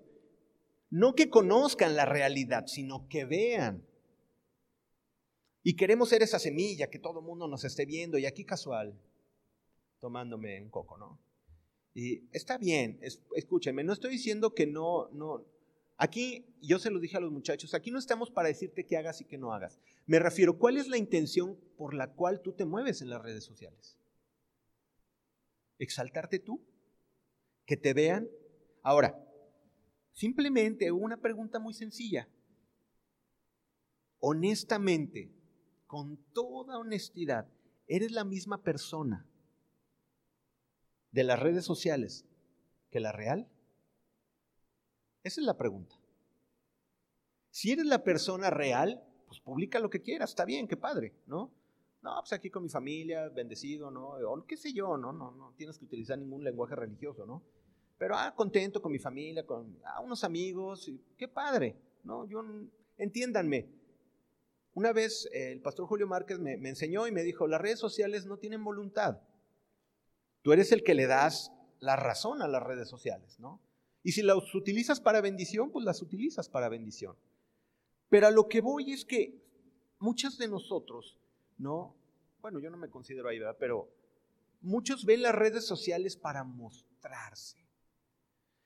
No 0.90 1.16
que 1.16 1.30
conozcan 1.30 1.96
la 1.96 2.06
realidad, 2.06 2.66
sino 2.68 3.08
que 3.08 3.26
vean. 3.26 3.86
Y 5.64 5.76
queremos 5.76 6.10
ser 6.10 6.22
esa 6.22 6.40
semilla, 6.40 6.90
que 6.90 7.00
todo 7.00 7.20
el 7.20 7.26
mundo 7.26 7.48
nos 7.48 7.64
esté 7.64 7.86
viendo, 7.86 8.18
y 8.18 8.26
aquí 8.26 8.44
casual, 8.46 9.00
tomándome 10.00 10.62
un 10.62 10.70
coco, 10.70 10.98
¿no? 10.98 11.20
Y 11.94 12.28
está 12.36 12.58
bien, 12.58 13.00
escúchenme, 13.36 13.84
no 13.84 13.94
estoy 13.94 14.12
diciendo 14.12 14.54
que 14.54 14.68
no, 14.68 15.10
no, 15.12 15.46
Aquí, 15.98 16.46
yo 16.62 16.80
se 16.80 16.90
lo 16.90 17.00
dije 17.00 17.18
a 17.18 17.20
los 17.20 17.32
muchachos, 17.32 17.74
aquí 17.74 17.92
no 17.92 18.00
estamos 18.00 18.32
para 18.32 18.48
decirte 18.48 18.86
qué 18.86 18.98
hagas 18.98 19.22
y 19.22 19.26
qué 19.26 19.38
no 19.38 19.54
hagas. 19.54 19.80
Me 20.06 20.20
refiero, 20.20 20.58
¿cuál 20.58 20.78
es 20.78 20.88
la 20.88 20.98
intención 20.98 21.58
por 21.78 21.94
la 21.94 22.12
cual 22.14 22.42
tú 22.42 22.54
te 22.54 22.66
mueves 22.66 23.02
en 23.02 23.10
las 23.10 23.22
redes 23.22 23.44
sociales? 23.44 23.98
¿Exaltarte 25.78 26.40
tú? 26.40 26.62
¿Que 27.66 27.78
te 27.78 27.94
vean? 27.94 28.28
Ahora, 28.82 29.18
simplemente 30.12 30.92
una 30.92 31.18
pregunta 31.18 31.60
muy 31.60 31.74
sencilla. 31.74 32.28
Honestamente, 34.20 35.32
con 35.94 36.18
toda 36.34 36.80
honestidad, 36.80 37.48
¿eres 37.86 38.12
la 38.14 38.24
misma 38.24 38.64
persona 38.64 39.28
de 41.12 41.24
las 41.24 41.40
redes 41.40 41.66
sociales 41.66 42.26
que 42.90 43.00
la 43.00 43.12
real? 43.12 43.48
Esa 45.22 45.40
es 45.40 45.46
la 45.46 45.56
pregunta. 45.56 45.96
Si 47.52 47.72
eres 47.72 47.86
la 47.86 48.04
persona 48.04 48.50
real, 48.50 49.04
pues 49.28 49.40
publica 49.40 49.78
lo 49.78 49.92
que 49.92 50.02
quieras, 50.02 50.32
está 50.32 50.46
bien, 50.46 50.68
qué 50.68 50.78
padre, 50.78 51.14
¿no? 51.28 51.54
No, 52.02 52.16
pues 52.22 52.34
aquí 52.34 52.50
con 52.50 52.64
mi 52.64 52.70
familia, 52.70 53.30
bendecido, 53.30 53.92
¿no? 53.92 54.14
O 54.14 54.46
qué 54.48 54.58
sé 54.58 54.74
yo, 54.74 54.98
¿no? 54.98 55.14
No, 55.14 55.30
no 55.30 55.54
tienes 55.56 55.78
que 55.78 55.86
utilizar 55.86 56.18
ningún 56.18 56.44
lenguaje 56.44 56.76
religioso, 56.76 57.28
¿no? 57.28 57.44
Pero, 58.00 58.16
ah, 58.18 58.34
contento 58.36 58.82
con 58.82 58.92
mi 58.92 58.98
familia, 58.98 59.46
con 59.46 59.78
ah, 59.86 60.02
unos 60.02 60.24
amigos, 60.24 60.92
qué 61.16 61.28
padre, 61.28 61.78
¿no? 62.04 62.26
Yo, 62.26 62.44
entiéndanme, 62.98 63.83
una 64.74 64.92
vez 64.94 65.30
el 65.32 65.62
pastor 65.62 65.88
Julio 65.88 66.08
Márquez 66.08 66.40
me, 66.40 66.58
me 66.58 66.70
enseñó 66.70 67.08
y 67.08 67.12
me 67.12 67.24
dijo, 67.24 67.48
las 67.48 67.62
redes 67.62 67.80
sociales 67.80 68.26
no 68.26 68.38
tienen 68.38 68.64
voluntad. 68.64 69.22
Tú 70.42 70.52
eres 70.52 70.72
el 70.72 70.84
que 70.84 70.94
le 70.94 71.08
das 71.08 71.52
la 71.80 71.96
razón 71.96 72.42
a 72.42 72.48
las 72.48 72.64
redes 72.64 72.90
sociales, 72.90 73.40
¿no? 73.40 73.62
Y 74.04 74.12
si 74.12 74.22
las 74.22 74.54
utilizas 74.54 75.00
para 75.00 75.22
bendición, 75.22 75.72
pues 75.72 75.86
las 75.86 76.02
utilizas 76.02 76.50
para 76.50 76.70
bendición. 76.70 77.16
Pero 78.10 78.28
a 78.28 78.32
lo 78.32 78.48
que 78.48 78.62
voy 78.62 78.92
es 78.92 79.06
que 79.06 79.42
muchos 80.00 80.38
de 80.38 80.48
nosotros, 80.48 81.18
¿no? 81.58 81.96
Bueno, 82.42 82.60
yo 82.60 82.70
no 82.70 82.78
me 82.78 82.90
considero 82.90 83.30
ahí, 83.30 83.40
¿verdad? 83.40 83.58
Pero 83.60 83.90
muchos 84.62 85.06
ven 85.06 85.22
las 85.22 85.34
redes 85.34 85.66
sociales 85.66 86.18
para 86.18 86.44
mostrarse 86.44 87.58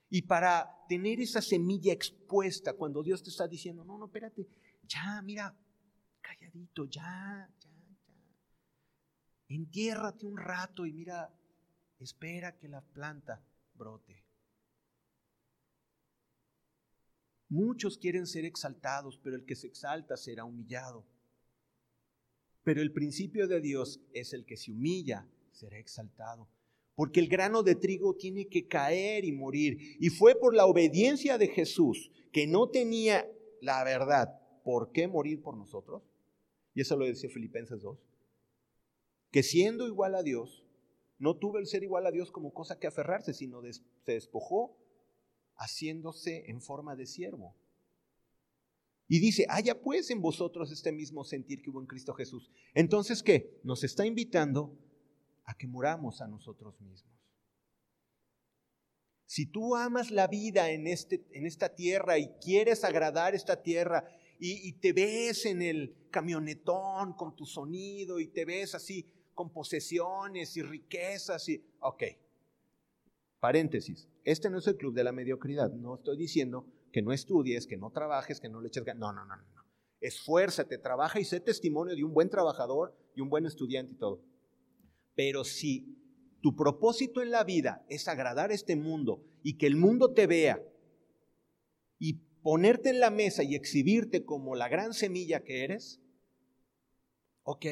y 0.09 0.23
para 0.23 0.85
tener 0.89 1.19
esa 1.19 1.41
semilla 1.41 1.93
expuesta 1.93 2.73
cuando 2.73 3.03
Dios 3.03 3.21
te 3.21 3.29
está 3.29 3.47
diciendo, 3.47 3.83
no, 3.83 3.97
no, 3.97 4.05
espérate, 4.05 4.47
ya, 4.87 5.21
mira, 5.21 5.55
calladito, 6.27 6.85
ya, 6.85 7.49
ya, 7.59 7.69
ya. 8.05 8.13
Entiérrate 9.49 10.25
un 10.25 10.37
rato 10.37 10.85
y 10.85 10.91
mira, 10.91 11.33
espera 11.99 12.57
que 12.57 12.67
la 12.67 12.81
planta 12.81 13.41
brote. 13.75 14.23
Muchos 17.49 17.97
quieren 17.97 18.27
ser 18.27 18.43
exaltados, 18.43 19.17
pero 19.23 19.37
el 19.37 19.45
que 19.45 19.55
se 19.55 19.67
exalta 19.67 20.17
será 20.17 20.43
humillado. 20.43 21.05
Pero 22.63 22.81
el 22.81 22.91
principio 22.91 23.47
de 23.47 23.61
Dios 23.61 24.01
es 24.11 24.33
el 24.33 24.45
que 24.45 24.57
se 24.57 24.71
humilla, 24.71 25.25
será 25.51 25.77
exaltado. 25.77 26.49
Porque 26.95 27.21
el 27.21 27.29
grano 27.29 27.63
de 27.63 27.75
trigo 27.75 28.15
tiene 28.15 28.47
que 28.47 28.67
caer 28.67 29.23
y 29.23 29.31
morir. 29.31 29.77
Y 30.01 30.09
fue 30.09 30.35
por 30.35 30.53
la 30.53 30.65
obediencia 30.65 31.37
de 31.37 31.47
Jesús, 31.47 32.11
que 32.33 32.47
no 32.47 32.69
tenía 32.69 33.25
la 33.61 33.83
verdad, 33.83 34.41
¿por 34.63 34.91
qué 34.91 35.07
morir 35.07 35.41
por 35.41 35.55
nosotros? 35.55 36.03
Y 36.77 36.81
eso 36.81 36.95
lo 36.95 37.07
decía 37.07 37.27
Filipenses 37.27 37.81
2. 37.81 37.97
Que 39.31 39.41
siendo 39.41 39.87
igual 39.87 40.13
a 40.13 40.21
Dios, 40.21 40.63
no 41.17 41.35
tuvo 41.35 41.57
el 41.57 41.65
ser 41.65 41.81
igual 41.81 42.05
a 42.05 42.11
Dios 42.11 42.31
como 42.31 42.53
cosa 42.53 42.77
que 42.77 42.85
aferrarse, 42.85 43.33
sino 43.33 43.63
se 43.63 44.11
despojó 44.11 44.77
haciéndose 45.55 46.43
en 46.51 46.61
forma 46.61 46.95
de 46.95 47.07
siervo. 47.07 47.55
Y 49.07 49.17
dice, 49.17 49.47
haya 49.49 49.81
pues 49.81 50.11
en 50.11 50.21
vosotros 50.21 50.71
este 50.71 50.91
mismo 50.91 51.23
sentir 51.23 51.63
que 51.63 51.71
hubo 51.71 51.81
en 51.81 51.87
Cristo 51.87 52.13
Jesús. 52.13 52.51
Entonces, 52.75 53.23
¿qué? 53.23 53.59
Nos 53.63 53.83
está 53.83 54.05
invitando 54.05 54.77
a 55.45 55.57
que 55.57 55.65
muramos 55.65 56.21
a 56.21 56.27
nosotros 56.27 56.79
mismos. 56.79 57.17
Si 59.25 59.47
tú 59.47 59.75
amas 59.75 60.11
la 60.11 60.27
vida 60.27 60.69
en, 60.69 60.85
este, 60.85 61.25
en 61.31 61.47
esta 61.47 61.73
tierra 61.73 62.19
y 62.19 62.27
quieres 62.39 62.83
agradar 62.83 63.33
esta 63.33 63.63
tierra 63.63 64.07
y, 64.39 64.73
te 64.73 64.93
ves 64.93 65.45
en 65.45 65.61
el 65.61 66.09
camionetón 66.11 67.13
con 67.13 67.35
tu 67.35 67.45
sonido 67.45 68.19
y 68.19 68.27
te 68.27 68.45
ves 68.45 68.75
así 68.75 69.05
con 69.33 69.51
posesiones 69.51 70.55
y 70.57 70.61
riquezas 70.63 71.47
y, 71.49 71.63
ok, 71.79 72.03
Paréntesis, 73.39 74.09
este 74.23 74.49
no 74.49 74.57
es 74.57 74.67
el 74.67 74.77
club 74.77 74.93
de 74.93 75.03
la 75.03 75.11
mediocridad. 75.11 75.71
No 75.71 75.95
estoy 75.95 76.17
diciendo 76.17 76.65
que 76.91 77.01
no 77.01 77.13
estudies, 77.13 77.67
que 77.67 77.77
no 77.77 77.91
trabajes, 77.91 78.39
que 78.39 78.49
no 78.49 78.61
le 78.61 78.69
eches 78.69 78.83
ganas. 78.83 78.99
No, 78.99 79.13
no, 79.13 79.25
no, 79.25 79.35
no. 79.35 79.63
Esfuérzate, 80.01 80.77
trabaja 80.77 81.19
y 81.19 81.25
sé 81.25 81.39
testimonio 81.39 81.95
de 81.95 82.03
un 82.03 82.13
buen 82.13 82.29
trabajador 82.29 82.95
y 83.15 83.21
un 83.21 83.29
buen 83.29 83.45
estudiante 83.45 83.93
y 83.93 83.97
todo. 83.97 84.23
Pero 85.15 85.43
si 85.43 85.97
tu 86.41 86.55
propósito 86.55 87.21
en 87.21 87.31
la 87.31 87.43
vida 87.43 87.85
es 87.89 88.07
agradar 88.07 88.51
a 88.51 88.53
este 88.53 88.75
mundo 88.75 89.23
y 89.43 89.57
que 89.57 89.67
el 89.67 89.75
mundo 89.75 90.13
te 90.13 90.27
vea 90.27 90.61
ponerte 92.41 92.89
en 92.89 92.99
la 92.99 93.09
mesa 93.09 93.43
y 93.43 93.55
exhibirte 93.55 94.25
como 94.25 94.55
la 94.55 94.69
gran 94.69 94.93
semilla 94.93 95.43
que 95.43 95.63
eres, 95.63 96.01
ok, 97.43 97.65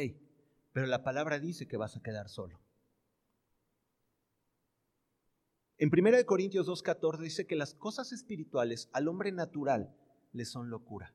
pero 0.74 0.88
la 0.88 1.03
palabra 1.03 1.39
dice 1.39 1.68
que 1.68 1.78
vas 1.78 1.95
a 1.95 2.01
quedar 2.01 2.30
solo. 2.30 2.59
En 5.78 5.89
1 5.89 6.26
Corintios 6.26 6.68
2.14 6.68 7.20
dice 7.20 7.47
que 7.47 7.55
las 7.55 7.74
cosas 7.74 8.13
espirituales 8.13 8.89
al 8.93 9.07
hombre 9.07 9.32
natural 9.32 9.93
le 10.32 10.45
son 10.45 10.70
locura. 10.70 11.13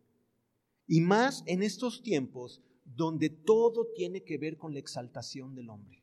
Y 0.87 1.01
más 1.01 1.43
en 1.47 1.63
estos 1.63 2.03
tiempos 2.03 2.63
donde 2.85 3.31
todo 3.31 3.87
tiene 3.95 4.23
que 4.23 4.39
ver 4.39 4.59
con 4.59 4.75
la 4.75 4.81
exaltación 4.81 5.55
del 5.55 5.71
hombre. 5.71 6.03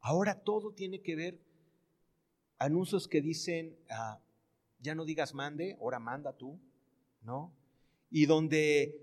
Ahora 0.00 0.42
todo 0.42 0.72
tiene 0.74 1.00
que 1.00 1.16
ver, 1.16 1.40
anuncios 2.58 3.08
que 3.08 3.20
dicen, 3.20 3.76
ah, 3.88 4.20
ya 4.82 4.94
no 4.94 5.04
digas 5.04 5.32
mande, 5.32 5.76
ahora 5.80 5.98
manda 5.98 6.36
tú, 6.36 6.60
¿no? 7.22 7.54
Y 8.10 8.26
donde 8.26 9.00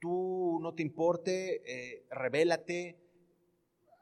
tú 0.00 0.58
no 0.62 0.74
te 0.74 0.82
importe, 0.82 1.62
eh, 1.66 2.06
revélate, 2.10 2.98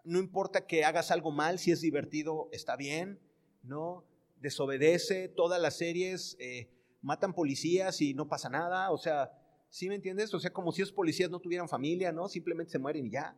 no 0.05 0.19
importa 0.19 0.67
que 0.67 0.85
hagas 0.85 1.11
algo 1.11 1.33
mal, 1.33 1.59
si 1.59 1.73
es 1.73 1.81
divertido, 1.81 2.49
está 2.53 2.77
bien, 2.77 3.19
¿no? 3.63 4.05
Desobedece, 4.41 5.29
todas 5.29 5.61
las 5.61 5.79
series 5.79 6.37
eh, 6.39 6.69
matan 7.01 7.33
policías 7.33 8.01
y 8.03 8.13
no 8.13 8.29
pasa 8.29 8.51
nada, 8.51 8.91
o 8.91 8.99
sea, 8.99 9.33
¿sí 9.71 9.89
me 9.89 9.95
entiendes? 9.95 10.33
O 10.35 10.41
sea, 10.41 10.53
como 10.53 10.73
si 10.73 10.83
esos 10.83 10.95
policías 10.95 11.31
no 11.31 11.41
tuvieran 11.41 11.69
familia, 11.69 12.13
¿no? 12.13 12.29
Simplemente 12.29 12.73
se 12.73 12.79
mueren 12.79 13.07
y 13.07 13.11
ya, 13.11 13.37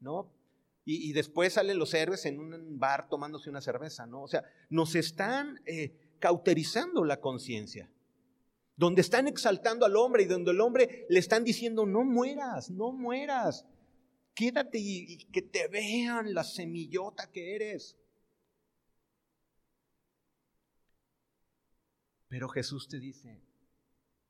¿no? 0.00 0.30
Y, 0.86 1.14
después 1.14 1.54
salen 1.54 1.78
los 1.78 1.94
héroes 1.94 2.26
en 2.26 2.38
un 2.38 2.78
bar 2.78 3.08
tomándose 3.08 3.48
una 3.48 3.62
cerveza, 3.62 4.06
¿no? 4.06 4.22
O 4.22 4.28
sea, 4.28 4.44
nos 4.68 4.94
están 4.94 5.62
eh, 5.64 5.96
cauterizando 6.24 7.04
la 7.04 7.20
conciencia 7.20 7.90
donde 8.76 9.02
están 9.02 9.28
exaltando 9.28 9.84
al 9.84 9.94
hombre 9.94 10.22
y 10.22 10.26
donde 10.26 10.52
el 10.52 10.60
hombre 10.62 11.06
le 11.10 11.18
están 11.18 11.44
diciendo, 11.44 11.84
no 11.84 12.02
mueras, 12.02 12.70
no 12.70 12.92
mueras, 12.92 13.66
Quédate 14.34 14.78
y, 14.80 15.18
que 15.26 15.42
te 15.42 15.68
vean 15.68 16.34
la 16.34 16.42
semillota 16.42 17.30
que 17.30 17.54
eres. 17.54 17.96
Pero 22.26 22.48
Jesús 22.48 22.88
te 22.88 22.98
dice, 22.98 23.40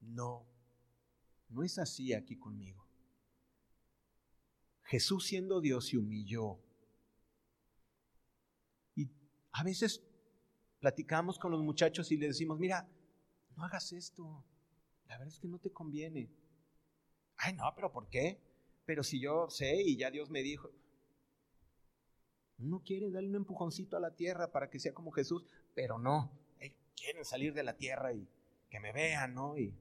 no, 0.00 0.46
no 1.48 1.62
es 1.62 1.78
así 1.78 2.12
aquí 2.12 2.36
conmigo. 2.36 2.86
Jesús 4.82 5.26
siendo 5.26 5.62
Dios 5.62 5.88
se 5.88 5.96
humilló. 5.96 6.58
Y 8.94 9.08
a 9.52 9.64
veces 9.64 10.02
platicamos 10.84 11.38
con 11.38 11.50
los 11.50 11.62
muchachos 11.62 12.12
y 12.12 12.18
les 12.18 12.28
decimos, 12.28 12.58
mira, 12.58 12.86
no 13.56 13.64
hagas 13.64 13.90
esto. 13.94 14.44
La 15.08 15.16
verdad 15.16 15.32
es 15.32 15.40
que 15.40 15.48
no 15.48 15.58
te 15.58 15.70
conviene. 15.72 16.28
Ay, 17.38 17.54
no, 17.54 17.72
pero 17.74 17.90
¿por 17.90 18.06
qué? 18.10 18.38
pero 18.84 19.02
si 19.02 19.18
yo 19.18 19.48
sé 19.48 19.80
y 19.82 19.96
ya 19.96 20.10
Dios 20.10 20.28
me 20.28 20.42
dijo, 20.42 20.70
uno 22.58 22.82
quiere 22.84 23.10
darle 23.10 23.30
un 23.30 23.36
empujoncito 23.36 23.96
a 23.96 24.00
la 24.00 24.14
tierra 24.14 24.52
para 24.52 24.68
que 24.68 24.78
sea 24.78 24.92
como 24.92 25.10
Jesús, 25.10 25.46
pero 25.74 25.98
no, 25.98 26.30
quieren 26.94 27.24
salir 27.24 27.54
de 27.54 27.62
la 27.62 27.78
tierra 27.78 28.12
y 28.12 28.28
que 28.68 28.80
me 28.80 28.92
vean, 28.92 29.34
¿no? 29.34 29.56
Y 29.56 29.74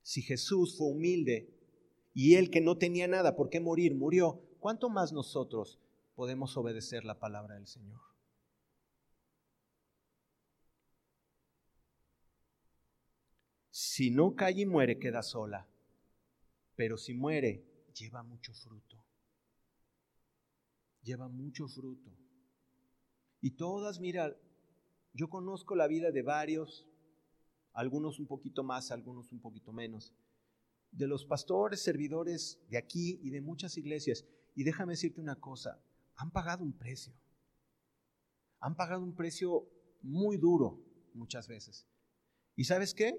si 0.00 0.22
Jesús 0.22 0.78
fue 0.78 0.86
humilde 0.88 1.50
y 2.14 2.36
él 2.36 2.50
que 2.50 2.62
no 2.62 2.78
tenía 2.78 3.06
nada 3.08 3.36
por 3.36 3.50
qué 3.50 3.60
morir, 3.60 3.94
murió, 3.94 4.40
¿cuánto 4.58 4.88
más 4.88 5.12
nosotros 5.12 5.78
podemos 6.20 6.54
obedecer 6.58 7.06
la 7.06 7.18
palabra 7.18 7.54
del 7.54 7.66
Señor? 7.66 8.02
Si 13.70 14.10
no 14.10 14.34
cae 14.34 14.60
y 14.60 14.66
muere, 14.66 14.98
queda 14.98 15.22
sola 15.22 15.66
pero 16.80 16.96
si 16.96 17.12
muere, 17.12 17.62
lleva 17.94 18.22
mucho 18.22 18.54
fruto. 18.54 18.96
Lleva 21.02 21.28
mucho 21.28 21.68
fruto. 21.68 22.10
Y 23.42 23.50
todas, 23.50 24.00
mira, 24.00 24.34
Yo 25.12 25.28
conozco 25.28 25.74
la 25.74 25.88
vida 25.88 26.10
de 26.10 26.22
varios, 26.22 26.86
algunos 27.74 28.18
un 28.18 28.26
poquito 28.26 28.62
más, 28.62 28.90
algunos 28.90 29.30
un 29.30 29.42
poquito 29.42 29.74
menos, 29.74 30.14
de 30.90 31.06
los 31.06 31.26
pastores, 31.26 31.82
servidores 31.82 32.58
de 32.70 32.78
aquí 32.78 33.20
y 33.22 33.28
de 33.28 33.42
muchas 33.42 33.76
iglesias. 33.76 34.24
Y 34.54 34.64
déjame 34.64 34.94
decirte 34.94 35.20
una 35.20 35.36
cosa, 35.36 35.78
han 36.20 36.30
pagado 36.30 36.62
un 36.62 36.74
precio. 36.74 37.14
Han 38.60 38.76
pagado 38.76 39.02
un 39.02 39.14
precio 39.14 39.66
muy 40.02 40.36
duro 40.36 40.78
muchas 41.14 41.48
veces. 41.48 41.86
¿Y 42.56 42.64
sabes 42.64 42.92
qué? 42.92 43.18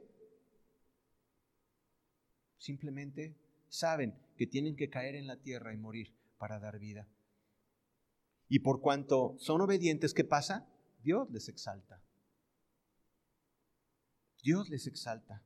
Simplemente 2.60 3.36
saben 3.70 4.16
que 4.38 4.46
tienen 4.46 4.76
que 4.76 4.92
caer 4.92 5.16
en 5.16 5.26
la 5.26 5.38
tierra 5.38 5.74
y 5.74 5.78
morir 5.78 6.16
para 6.38 6.60
dar 6.60 6.78
vida. 6.78 7.08
Y 8.48 8.60
por 8.60 8.82
cuanto 8.82 9.36
son 9.40 9.62
obedientes, 9.62 10.14
¿qué 10.14 10.24
pasa? 10.24 10.70
Dios 11.02 11.28
les 11.32 11.50
exalta. 11.50 12.04
Dios 14.44 14.70
les 14.70 14.86
exalta. 14.86 15.44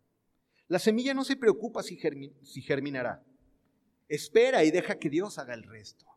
La 0.67 0.79
semilla 0.79 1.13
no 1.13 1.23
se 1.23 1.37
preocupa 1.37 1.83
si, 1.83 1.95
germinará. 1.95 3.23
Espera 4.09 4.65
y 4.65 4.71
deja 4.71 4.99
que 4.99 5.09
Dios 5.09 5.37
haga 5.37 5.53
el 5.53 5.63
resto. 5.63 6.14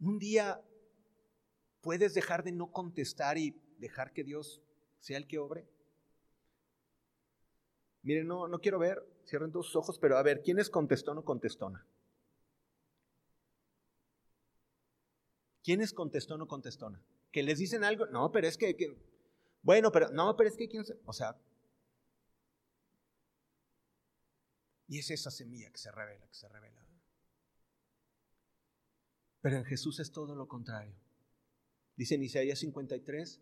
Un 0.00 0.18
día 0.18 0.62
puedes 1.80 2.14
dejar 2.14 2.44
de 2.44 2.52
no 2.52 2.70
contestar 2.70 3.38
y 3.38 3.60
dejar 3.78 4.12
que 4.12 4.24
Dios 4.24 4.62
sea 5.00 5.16
el 5.16 5.26
que 5.26 5.38
obre. 5.38 5.68
Miren, 8.02 8.26
no, 8.26 8.48
no 8.48 8.60
quiero 8.60 8.78
ver, 8.78 9.04
cierren 9.26 9.52
tus 9.52 9.74
ojos, 9.74 9.98
pero 9.98 10.16
a 10.16 10.22
ver, 10.22 10.42
¿quién 10.42 10.58
es 10.58 10.70
contestón 10.70 11.18
o 11.18 11.24
contestona? 11.24 11.86
¿Quién 15.62 15.80
es 15.80 15.92
contestón 15.92 16.40
o 16.40 16.48
contestona? 16.48 17.02
¿Que 17.30 17.42
les 17.42 17.58
dicen 17.58 17.84
algo? 17.84 18.06
No, 18.06 18.32
pero 18.32 18.46
es 18.46 18.56
que, 18.56 18.74
bueno, 19.62 19.92
pero 19.92 20.08
no, 20.10 20.34
pero 20.36 20.48
es 20.48 20.56
que 20.56 20.68
quién 20.68 20.84
o 21.04 21.12
sea, 21.12 21.36
y 24.88 24.98
es 24.98 25.10
esa 25.10 25.30
semilla 25.30 25.70
que 25.70 25.78
se 25.78 25.92
revela, 25.92 26.26
que 26.26 26.34
se 26.34 26.48
revela. 26.48 26.87
Pero 29.40 29.56
en 29.56 29.64
Jesús 29.64 30.00
es 30.00 30.10
todo 30.10 30.34
lo 30.34 30.48
contrario. 30.48 30.94
Dice 31.96 32.14
en 32.14 32.22
Isaías 32.22 32.58
53 32.60 33.40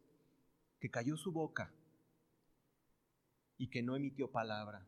que 0.78 0.90
cayó 0.90 1.16
su 1.16 1.32
boca 1.32 1.72
y 3.58 3.68
que 3.68 3.82
no 3.82 3.96
emitió 3.96 4.30
palabra. 4.30 4.86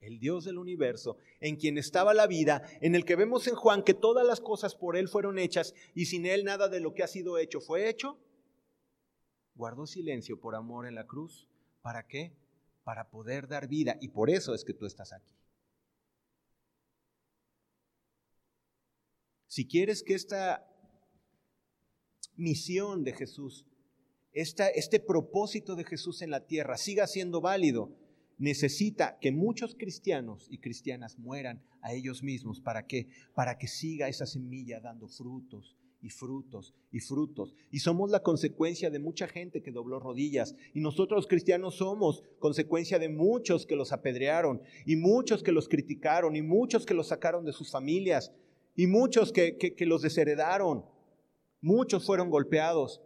El 0.00 0.18
Dios 0.18 0.44
del 0.44 0.58
universo, 0.58 1.16
en 1.40 1.56
quien 1.56 1.78
estaba 1.78 2.12
la 2.12 2.26
vida, 2.26 2.62
en 2.82 2.94
el 2.94 3.06
que 3.06 3.16
vemos 3.16 3.46
en 3.46 3.54
Juan 3.54 3.82
que 3.82 3.94
todas 3.94 4.26
las 4.26 4.40
cosas 4.40 4.74
por 4.74 4.96
Él 4.96 5.08
fueron 5.08 5.38
hechas 5.38 5.74
y 5.94 6.06
sin 6.06 6.26
Él 6.26 6.44
nada 6.44 6.68
de 6.68 6.80
lo 6.80 6.92
que 6.92 7.02
ha 7.02 7.06
sido 7.06 7.38
hecho 7.38 7.60
fue 7.60 7.88
hecho, 7.88 8.18
guardó 9.54 9.86
silencio 9.86 10.38
por 10.38 10.54
amor 10.54 10.86
en 10.86 10.94
la 10.94 11.06
cruz. 11.06 11.48
¿Para 11.80 12.06
qué? 12.06 12.36
Para 12.82 13.08
poder 13.10 13.48
dar 13.48 13.68
vida. 13.68 13.96
Y 14.00 14.08
por 14.08 14.28
eso 14.28 14.54
es 14.54 14.64
que 14.64 14.74
tú 14.74 14.84
estás 14.84 15.12
aquí. 15.12 15.32
Si 19.54 19.68
quieres 19.68 20.02
que 20.02 20.14
esta 20.14 20.66
misión 22.34 23.04
de 23.04 23.12
Jesús 23.12 23.64
este 24.32 24.98
propósito 24.98 25.76
de 25.76 25.84
Jesús 25.84 26.22
en 26.22 26.30
la 26.30 26.44
tierra 26.44 26.76
siga 26.76 27.06
siendo 27.06 27.40
válido, 27.40 27.92
necesita 28.36 29.16
que 29.20 29.30
muchos 29.30 29.76
cristianos 29.76 30.48
y 30.50 30.58
cristianas 30.58 31.20
mueran 31.20 31.62
a 31.82 31.92
ellos 31.92 32.24
mismos. 32.24 32.60
¿Para 32.60 32.88
qué? 32.88 33.06
Para 33.36 33.56
que 33.56 33.68
siga 33.68 34.08
esa 34.08 34.26
semilla 34.26 34.80
dando 34.80 35.06
frutos 35.06 35.76
y 36.02 36.10
frutos 36.10 36.74
y 36.90 36.98
frutos. 36.98 37.54
Y 37.70 37.78
somos 37.78 38.10
la 38.10 38.24
consecuencia 38.24 38.90
de 38.90 38.98
mucha 38.98 39.28
gente 39.28 39.62
que 39.62 39.70
dobló 39.70 40.00
rodillas. 40.00 40.56
Y 40.72 40.80
nosotros 40.80 41.28
cristianos 41.28 41.76
somos 41.76 42.24
consecuencia 42.40 42.98
de 42.98 43.08
muchos 43.08 43.66
que 43.66 43.76
los 43.76 43.92
apedrearon 43.92 44.62
y 44.84 44.96
muchos 44.96 45.44
que 45.44 45.52
los 45.52 45.68
criticaron 45.68 46.34
y 46.34 46.42
muchos 46.42 46.84
que 46.84 46.94
los 46.94 47.06
sacaron 47.06 47.44
de 47.44 47.52
sus 47.52 47.70
familias 47.70 48.32
y 48.74 48.86
muchos 48.86 49.32
que, 49.32 49.56
que 49.56 49.86
los 49.86 50.02
desheredaron. 50.02 50.84
Muchos 51.60 52.04
fueron 52.04 52.30
golpeados. 52.30 53.00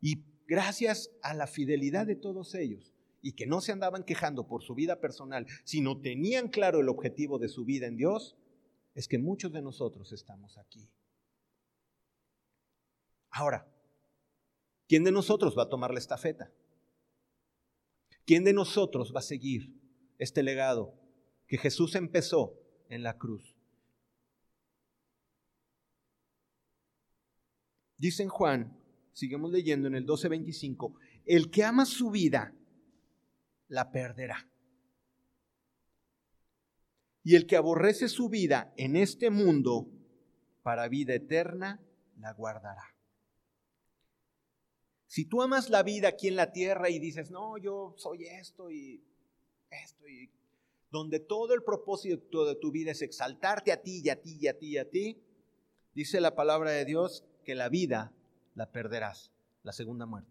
Y 0.00 0.24
gracias 0.46 1.10
a 1.22 1.34
la 1.34 1.46
fidelidad 1.46 2.06
de 2.06 2.16
todos 2.16 2.54
ellos 2.54 2.94
y 3.20 3.32
que 3.32 3.46
no 3.46 3.60
se 3.60 3.72
andaban 3.72 4.04
quejando 4.04 4.46
por 4.46 4.62
su 4.62 4.74
vida 4.74 5.00
personal, 5.00 5.46
sino 5.64 6.00
tenían 6.00 6.48
claro 6.48 6.80
el 6.80 6.88
objetivo 6.88 7.38
de 7.38 7.48
su 7.48 7.64
vida 7.64 7.86
en 7.86 7.96
Dios, 7.96 8.36
es 8.94 9.08
que 9.08 9.18
muchos 9.18 9.52
de 9.52 9.62
nosotros 9.62 10.12
estamos 10.12 10.56
aquí. 10.58 10.88
Ahora, 13.30 13.68
¿quién 14.88 15.04
de 15.04 15.12
nosotros 15.12 15.56
va 15.56 15.64
a 15.64 15.68
tomar 15.68 15.92
la 15.92 15.98
estafeta? 15.98 16.50
¿Quién 18.24 18.44
de 18.44 18.52
nosotros 18.52 19.12
va 19.14 19.20
a 19.20 19.22
seguir 19.22 19.74
este 20.18 20.42
legado 20.42 20.94
que 21.46 21.58
Jesús 21.58 21.94
empezó 21.94 22.58
en 22.88 23.02
la 23.02 23.18
cruz? 23.18 23.57
Dice 27.98 28.22
en 28.22 28.28
Juan 28.28 28.78
sigamos 29.18 29.50
leyendo 29.50 29.88
en 29.88 29.96
el 29.96 30.06
12:25, 30.06 30.94
el 31.26 31.50
que 31.50 31.64
ama 31.64 31.84
su 31.84 32.10
vida, 32.10 32.54
la 33.66 33.90
perderá. 33.90 34.48
Y 37.24 37.34
el 37.34 37.46
que 37.46 37.56
aborrece 37.56 38.08
su 38.08 38.28
vida 38.28 38.72
en 38.76 38.96
este 38.96 39.30
mundo, 39.30 39.88
para 40.62 40.88
vida 40.88 41.14
eterna, 41.14 41.80
la 42.18 42.32
guardará. 42.32 42.94
Si 45.06 45.24
tú 45.24 45.42
amas 45.42 45.68
la 45.68 45.82
vida 45.82 46.08
aquí 46.08 46.28
en 46.28 46.36
la 46.36 46.52
tierra 46.52 46.90
y 46.90 46.98
dices, 46.98 47.30
no, 47.30 47.58
yo 47.58 47.94
soy 47.96 48.24
esto 48.24 48.70
y 48.70 49.02
esto 49.70 50.06
y 50.06 50.30
donde 50.90 51.18
todo 51.18 51.54
el 51.54 51.62
propósito 51.64 52.46
de 52.46 52.54
tu 52.54 52.70
vida 52.70 52.92
es 52.92 53.02
exaltarte 53.02 53.72
a 53.72 53.82
ti 53.82 54.00
y 54.04 54.10
a 54.10 54.20
ti 54.20 54.38
y 54.40 54.46
a 54.48 54.58
ti 54.58 54.66
y 54.68 54.78
a 54.78 54.88
ti, 54.88 55.22
dice 55.94 56.20
la 56.20 56.34
palabra 56.34 56.70
de 56.70 56.84
Dios 56.84 57.24
que 57.48 57.54
la 57.54 57.70
vida 57.70 58.12
la 58.56 58.70
perderás, 58.70 59.32
la 59.62 59.72
segunda 59.72 60.04
muerte. 60.04 60.30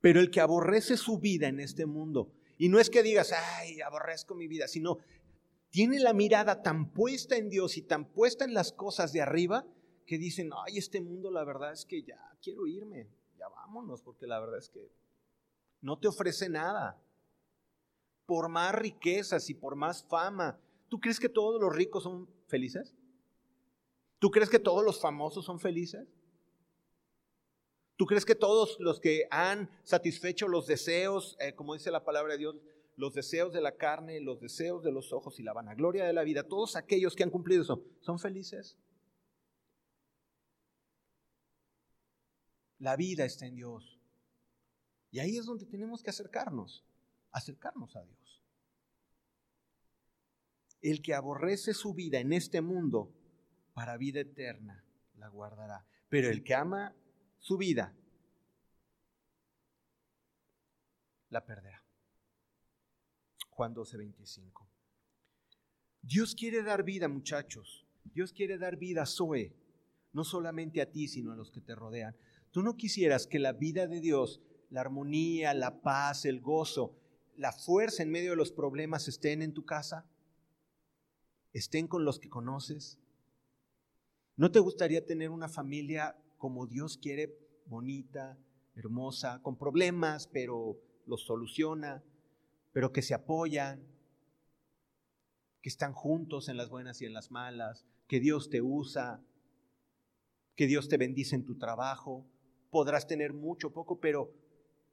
Pero 0.00 0.18
el 0.18 0.32
que 0.32 0.40
aborrece 0.40 0.96
su 0.96 1.20
vida 1.20 1.46
en 1.46 1.60
este 1.60 1.86
mundo, 1.86 2.32
y 2.56 2.68
no 2.68 2.80
es 2.80 2.90
que 2.90 3.04
digas, 3.04 3.32
ay, 3.32 3.80
aborrezco 3.82 4.34
mi 4.34 4.48
vida, 4.48 4.66
sino 4.66 4.98
tiene 5.70 6.00
la 6.00 6.12
mirada 6.12 6.60
tan 6.60 6.90
puesta 6.90 7.36
en 7.36 7.48
Dios 7.48 7.76
y 7.76 7.82
tan 7.82 8.06
puesta 8.06 8.44
en 8.44 8.52
las 8.52 8.72
cosas 8.72 9.12
de 9.12 9.22
arriba, 9.22 9.64
que 10.04 10.18
dicen, 10.18 10.50
ay, 10.66 10.78
este 10.78 11.00
mundo 11.00 11.30
la 11.30 11.44
verdad 11.44 11.72
es 11.72 11.84
que 11.84 12.02
ya 12.02 12.18
quiero 12.42 12.66
irme, 12.66 13.08
ya 13.38 13.48
vámonos, 13.48 14.02
porque 14.02 14.26
la 14.26 14.40
verdad 14.40 14.58
es 14.58 14.70
que 14.70 14.90
no 15.82 16.00
te 16.00 16.08
ofrece 16.08 16.48
nada. 16.48 17.00
Por 18.26 18.48
más 18.48 18.74
riquezas 18.74 19.50
y 19.50 19.54
por 19.54 19.76
más 19.76 20.02
fama, 20.02 20.58
¿tú 20.88 20.98
crees 20.98 21.20
que 21.20 21.28
todos 21.28 21.60
los 21.60 21.72
ricos 21.72 22.02
son 22.02 22.28
felices? 22.48 22.97
¿Tú 24.18 24.30
crees 24.30 24.50
que 24.50 24.58
todos 24.58 24.84
los 24.84 25.00
famosos 25.00 25.44
son 25.44 25.60
felices? 25.60 26.08
¿Tú 27.96 28.06
crees 28.06 28.24
que 28.24 28.34
todos 28.34 28.76
los 28.78 29.00
que 29.00 29.26
han 29.30 29.70
satisfecho 29.82 30.46
los 30.46 30.66
deseos, 30.66 31.36
eh, 31.40 31.54
como 31.54 31.74
dice 31.74 31.90
la 31.90 32.04
palabra 32.04 32.32
de 32.32 32.38
Dios, 32.38 32.56
los 32.96 33.12
deseos 33.12 33.52
de 33.52 33.60
la 33.60 33.76
carne, 33.76 34.20
los 34.20 34.40
deseos 34.40 34.82
de 34.82 34.92
los 34.92 35.12
ojos 35.12 35.38
y 35.38 35.42
la 35.42 35.52
vanagloria 35.52 36.04
de 36.04 36.12
la 36.12 36.22
vida, 36.22 36.44
todos 36.44 36.76
aquellos 36.76 37.14
que 37.14 37.22
han 37.22 37.30
cumplido 37.30 37.62
eso, 37.62 37.84
son 38.00 38.18
felices? 38.18 38.76
La 42.78 42.96
vida 42.96 43.24
está 43.24 43.46
en 43.46 43.56
Dios. 43.56 43.98
Y 45.10 45.20
ahí 45.20 45.36
es 45.36 45.46
donde 45.46 45.66
tenemos 45.66 46.02
que 46.02 46.10
acercarnos, 46.10 46.84
acercarnos 47.32 47.96
a 47.96 48.02
Dios. 48.02 48.42
El 50.80 51.02
que 51.02 51.14
aborrece 51.14 51.74
su 51.74 51.94
vida 51.94 52.20
en 52.20 52.32
este 52.32 52.60
mundo 52.60 53.12
para 53.78 53.96
vida 53.96 54.18
eterna 54.18 54.84
la 55.18 55.28
guardará. 55.28 55.86
Pero 56.08 56.28
el 56.30 56.42
que 56.42 56.52
ama 56.52 56.96
su 57.38 57.56
vida, 57.56 57.94
la 61.30 61.46
perderá. 61.46 61.80
Juan 63.50 63.74
12, 63.74 63.96
25. 63.98 64.68
Dios 66.02 66.34
quiere 66.34 66.64
dar 66.64 66.82
vida, 66.82 67.06
muchachos. 67.06 67.86
Dios 68.02 68.32
quiere 68.32 68.58
dar 68.58 68.78
vida 68.78 69.02
a 69.02 69.06
Zoe, 69.06 69.54
no 70.12 70.24
solamente 70.24 70.82
a 70.82 70.90
ti, 70.90 71.06
sino 71.06 71.30
a 71.30 71.36
los 71.36 71.52
que 71.52 71.60
te 71.60 71.76
rodean. 71.76 72.16
¿Tú 72.50 72.62
no 72.62 72.76
quisieras 72.76 73.28
que 73.28 73.38
la 73.38 73.52
vida 73.52 73.86
de 73.86 74.00
Dios, 74.00 74.42
la 74.70 74.80
armonía, 74.80 75.54
la 75.54 75.82
paz, 75.82 76.24
el 76.24 76.40
gozo, 76.40 76.98
la 77.36 77.52
fuerza 77.52 78.02
en 78.02 78.10
medio 78.10 78.30
de 78.30 78.36
los 78.36 78.50
problemas 78.50 79.06
estén 79.06 79.40
en 79.40 79.54
tu 79.54 79.64
casa? 79.64 80.04
¿Estén 81.52 81.86
con 81.86 82.04
los 82.04 82.18
que 82.18 82.28
conoces? 82.28 82.98
¿No 84.38 84.52
te 84.52 84.60
gustaría 84.60 85.04
tener 85.04 85.30
una 85.30 85.48
familia 85.48 86.16
como 86.36 86.68
Dios 86.68 86.96
quiere, 86.96 87.36
bonita, 87.66 88.38
hermosa, 88.76 89.42
con 89.42 89.58
problemas, 89.58 90.28
pero 90.28 90.78
los 91.06 91.24
soluciona, 91.26 92.04
pero 92.70 92.92
que 92.92 93.02
se 93.02 93.14
apoyan, 93.14 93.84
que 95.60 95.68
están 95.68 95.92
juntos 95.92 96.48
en 96.48 96.56
las 96.56 96.70
buenas 96.70 97.02
y 97.02 97.04
en 97.04 97.14
las 97.14 97.32
malas, 97.32 97.84
que 98.06 98.20
Dios 98.20 98.48
te 98.48 98.62
usa, 98.62 99.20
que 100.54 100.68
Dios 100.68 100.88
te 100.88 100.98
bendice 100.98 101.34
en 101.34 101.44
tu 101.44 101.58
trabajo, 101.58 102.24
podrás 102.70 103.08
tener 103.08 103.32
mucho, 103.32 103.72
poco, 103.72 103.98
pero, 103.98 104.32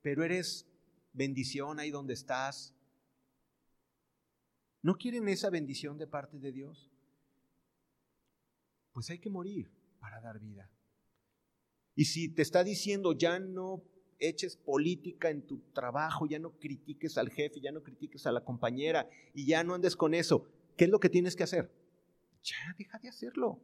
pero 0.02 0.24
eres 0.24 0.66
bendición 1.14 1.80
ahí 1.80 1.92
donde 1.92 2.16
estás. 2.16 2.74
¿No 4.82 4.96
quieren 4.96 5.28
esa 5.28 5.52
bendición 5.52 6.00
de 6.00 6.08
parte 6.08 6.40
de 6.40 6.52
Dios? 6.52 6.95
Pues 8.96 9.10
hay 9.10 9.20
que 9.20 9.30
morir 9.30 9.70
para 10.00 10.22
dar 10.22 10.40
vida. 10.40 10.72
Y 11.96 12.06
si 12.06 12.30
te 12.30 12.42
está 12.42 12.64
diciendo 12.64 13.12
ya 13.12 13.40
no 13.40 13.84
eches 14.20 14.56
política 14.56 15.30
en 15.30 15.46
tu 15.46 15.60
trabajo, 15.74 16.26
ya 16.26 16.40
no 16.40 16.58
critiques 16.58 17.18
al 17.18 17.30
jefe, 17.30 17.60
ya 17.60 17.74
no 17.74 17.84
critiques 17.84 18.26
a 18.26 18.32
la 18.32 18.46
compañera 18.46 19.10
y 19.34 19.48
ya 19.48 19.66
no 19.66 19.74
andes 19.74 19.98
con 19.98 20.14
eso, 20.14 20.48
¿qué 20.78 20.86
es 20.86 20.90
lo 20.90 21.02
que 21.02 21.10
tienes 21.10 21.36
que 21.36 21.44
hacer? 21.44 21.70
Ya 22.42 22.74
deja 22.78 22.98
de 23.00 23.10
hacerlo. 23.10 23.60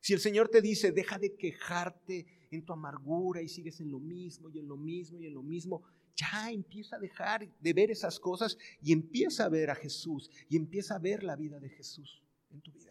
Si 0.00 0.12
el 0.12 0.20
Señor 0.20 0.50
te 0.50 0.60
dice, 0.60 0.92
deja 0.92 1.18
de 1.18 1.34
quejarte 1.34 2.26
en 2.50 2.62
tu 2.62 2.74
amargura 2.74 3.40
y 3.40 3.48
sigues 3.48 3.80
en 3.80 3.90
lo 3.90 4.00
mismo 4.00 4.50
y 4.50 4.58
en 4.58 4.68
lo 4.68 4.76
mismo 4.76 5.18
y 5.18 5.28
en 5.28 5.32
lo 5.32 5.42
mismo, 5.42 5.82
ya 6.14 6.50
empieza 6.50 6.96
a 6.96 6.98
dejar 6.98 7.48
de 7.58 7.72
ver 7.72 7.90
esas 7.90 8.20
cosas 8.20 8.58
y 8.82 8.92
empieza 8.92 9.46
a 9.46 9.48
ver 9.48 9.70
a 9.70 9.74
Jesús 9.74 10.30
y 10.50 10.58
empieza 10.58 10.96
a 10.96 10.98
ver 10.98 11.22
la 11.22 11.36
vida 11.36 11.58
de 11.58 11.70
Jesús 11.70 12.22
en 12.50 12.60
tu 12.60 12.70
vida. 12.70 12.89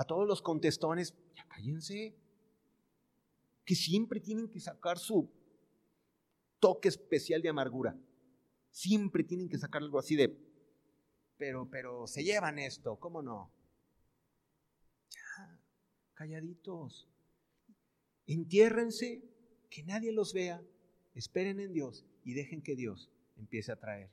A 0.00 0.04
todos 0.06 0.26
los 0.26 0.40
contestones, 0.40 1.14
ya 1.36 1.46
cállense, 1.46 2.16
que 3.66 3.74
siempre 3.74 4.18
tienen 4.18 4.48
que 4.48 4.58
sacar 4.58 4.98
su 4.98 5.30
toque 6.58 6.88
especial 6.88 7.42
de 7.42 7.50
amargura. 7.50 7.94
Siempre 8.70 9.24
tienen 9.24 9.50
que 9.50 9.58
sacar 9.58 9.82
algo 9.82 9.98
así 9.98 10.16
de, 10.16 10.34
pero, 11.36 11.68
pero 11.68 12.06
se 12.06 12.24
llevan 12.24 12.58
esto, 12.58 12.98
¿cómo 12.98 13.20
no? 13.20 13.52
calladitos. 16.14 17.06
Entiérrense, 18.26 19.22
que 19.68 19.82
nadie 19.82 20.12
los 20.12 20.32
vea, 20.32 20.62
esperen 21.14 21.60
en 21.60 21.74
Dios 21.74 22.06
y 22.24 22.32
dejen 22.32 22.62
que 22.62 22.74
Dios 22.74 23.10
empiece 23.36 23.70
a 23.70 23.76
traer 23.76 24.10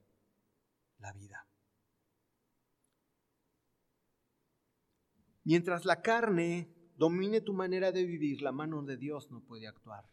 la 1.00 1.14
vida. 1.14 1.48
Mientras 5.48 5.86
la 5.86 6.02
carne 6.02 6.68
domine 6.98 7.40
tu 7.40 7.54
manera 7.54 7.94
de 7.94 8.04
vivir, 8.04 8.42
la 8.42 8.52
mano 8.52 8.84
de 8.84 8.98
Dios 8.98 9.32
no 9.32 9.40
puede 9.40 9.66
actuar. 9.66 10.04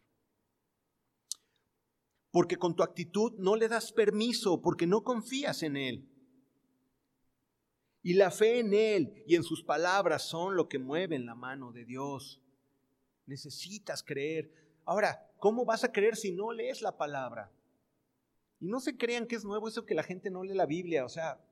Porque 2.31 2.57
con 2.57 2.77
tu 2.77 2.85
actitud 2.85 3.33
no 3.39 3.57
le 3.57 3.67
das 3.67 3.91
permiso, 3.91 4.63
porque 4.63 4.87
no 4.87 5.03
confías 5.03 5.65
en 5.65 5.77
Él. 5.77 6.09
Y 8.01 8.13
la 8.13 8.31
fe 8.31 8.61
en 8.61 8.75
Él 8.75 9.25
y 9.27 9.35
en 9.35 9.43
sus 9.43 9.65
palabras 9.65 10.23
son 10.23 10.55
lo 10.55 10.69
que 10.69 10.79
mueven 10.79 11.27
la 11.27 11.35
mano 11.35 11.73
de 11.73 11.85
Dios. 11.85 12.41
Necesitas 13.27 14.05
creer. 14.05 14.53
Ahora, 14.85 15.33
¿cómo 15.41 15.65
vas 15.65 15.83
a 15.83 15.91
creer 15.91 16.15
si 16.15 16.31
no 16.31 16.53
lees 16.53 16.81
la 16.81 16.97
palabra? 16.97 17.51
Y 18.61 18.69
no 18.69 18.79
se 18.79 18.97
crean 18.97 19.27
que 19.27 19.35
es 19.35 19.45
nuevo 19.45 19.67
eso 19.67 19.85
que 19.85 19.97
la 19.97 20.05
gente 20.05 20.31
no 20.31 20.45
lee 20.45 20.55
la 20.55 20.67
Biblia, 20.67 21.05
o 21.05 21.09
sea, 21.09 21.45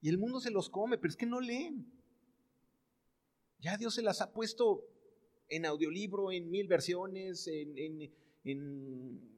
y 0.00 0.08
el 0.08 0.16
mundo 0.16 0.40
se 0.40 0.50
los 0.50 0.70
come, 0.70 0.96
pero 0.96 1.10
es 1.10 1.16
que 1.18 1.26
no 1.26 1.42
leen. 1.42 1.97
Ya 3.58 3.76
Dios 3.76 3.94
se 3.94 4.02
las 4.02 4.20
ha 4.20 4.32
puesto 4.32 4.84
en 5.48 5.66
audiolibro, 5.66 6.30
en 6.30 6.50
mil 6.50 6.68
versiones, 6.68 7.48
en, 7.48 8.10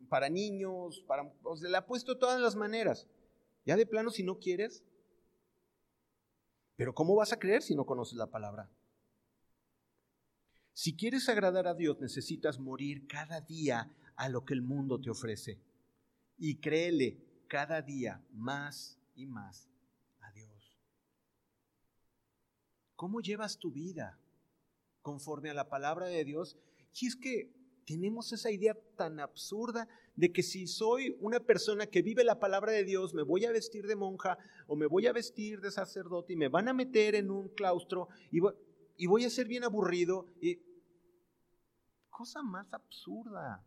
para 0.09 0.29
niños, 0.29 1.05
para, 1.07 1.23
o 1.43 1.57
ha 1.77 1.87
puesto 1.87 2.15
de 2.15 2.21
todas 2.21 2.41
las 2.41 2.57
maneras. 2.57 3.07
Ya 3.65 3.77
de 3.77 3.87
plano, 3.87 4.11
si 4.11 4.23
no 4.23 4.39
quieres, 4.39 4.85
pero 6.77 6.95
¿cómo 6.95 7.15
vas 7.15 7.33
a 7.33 7.39
creer 7.39 7.63
si 7.63 7.75
no 7.75 7.85
conoces 7.85 8.17
la 8.17 8.31
palabra? 8.31 8.71
Si 10.73 10.97
quieres 10.97 11.29
agradar 11.29 11.67
a 11.67 11.75
Dios, 11.75 12.01
necesitas 12.01 12.59
morir 12.59 13.07
cada 13.07 13.43
día 13.43 13.95
a 14.17 14.29
lo 14.31 14.47
que 14.47 14.55
el 14.55 14.63
mundo 14.63 14.99
te 14.99 15.11
ofrece. 15.11 15.61
Y 16.39 16.57
créele 16.57 17.45
cada 17.49 17.83
día 17.83 18.25
más 18.33 18.99
y 19.15 19.27
más 19.27 19.69
a 20.21 20.33
Dios. 20.33 20.79
¿Cómo 23.01 23.23
llevas 23.23 23.57
tu 23.57 23.71
vida 23.71 24.19
conforme 25.01 25.49
a 25.49 25.55
la 25.55 25.71
palabra 25.71 26.09
de 26.09 26.23
Dios? 26.23 26.59
Y 27.01 27.07
es 27.07 27.17
que 27.17 27.51
tenemos 27.87 28.31
esa 28.35 28.51
idea 28.51 28.77
tan 28.95 29.21
absurda 29.21 29.89
de 30.17 30.31
que 30.31 30.43
si 30.43 30.67
soy 30.67 31.17
una 31.19 31.41
persona 31.41 31.87
que 31.87 32.03
vive 32.03 32.25
la 32.25 32.39
palabra 32.39 32.73
de 32.73 32.85
Dios, 32.85 33.15
me 33.15 33.23
voy 33.23 33.47
a 33.47 33.53
vestir 33.53 33.87
de 33.87 33.97
monja 33.97 34.37
o 34.67 34.77
me 34.77 34.85
voy 34.85 35.07
a 35.07 35.15
vestir 35.15 35.63
de 35.63 35.71
sacerdote 35.71 36.35
y 36.35 36.37
me 36.37 36.49
van 36.49 36.69
a 36.69 36.75
meter 36.75 37.15
en 37.15 37.31
un 37.31 37.49
claustro 37.49 38.09
y 38.31 39.07
voy, 39.07 39.25
a 39.25 39.31
ser 39.31 39.49
bien 39.49 39.65
aburrido. 39.65 40.27
Y... 40.43 40.59
Cosa 42.11 42.43
más 42.43 42.71
absurda. 42.71 43.65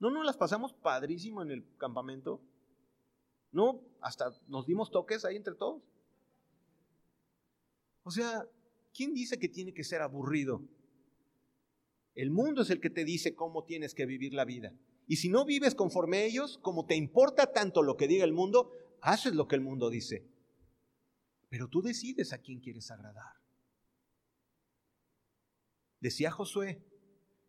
¿No 0.00 0.10
nos 0.10 0.26
las 0.26 0.36
pasamos 0.36 0.72
padrísimo 0.72 1.40
en 1.40 1.52
el 1.52 1.76
campamento? 1.76 2.42
¿No? 3.52 3.80
Hasta 4.00 4.32
nos 4.48 4.66
dimos 4.66 4.90
toques 4.90 5.24
ahí 5.24 5.36
entre 5.36 5.54
todos. 5.54 5.84
O 8.04 8.10
sea, 8.10 8.46
¿quién 8.94 9.14
dice 9.14 9.38
que 9.38 9.48
tiene 9.48 9.72
que 9.72 9.84
ser 9.84 10.02
aburrido? 10.02 10.62
El 12.14 12.30
mundo 12.30 12.62
es 12.62 12.70
el 12.70 12.80
que 12.80 12.90
te 12.90 13.04
dice 13.04 13.34
cómo 13.34 13.64
tienes 13.64 13.94
que 13.94 14.06
vivir 14.06 14.34
la 14.34 14.44
vida. 14.44 14.74
Y 15.06 15.16
si 15.16 15.28
no 15.28 15.44
vives 15.44 15.74
conforme 15.74 16.18
a 16.18 16.24
ellos, 16.24 16.58
como 16.58 16.86
te 16.86 16.96
importa 16.96 17.52
tanto 17.52 17.82
lo 17.82 17.96
que 17.96 18.08
diga 18.08 18.24
el 18.24 18.32
mundo, 18.32 18.70
haces 19.00 19.34
lo 19.34 19.48
que 19.48 19.56
el 19.56 19.62
mundo 19.62 19.90
dice. 19.90 20.24
Pero 21.48 21.68
tú 21.68 21.82
decides 21.82 22.32
a 22.32 22.38
quién 22.38 22.60
quieres 22.60 22.90
agradar. 22.90 23.34
Decía 26.00 26.30
Josué, 26.30 26.82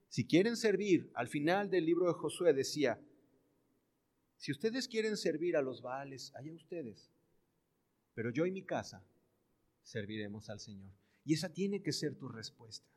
si 0.09 0.27
quieren 0.27 0.55
servir, 0.57 1.09
al 1.15 1.27
final 1.27 1.69
del 1.69 1.85
libro 1.85 2.07
de 2.07 2.13
Josué 2.13 2.53
decía, 2.53 3.01
si 4.37 4.51
ustedes 4.51 4.87
quieren 4.87 5.17
servir 5.17 5.55
a 5.55 5.61
los 5.61 5.81
Baales, 5.81 6.31
allá 6.35 6.53
ustedes, 6.53 7.09
pero 8.13 8.29
yo 8.29 8.45
y 8.45 8.51
mi 8.51 8.63
casa 8.63 9.03
serviremos 9.83 10.49
al 10.49 10.59
Señor. 10.59 10.91
Y 11.23 11.33
esa 11.33 11.49
tiene 11.49 11.81
que 11.81 11.93
ser 11.93 12.15
tu 12.15 12.27
respuesta. 12.27 12.87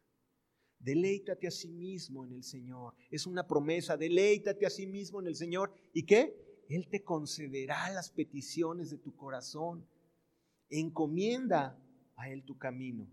Deleítate 0.78 1.46
a 1.46 1.50
sí 1.50 1.68
mismo 1.68 2.24
en 2.24 2.32
el 2.32 2.44
Señor. 2.44 2.94
Es 3.10 3.26
una 3.26 3.46
promesa, 3.46 3.96
deleítate 3.96 4.66
a 4.66 4.70
sí 4.70 4.86
mismo 4.86 5.20
en 5.20 5.26
el 5.26 5.36
Señor. 5.36 5.72
¿Y 5.92 6.04
qué? 6.04 6.64
Él 6.68 6.88
te 6.88 7.04
concederá 7.04 7.90
las 7.90 8.10
peticiones 8.10 8.90
de 8.90 8.98
tu 8.98 9.14
corazón. 9.14 9.86
Encomienda 10.68 11.78
a 12.16 12.30
Él 12.30 12.44
tu 12.44 12.58
camino. 12.58 13.08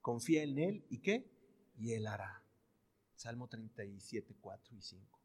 Confía 0.00 0.42
en 0.42 0.58
Él 0.58 0.84
y 0.88 0.98
qué? 0.98 1.30
Y 1.76 1.92
Él 1.92 2.06
hará. 2.06 2.44
Salmo 3.14 3.48
37, 3.48 4.36
4 4.40 4.76
y 4.76 4.80
5. 4.80 5.20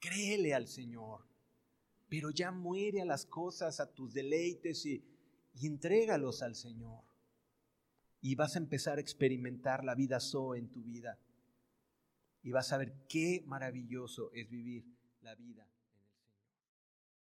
Créele 0.00 0.54
al 0.54 0.68
Señor, 0.68 1.26
pero 2.08 2.30
ya 2.30 2.50
muere 2.50 3.02
a 3.02 3.04
las 3.04 3.26
cosas, 3.26 3.80
a 3.80 3.92
tus 3.92 4.14
deleites 4.14 4.86
y, 4.86 5.04
y 5.58 5.66
entrégalos 5.66 6.42
al 6.42 6.54
Señor 6.54 7.04
y 8.20 8.34
vas 8.34 8.56
a 8.56 8.58
empezar 8.58 8.98
a 8.98 9.00
experimentar 9.00 9.84
la 9.84 9.94
vida 9.94 10.20
Zoe 10.20 10.58
en 10.58 10.70
tu 10.70 10.82
vida. 10.82 11.18
Y 12.42 12.50
vas 12.52 12.72
a 12.72 12.78
ver 12.78 13.06
qué 13.08 13.42
maravilloso 13.46 14.30
es 14.32 14.48
vivir 14.48 14.84
la 15.20 15.34
vida 15.34 15.68